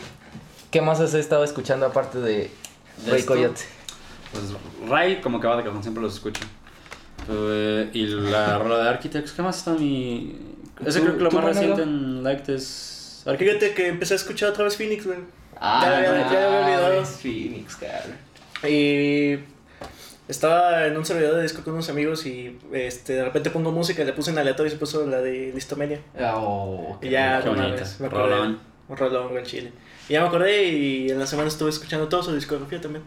[0.72, 2.52] ¿Qué más has estado escuchando aparte de
[3.08, 3.34] Ray Esto.
[3.34, 3.62] Coyote?
[4.32, 6.42] Pues Ray, como que va de cajón, siempre los escucho.
[7.30, 10.36] Eh, y la rola de Architects, ¿qué más está en mi.?
[10.86, 13.24] Ese ¿Tú- creo que lo más reciente en Liked es.
[13.26, 13.54] Architects.
[13.60, 15.20] Fíjate que empecé a escuchar otra vez Phoenix, güey.
[15.60, 17.02] Ah, Ya, ya, ya había olvidado.
[17.02, 18.06] es Phoenix, cara.
[18.70, 19.40] Y
[20.28, 24.02] Estaba en un servidor de disco con unos amigos y este, de repente pongo música
[24.02, 26.02] y le puse en aleatorio y se puso la de Listomania.
[26.20, 27.84] Oh, Y ya, Qué bonita.
[28.10, 28.60] Rolón.
[28.90, 29.72] Un rolón, güey, chile.
[30.10, 33.04] Y ya me acordé y en la semana estuve escuchando toda su discografía también.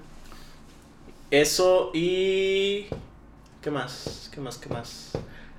[1.30, 2.86] Eso y...
[3.62, 4.30] ¿Qué más?
[4.32, 4.56] ¿Qué más?
[4.58, 5.10] ¿Qué más?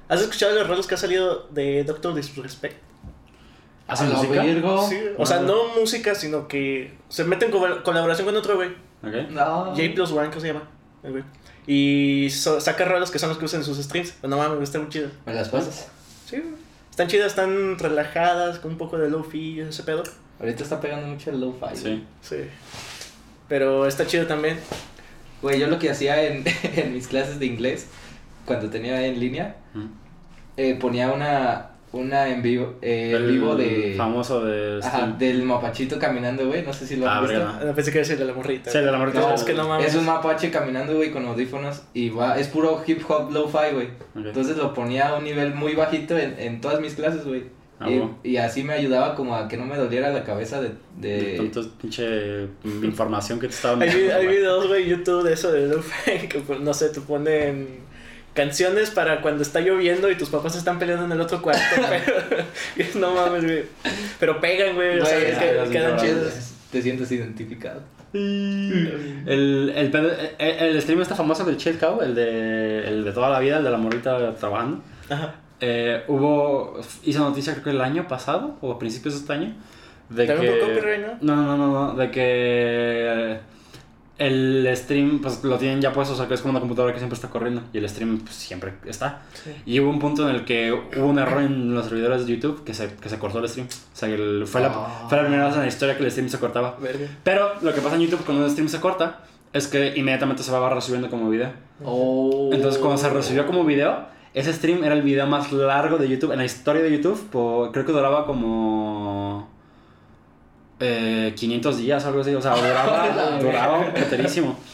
[0.07, 2.77] ¿Has escuchado los rolos que ha salido de Doctor Disrespect?
[3.87, 4.43] ¿Hace A la música?
[4.89, 8.69] Sí, o sea, no música, sino que se mete en co- colaboración con otro güey.
[9.03, 9.29] Ok.
[9.31, 9.65] No.
[9.75, 10.67] J Plus One, ¿cómo se llama?
[11.03, 11.23] El güey.
[11.67, 14.13] Y so- saca rolas que son los que usan en sus streams.
[14.21, 15.11] Pero no mames, están muy chidas.
[15.25, 15.87] ¿Me las pasas?
[16.27, 16.41] Sí.
[16.89, 20.03] Están chidas, están relajadas, con un poco de low-fi y ese pedo.
[20.39, 21.75] Ahorita está pegando mucho el lo-fi.
[21.75, 22.03] Sí.
[22.21, 22.37] Sí.
[23.47, 24.57] Pero está chido también.
[25.41, 26.43] Güey, yo lo que hacía en,
[26.75, 27.87] en mis clases de inglés,
[28.45, 29.85] cuando tenía en línea, Mm.
[30.57, 33.93] eh, ponía una, una en vivo, eh, en El vivo de...
[33.97, 35.17] famoso de Ajá, Steam.
[35.17, 37.37] del mapachito caminando, güey, no sé si lo Ah, has visto.
[37.39, 37.59] verga.
[37.69, 38.71] Ah, Pensé que iba a decir de la morrita.
[38.71, 39.19] Sí, de la morrita.
[39.21, 39.87] No, es que no mames.
[39.87, 43.87] Es un mapache caminando, güey, con audífonos y va, es puro hip hop lo-fi, güey.
[43.87, 44.25] Ok.
[44.25, 47.43] Entonces lo ponía a un nivel muy bajito en, en todas mis clases, güey.
[47.81, 47.89] Ah,
[48.23, 50.71] y, así me ayudaba como a que no me doliera la cabeza de...
[50.97, 51.69] De de...
[51.81, 52.47] pinche
[52.83, 56.59] información que te estaban Hay, hay videos, güey, YouTube de eso de lo-fi que, pues,
[56.59, 57.79] no sé, te ponen
[58.33, 62.43] canciones para cuando está lloviendo y tus papás están peleando en el otro cuarto, pero
[62.99, 63.63] no mames, güey.
[64.19, 66.33] Pero pegan, güey, o sea, Güey, es que quedan chidos.
[66.71, 67.81] Te sientes identificado.
[68.13, 73.11] El, el, pedo- el, el stream está famoso del Chill Cow, el de, el de
[73.11, 74.81] toda la vida, el de la morrita trabajando.
[75.09, 75.35] Ajá.
[75.61, 79.53] Eh, hubo, hizo noticia creo que el año pasado, o a principios de este año,
[80.09, 80.59] de ¿También que...
[80.59, 81.35] por copyright, no?
[81.35, 83.37] No, no, no, no, de que
[84.17, 86.99] el stream pues lo tienen ya puesto, o sea que es como una computadora que
[86.99, 89.21] siempre está corriendo y el stream pues siempre está.
[89.33, 89.51] Sí.
[89.65, 92.63] Y hubo un punto en el que hubo un error en los servidores de YouTube
[92.65, 93.67] que se, que se cortó el stream.
[93.67, 95.05] O sea, que el- fue, la, Ah.
[95.07, 96.75] fue la primera vez en la historia que el stream se cortaba.
[96.81, 97.07] Verga.
[97.23, 99.21] Pero lo que pasa en YouTube cuando un stream se corta
[99.53, 101.51] es que inmediatamente se va recibiendo como video.
[101.85, 102.49] Oh.
[102.51, 106.31] Entonces cuando se recibió como video, ese stream era el video más largo de YouTube,
[106.31, 109.47] en la historia de YouTube, por- creo que duraba como
[110.79, 114.55] eh, 500 días o algo así, o sea, duraba, duraba enterísimo.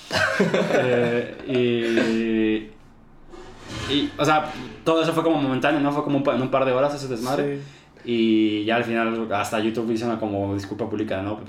[0.78, 2.68] Eh,
[3.90, 4.52] y, y, o sea,
[4.84, 5.92] todo eso fue como momentáneo, ¿no?
[5.92, 7.58] Fue como en un par de horas ese desmadre.
[7.58, 7.62] Sí.
[8.08, 11.40] Y ya al final hasta YouTube hizo una como disculpa pública, ¿no?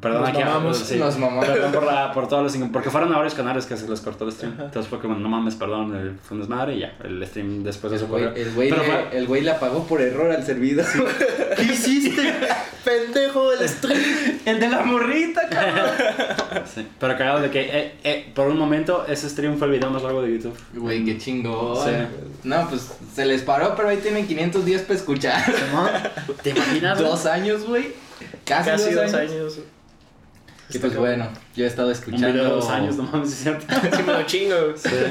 [0.00, 0.42] Perdón Nos aquí.
[0.42, 0.96] a- mamamos, sí.
[0.96, 1.46] nos mamamos.
[1.46, 2.68] Perdón por, la, por todos los...
[2.70, 4.52] Porque fueron a varios canales que se les cortó el stream.
[4.60, 6.94] Entonces fue como, no mames, perdón, el- fue un desmadre y ya.
[7.02, 8.42] El stream después de El güey, corrió.
[8.42, 10.84] el güey le, el güey le apagó por error al servidor.
[11.56, 12.34] ¿Qué hiciste?
[12.84, 14.00] Pendejo del stream.
[14.44, 15.90] el de la morrita, cabrón.
[16.74, 19.90] Sí, pero cagado de que eh, eh, por un momento ese stream fue el video
[19.90, 20.56] más largo de YouTube.
[20.74, 21.76] Güey, qué chingón.
[21.84, 21.90] Sí.
[22.44, 25.42] No, pues se les paró, pero ahí tienen 500 días para escuchar.
[26.42, 26.98] ¿Te imaginas?
[26.98, 27.88] dos años, güey.
[28.44, 29.32] Casi, Casi dos, dos años.
[29.32, 29.58] años.
[30.68, 32.26] Y pues bueno, yo he estado Un escuchando.
[32.28, 33.66] video de dos años, no mames, es cierto.
[33.96, 34.54] Sí me lo chingo.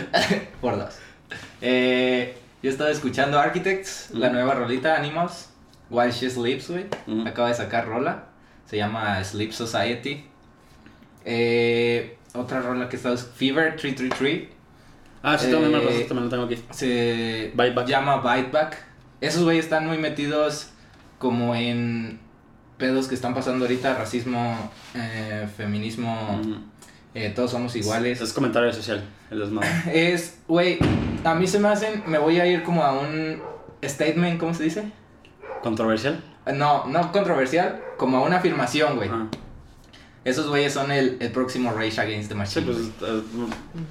[0.62, 0.96] Por dos.
[1.62, 4.36] Eh, yo he estado escuchando Architects, la Ujú.
[4.36, 5.50] nueva rolita Animals.
[5.90, 6.86] While She Sleeps, güey.
[7.08, 7.28] Ujú.
[7.28, 8.26] Acaba de sacar rola.
[8.66, 10.26] Se llama Sleep Society.
[11.24, 14.50] Eh, otra rola que he estado es Fever 333.
[15.24, 16.62] Ah, sí, también me lo Eh, también lo tengo aquí.
[16.72, 17.88] Se Bite Back.
[17.88, 18.84] llama Bite Back.
[19.22, 20.70] Esos güeyes están muy metidos
[21.18, 22.20] como en
[22.78, 26.42] pedos que están pasando ahorita, racismo, eh, feminismo,
[27.14, 28.20] eh, todos somos iguales.
[28.22, 29.70] Es comentario social, el desmadre.
[30.14, 30.78] Es, güey,
[31.24, 33.42] a mí se me hacen, me voy a ir como a un
[33.84, 34.92] statement, ¿cómo se dice?
[35.64, 36.22] ¿Controversial?
[36.54, 39.10] No, no controversial, como a una afirmación, güey.
[40.24, 42.66] Esos güeyes son el, el próximo Rage Against the Sí, Machine.
[42.66, 43.12] pues, güey.
[43.12, 43.24] eh,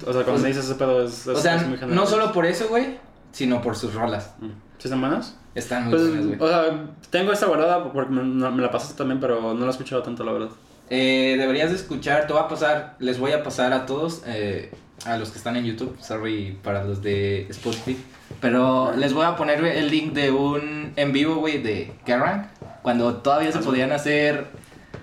[0.05, 1.95] o sea, cuando Pues- me dices ese pedo es, es, o sea, es muy general.
[1.95, 2.97] no solo por eso, güey,
[3.31, 4.33] sino por sus rolas.
[4.39, 4.47] Mm.
[4.77, 5.37] ¿Sí están buenas?
[5.55, 6.39] Están muy Pues, buenas, güey.
[6.39, 9.69] o sea, tengo esta guardada porque me, me la pasaste también, pero no la he
[9.69, 10.49] escuchado tanto, la verdad.
[10.89, 14.71] Eh, deberías de escuchar, te voy a pasar, les voy a pasar a todos, eh,
[15.05, 17.97] a los que están en YouTube, sorry para los de Spotify,
[18.39, 22.49] pero les voy a poner el link de un en vivo, güey, de Kerrang,
[22.83, 24.45] cuando todavía se Ah, podían hacer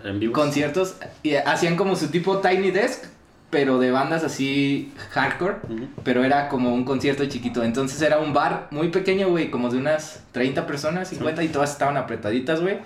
[0.05, 3.05] En conciertos, y hacían como su tipo Tiny Desk,
[3.53, 5.57] pero de bandas así hardcore,
[6.05, 9.77] pero era como un concierto chiquito, entonces era un bar muy pequeño, güey, como de
[9.77, 12.79] unas 30 personas, 50, y todas estaban apretaditas, güey.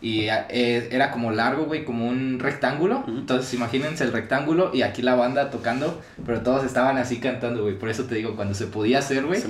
[0.00, 3.02] Y eh, era como largo, güey, como un rectángulo.
[3.08, 7.76] Entonces imagínense el rectángulo y aquí la banda tocando, pero todos estaban así cantando, güey.
[7.76, 9.48] Por eso te digo, cuando se podía hacer, güey, Sí,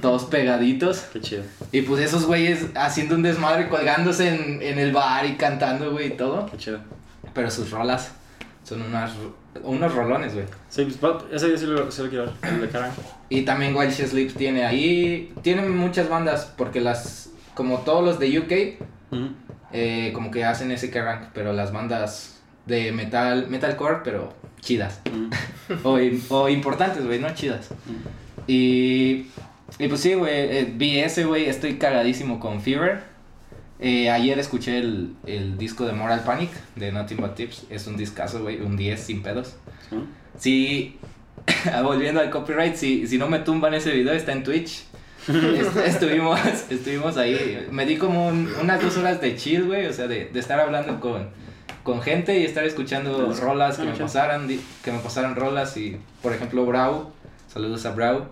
[0.00, 1.06] todos pegaditos.
[1.12, 1.42] Qué chido.
[1.72, 6.08] Y pues esos güeyes haciendo un desmadre, colgándose en, en el bar y cantando, güey,
[6.08, 6.46] y todo.
[6.46, 6.78] Qué chido.
[7.34, 8.12] Pero sus rolas
[8.66, 9.12] son unas,
[9.62, 10.44] unos rolones, güey.
[10.68, 12.90] Sí, pues, ese día sí lo, sí lo quiero ver, el de Karen.
[13.28, 18.18] Y también Wild She Sleeps tiene ahí, tienen muchas bandas, porque las, como todos los
[18.18, 18.84] de UK,
[19.72, 25.00] eh, como que hacen ese rank, pero las bandas de metal, metalcore, pero chidas.
[25.82, 25.98] O,
[26.30, 27.70] o importantes, güey, no chidas.
[28.46, 29.26] Y,
[29.80, 33.02] y pues sí, güey, eh, vi ese, güey, estoy cagadísimo con Fever.
[33.78, 37.64] Eh, ayer escuché el, el disco de Moral Panic de Nothing But Tips.
[37.70, 39.56] Es un discazo, güey, un 10 sin pedos.
[39.90, 39.96] ¿Sí?
[40.38, 40.98] Sí,
[41.82, 44.84] volviendo al copyright, si, si no me tumban ese video, está en Twitch.
[45.28, 46.38] Est- estuvimos,
[46.70, 47.66] estuvimos ahí.
[47.70, 49.86] Me di como un- unas dos horas de chill, güey.
[49.86, 51.28] O sea, de, de estar hablando con,
[51.82, 54.48] con gente y estar escuchando rolas que me pasaran,
[54.82, 55.76] que me pasaran rolas.
[55.76, 57.10] Y, por ejemplo, Brau,
[57.52, 58.24] saludos a Brau,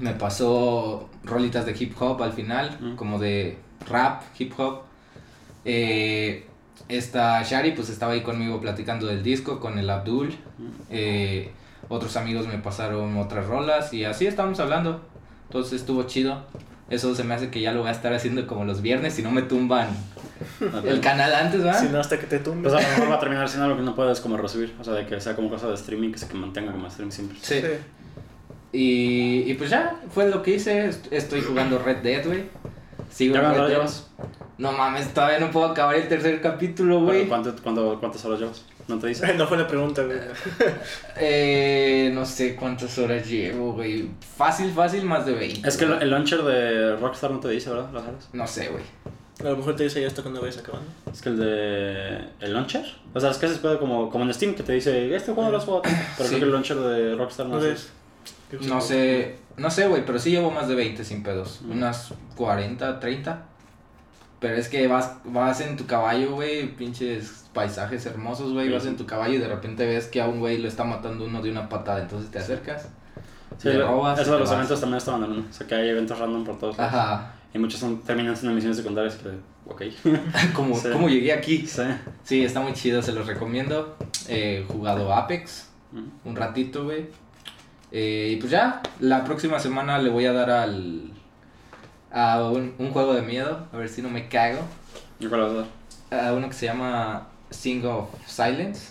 [0.00, 2.96] me pasó rolitas de hip hop al final, Mm.
[2.96, 3.56] como de
[3.88, 4.82] rap, hip hop.
[5.64, 6.46] Eh,
[6.88, 10.28] esta Shari, pues estaba ahí conmigo platicando del disco con el Abdul.
[10.58, 10.68] Mm.
[10.90, 11.50] Eh,
[11.88, 15.00] otros amigos me pasaron otras rolas y así estábamos hablando.
[15.48, 16.44] Entonces estuvo chido.
[16.88, 19.22] Eso se me hace que ya lo voy a estar haciendo como los viernes si
[19.22, 19.88] no me tumban
[20.84, 21.80] el canal antes, ¿verdad?
[21.80, 22.72] Si no, hasta que te tumbes.
[22.72, 24.74] Pues a lo mejor va a terminar siendo algo que no puedes como resubir.
[24.80, 27.12] O sea, de que sea como cosa de streaming que se que mantenga como streaming
[27.12, 27.38] siempre.
[27.40, 27.60] Sí.
[28.72, 30.86] Y, y pues ya, fue lo que hice.
[30.88, 32.44] Est- Estoy jugando Red Dead, güey.
[33.10, 33.76] Sigo ¿Ya en cuánto Red Dead.
[33.78, 34.06] llevas?
[34.58, 37.26] No mames, todavía no puedo acabar el tercer capítulo, güey.
[37.26, 38.64] ¿Cuánto, cuánto, ¿Cuántas horas llevas?
[38.88, 39.32] ¿No te dice?
[39.34, 40.18] No fue la pregunta, güey.
[41.16, 44.08] Eh, no sé cuántas horas llevo, güey.
[44.36, 45.68] Fácil, fácil, más de 20.
[45.68, 46.02] Es que el, güey.
[46.02, 47.90] el launcher de Rockstar no te dice, ¿verdad?
[47.92, 48.28] Las horas.
[48.32, 48.84] No sé, güey.
[49.40, 50.90] A lo mejor te dice ya esto cuando vayas acabando.
[51.10, 52.18] Es que el de.
[52.40, 52.84] ¿El launcher?
[53.14, 55.50] O sea, es que se puede como, como en Steam que te dice, este juego
[55.50, 55.82] lo has jugado.
[55.82, 56.36] Pero Sí.
[56.36, 57.74] creo que el launcher de Rockstar no ¿No sé.
[58.66, 61.60] No sé, no sé, güey, pero sí llevo más de 20 sin pedos.
[61.62, 61.70] Mm.
[61.72, 63.46] Unas 40, 30.
[64.40, 68.68] Pero es que vas, vas en tu caballo, güey, pinches paisajes hermosos, güey.
[68.68, 68.72] Sí.
[68.72, 71.24] Vas en tu caballo y de repente ves que a un güey lo está matando
[71.26, 72.00] uno de una patada.
[72.00, 72.88] Entonces te acercas,
[73.58, 74.18] Sí, le robas.
[74.18, 74.56] eso de los vas.
[74.56, 75.44] eventos también estaban en uno.
[75.48, 76.94] O sea, que hay eventos random por todos lados.
[76.94, 77.34] Ajá.
[77.52, 79.28] Y muchos son, terminan siendo misiones secundarias que,
[79.66, 79.82] ok.
[80.54, 80.88] ¿Cómo, Sí.
[80.92, 81.66] cómo llegué aquí?
[81.66, 81.82] sí.
[82.24, 83.96] Sí, está muy chido, se los recomiendo.
[84.28, 85.68] He jugado Apex
[86.24, 87.08] un ratito, güey.
[87.92, 91.10] Eh, y pues ya, la próxima semana le voy a dar al.
[92.12, 94.60] a un, un juego de miedo, a ver si no me cago.
[95.18, 95.54] ¿Y cuál vas a
[96.16, 96.28] dar?
[96.28, 98.88] A uno que se llama Sing of Silence,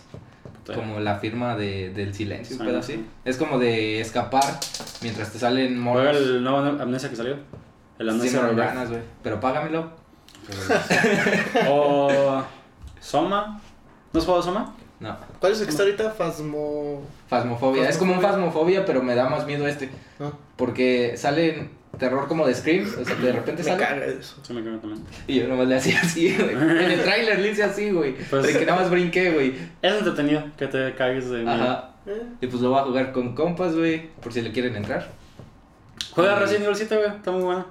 [0.75, 2.93] como la firma de, del silencio, un Sí, pedo así.
[2.93, 3.05] sí.
[3.25, 4.59] Es como de escapar
[5.01, 6.17] mientras te salen ¿Juega monos.
[6.21, 7.33] el nuevo Amnesia que salió?
[7.97, 8.57] El Sí Amnesia Rebirth.
[8.67, 9.01] ganas, güey.
[9.23, 9.91] Pero págamelo.
[11.67, 12.43] O.
[12.99, 13.59] Soma.
[14.13, 14.73] ¿No has jugado Soma?
[14.99, 15.15] No.
[15.39, 16.11] ¿Cuál es el que está ahorita?
[16.11, 17.01] Fasmo.
[17.29, 17.87] Fasmofobia.
[17.87, 18.85] Es como un Fasmofobia.
[18.85, 19.89] pero me da más miedo este.
[20.19, 22.85] No, Porque sale terror como de Scream.
[22.99, 23.81] O sea, de repente me sale.
[23.83, 24.35] caga eso.
[24.41, 25.03] Sí, me cago también.
[25.27, 26.51] Y yo nomás le hacía así, güey.
[26.51, 28.15] En el tráiler le hice así, güey.
[28.29, 29.55] Pues- de que nada más brinqué, güey.
[29.81, 31.51] Es entretenido que te cagues de miedo.
[31.51, 31.91] Ajá.
[32.05, 34.09] Eh, Y pues lo voy a jugar con compas, güey.
[34.21, 35.07] Por si le quieren entrar.
[36.11, 37.07] Juega Ah, Resident Evil 7, güey.
[37.09, 37.65] Está muy bueno.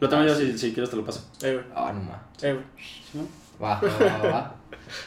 [0.00, 1.24] Lo tengo yo, si, si quieres te lo paso.
[1.42, 1.64] eh, güey.
[1.76, 2.18] Ah, no más.
[2.42, 3.26] Eh, güey.
[3.62, 4.54] Va, va, va, va.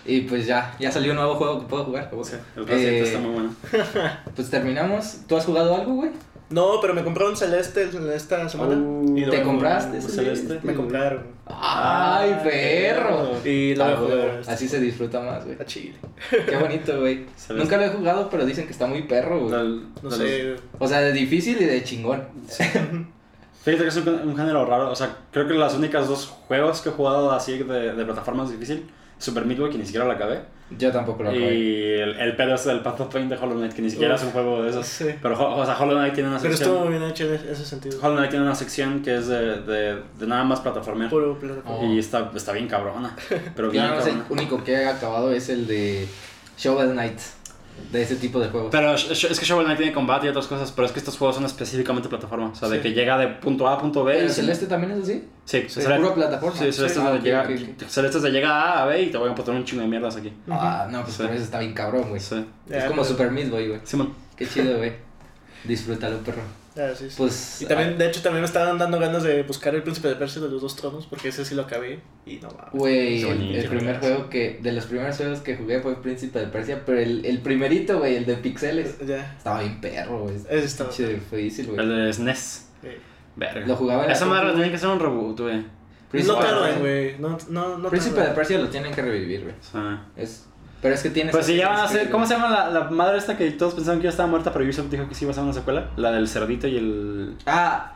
[0.06, 2.12] Y pues ya, ya salió un nuevo juego que puedo jugar.
[2.24, 3.56] Sí, el Resident Eh, está muy bueno.
[4.36, 5.20] Pues terminamos.
[5.28, 6.12] ¿Tú has jugado algo, güey?
[6.50, 8.76] No, pero me compraron Celeste esta semana.
[8.76, 10.60] Uh, ¿Te compraste Celeste?
[10.62, 11.24] Me compraron.
[11.48, 13.32] ¡Ay, perro!
[13.44, 15.58] Y lo voy a Ah, Así se disfruta más, güey.
[15.60, 15.96] A Chile.
[16.30, 17.26] Qué bonito, güey.
[17.50, 19.82] Nunca lo he jugado, pero dicen que está muy perro, güey.
[20.04, 20.56] No de sé.
[20.78, 22.24] O sea, de difícil y de chingón.
[23.64, 24.92] Fíjate que es un, un género raro.
[24.92, 28.52] O sea, creo que las únicas dos juegos que he jugado así de, de plataformas
[28.52, 28.88] difícil,
[29.18, 30.42] Super Meat Boy, que ni siquiera lo acabé.
[30.78, 31.54] Yo tampoco lo acabé.
[31.56, 34.16] Y el, el pedo este del Path of Pain de Hollow Knight, que ni siquiera
[34.16, 34.86] Uf, es un juego de esos.
[34.86, 35.06] sí.
[35.22, 36.90] Pero, o sea, Hollow Knight tiene una Pero estuvo sección.
[36.90, 38.00] muy bien hecho en ese sentido.
[38.02, 41.10] Hollow Knight tiene una sección que es de, de, de nada más plataformear.
[41.10, 41.78] Puro plataforma.
[41.80, 41.86] Oh.
[41.94, 43.16] Y está, está bien cabrona.
[43.56, 46.08] Pero bien más el único que he acabado es el de
[46.58, 47.20] Shovel Knight.
[47.92, 48.70] De ese tipo de juegos.
[48.72, 49.08] Pero es
[49.40, 52.10] que Shovel Knight tiene combate y otras cosas, pero es que estos juegos son específicamente
[52.10, 52.48] plataforma.
[52.50, 54.14] O sea, de que llega de punto A a punto B.
[54.14, 55.24] ¿Pero y Celeste también es así?
[55.46, 56.58] Sí, Celeste- pura plataforma.
[56.60, 57.50] Sí, Celeste, Ah, es de ok, llega, ok,
[57.84, 57.88] ok.
[57.90, 59.88] Celeste es de llega A a B y te voy a poner un chingo de
[59.88, 60.34] mierdas aquí.
[60.50, 62.20] Ah, no, pues eso está bien cabrón, güey.
[62.20, 62.44] Sí.
[62.70, 63.80] Es como pero- Super Meat Boy, güey.
[63.84, 64.14] Simón.
[64.36, 64.94] Qué chido, güey.
[65.64, 66.42] Disfrútalo, perro.
[66.78, 67.16] Ah, sí, sí.
[67.18, 67.62] Pues.
[67.62, 70.42] Y también, de hecho, también me estaban dando ganas de buscar el príncipe de Persia
[70.42, 72.02] de los dos tronos, porque ese sí lo acabé.
[72.26, 72.72] Y no mames.
[72.74, 74.60] Güey, el, el primer juego que.
[74.62, 78.18] De los primeros juegos que jugué fue Príncipe de Persia, pero el, el primerito, güey,
[78.18, 78.98] el de pixeles.
[79.06, 79.36] Ya.
[79.38, 80.36] Estaba bien perro, güey.
[80.36, 80.92] Ese estaba.
[80.92, 81.80] Fue difícil, güey.
[81.80, 82.68] El de SNES.
[82.84, 83.00] Eh,
[83.38, 83.66] Verga.
[83.68, 85.58] Lo jugaba en Esa madre tiene que ser un reboot, güey.
[85.58, 85.66] No
[86.12, 87.18] Príncipe- tardan, güey.
[87.20, 88.32] No, no, no Príncipe tardan.
[88.32, 89.56] de Persia lo tienen que revivir, güey.
[89.62, 90.46] Sea, Es...
[90.86, 91.32] Pero es que tiene.
[91.32, 92.12] Pues si ya van a hacer.
[92.12, 94.64] ¿Cómo se llama la, la madre esta que todos pensaban que ya estaba muerta, pero
[94.66, 95.90] Ubisoft dijo que sí iba a ser una secuela?
[95.96, 97.36] La del cerdito y el.
[97.48, 97.94] Ah,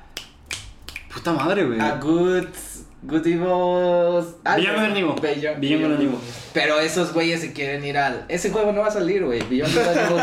[1.14, 1.80] Puta madre, güey.
[1.80, 2.46] a Good.
[3.04, 3.46] Good Evil.
[4.44, 5.06] ah, Beyond Evil.
[5.22, 6.16] Beyond- Beyond Evil.
[6.52, 8.26] Pero esos güeyes se quieren ir al.
[8.28, 9.42] Ese juego no va a salir, güey.
[9.44, 10.22] Beyond Evil 2.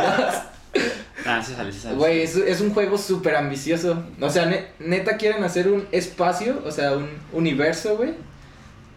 [1.25, 1.95] Ah, sí sale, sí sale.
[1.97, 4.03] Güey, es, es un juego súper ambicioso.
[4.21, 8.15] O sea, ne- neta quieren hacer un espacio, o sea, un universo, güey.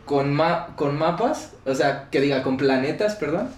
[0.05, 3.49] Con, ma con mapas, o sea, que diga, con planetas, perdón.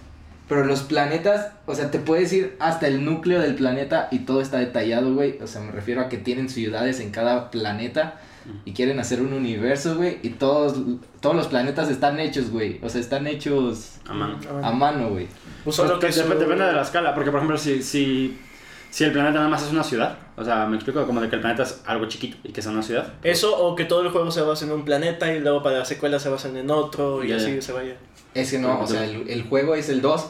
[0.52, 4.42] Pero los planetas, o sea, te puedes ir hasta el núcleo del planeta y todo
[4.42, 5.38] está detallado, güey.
[5.40, 8.20] O sea, me refiero a que tienen ciudades en cada planeta
[8.66, 10.18] y quieren hacer un universo, güey.
[10.22, 10.76] Y todos,
[11.20, 12.78] todos los planetas están hechos, güey.
[12.82, 14.38] O sea, están hechos A mano.
[14.62, 15.26] a mano, güey.
[15.64, 18.38] Pues solo Pues, que Depende de la escala, porque por ejemplo, si, si,
[18.90, 21.36] si el planeta nada más es una ciudad, o sea, me explico como de que
[21.36, 23.14] el planeta es algo chiquito y que es una ciudad.
[23.22, 25.86] Eso o que todo el juego se basa en un planeta y luego para la
[25.86, 27.96] secuela se basan en otro y así se vaya.
[28.34, 30.26] Es que no, o sea, el, el juego es el 2.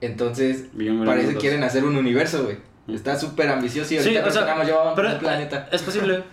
[0.00, 0.66] Entonces,
[1.04, 2.56] parece que quieren hacer un universo, güey.
[2.88, 5.68] Está súper ambicioso y Sí, ahorita o creo sea, nada más llevaban pero un planeta.
[5.70, 6.24] es posible.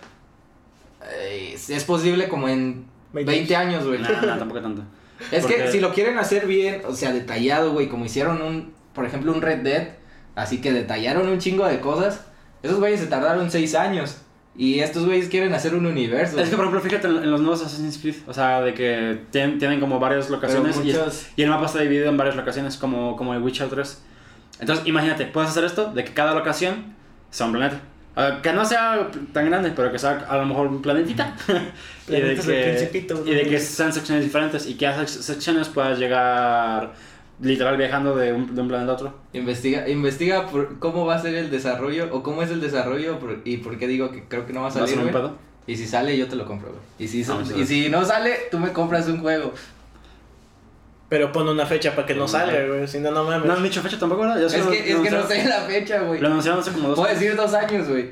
[1.11, 3.99] Eh, es- es posible como en 20 20 años, güey.
[3.99, 4.83] No, no, tampoco tanto.
[5.31, 9.05] Es que si lo quieren hacer bien, o sea, detallado, güey, como hicieron un, por
[9.05, 9.89] ejemplo, un Red Dead,
[10.35, 12.25] así que detallaron un chingo de cosas,
[12.63, 14.21] esos güeyes se tardaron 6 años.
[14.57, 16.39] Y estos güeyes quieren hacer un universo.
[16.39, 19.57] Es que por ejemplo, fíjate en, los nuevos Assassin's Creed, o sea, de que tienen,
[19.57, 22.75] tienen como varias locaciones y, es- muchos- y el mapa está dividido en varias locaciones,
[22.77, 24.01] como, como el Witcher 3.
[24.59, 26.93] Entonces, imagínate, puedes hacer esto de que cada locación
[27.29, 27.79] sea un planeta.
[28.15, 31.35] Ah, que no sea tan grande, pero que sea a lo mejor un planetita.
[32.07, 33.49] y de Planetas del que, y de ¿no?
[33.49, 36.91] que sean secciones diferentes y que a esas secciones puedas llegar
[37.41, 39.13] literal viajando de un, de un planeta a otro.
[39.33, 43.41] Investiga, investiga por cómo va a ser el desarrollo o cómo es el desarrollo por-
[43.45, 45.11] y por qué digo que creo que no va a ¿Va a salir, ser un
[45.11, 45.35] pedo?
[45.67, 46.81] Y si sale, yo te lo compro, güey.
[46.97, 49.53] Y si, Vamos a y si no sale, tú me compras un juego.
[51.09, 52.87] Pero pon una fecha para que no salga, güey.
[52.87, 53.47] Si no, no mames.
[53.47, 54.39] No han dicho fecha tampoco, ¿verdad?
[54.39, 56.19] Ya Es que, es que no sé la fecha, güey.
[56.19, 58.11] Lo anunciaron hace como dos Puedo decir dos años, güey.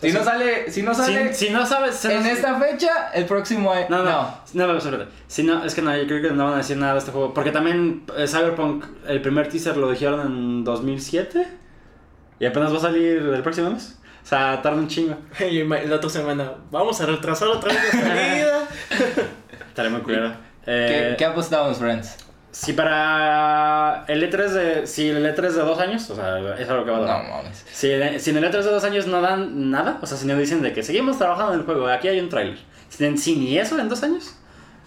[0.00, 2.04] Si no sale, si no sale Si, si no sabes...
[2.04, 3.86] en esta fecha, el próximo año.
[3.88, 5.06] No, no, no, no, espérate.
[5.26, 7.10] Si no, es que no, yo creo que no van a decir nada de este
[7.10, 7.34] juego.
[7.34, 11.48] Porque también eh, Cyberpunk, el primer teaser lo dijeron en 2007.
[12.38, 13.98] Y apenas va a salir el próximo mes.
[14.22, 15.16] O sea, tarda un chingo.
[15.50, 18.68] Y la otra semana, vamos a retrasar otra vez la salida.
[19.68, 20.32] Estaré muy culero.
[20.64, 22.27] ¿Qué, Eh, ¿Qué apostamos, friends?
[22.60, 24.86] Si para el E3 de.
[24.88, 27.28] Si el E3 de dos años, o sea, es algo que va a No dar.
[27.28, 27.64] mames.
[27.70, 30.26] Si, el- si en el E3 de dos años no dan nada, o sea, si
[30.26, 32.58] no dicen de que seguimos trabajando en el juego, aquí hay un trailer.
[32.88, 34.34] Si, si ni eso en dos años,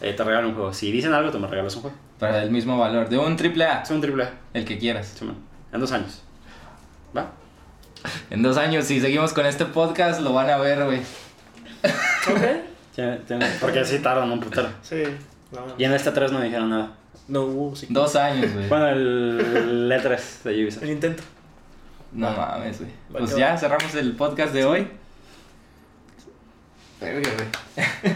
[0.01, 0.73] eh, te regalan un juego.
[0.73, 1.97] Si dicen algo, tú me regalas un juego.
[2.19, 3.07] Para el mismo valor.
[3.07, 4.31] De un triple A, Es un triple A.
[4.53, 5.07] el que quieras.
[5.07, 5.37] Simón.
[5.71, 6.21] En dos años.
[7.15, 7.31] ¿Va?
[8.31, 10.99] En dos años, si seguimos con este podcast, lo van a ver, güey.
[12.27, 12.41] ¿Ok?
[13.61, 14.67] Porque sí tardan un putero.
[14.81, 15.03] Sí.
[15.53, 16.91] No, Y en este 3 no dijeron nada.
[17.31, 17.87] No hubo sí.
[17.89, 18.67] Dos años, güey.
[18.67, 20.83] Bueno, el E3 de Ubisoft.
[20.83, 21.23] El intento.
[22.11, 22.91] No mames, güey.
[23.11, 24.87] Pues ya cerramos el podcast de hoy.
[26.99, 27.85] Verga, güey.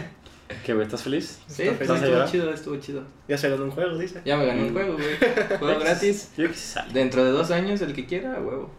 [0.64, 0.84] ¿Qué, güey?
[0.86, 1.38] ¿Estás feliz?
[1.48, 1.80] Sí, feliz.
[1.80, 3.02] estuvo ¿Vas a chido, estuvo chido.
[3.28, 4.20] Ya se ganó un juego, dice.
[4.24, 4.72] Ya me gané un Mm.
[4.72, 5.16] juego, güey.
[5.58, 6.30] Juego gratis.
[6.36, 6.46] Yo.
[6.92, 8.70] Dentro de dos años, el que quiera, huevo.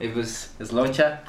[0.00, 1.22] Y pues, es loncha.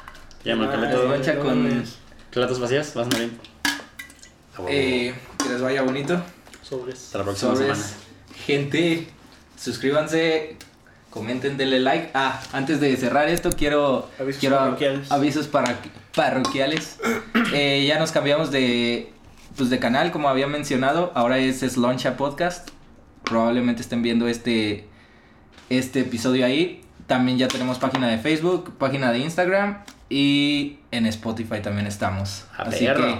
[0.44, 1.84] Ya, man, Ah, caletas, es loncha no con.
[2.30, 3.06] caletas vacías, vas.
[3.08, 4.68] A huevo.
[4.70, 6.20] Eh, que les vaya bonito.
[6.62, 7.06] Sobres.
[7.06, 7.76] Hasta la próxima Sobres.
[7.78, 8.05] semana.
[8.46, 9.08] Gente,
[9.58, 10.56] suscríbanse,
[11.10, 12.10] comenten, denle like.
[12.14, 15.10] Ah, antes de cerrar esto, quiero Avisos quiero parroquiales.
[15.10, 15.78] avisos para,
[16.14, 16.98] parroquiales.
[17.52, 19.12] Eh, ya nos cambiamos de,
[19.56, 21.12] pues, de canal, como había mencionado.
[21.14, 22.70] Ahora es Sloncha Podcast.
[23.24, 24.86] Probablemente estén viendo este,
[25.70, 26.82] este episodio ahí.
[27.06, 29.78] También ya tenemos página de Facebook, página de Instagram
[30.10, 32.44] y en Spotify también estamos.
[32.56, 33.04] A Así perro.
[33.04, 33.18] que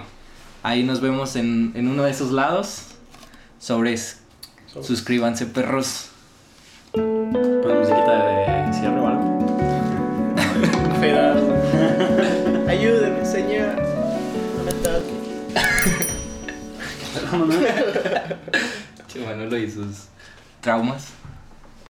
[0.64, 2.86] ahí nos vemos en, en uno de esos lados.
[3.60, 4.22] Sobres.
[4.82, 6.10] Suscríbanse, perros.
[6.92, 9.36] Pones musiquita de cierre o algo.
[12.68, 13.76] Ayúdeme, señor.
[14.56, 15.14] No me toque.
[17.30, 17.56] Vámonos.
[19.08, 20.08] Che, Manolo y sus
[20.60, 21.15] traumas.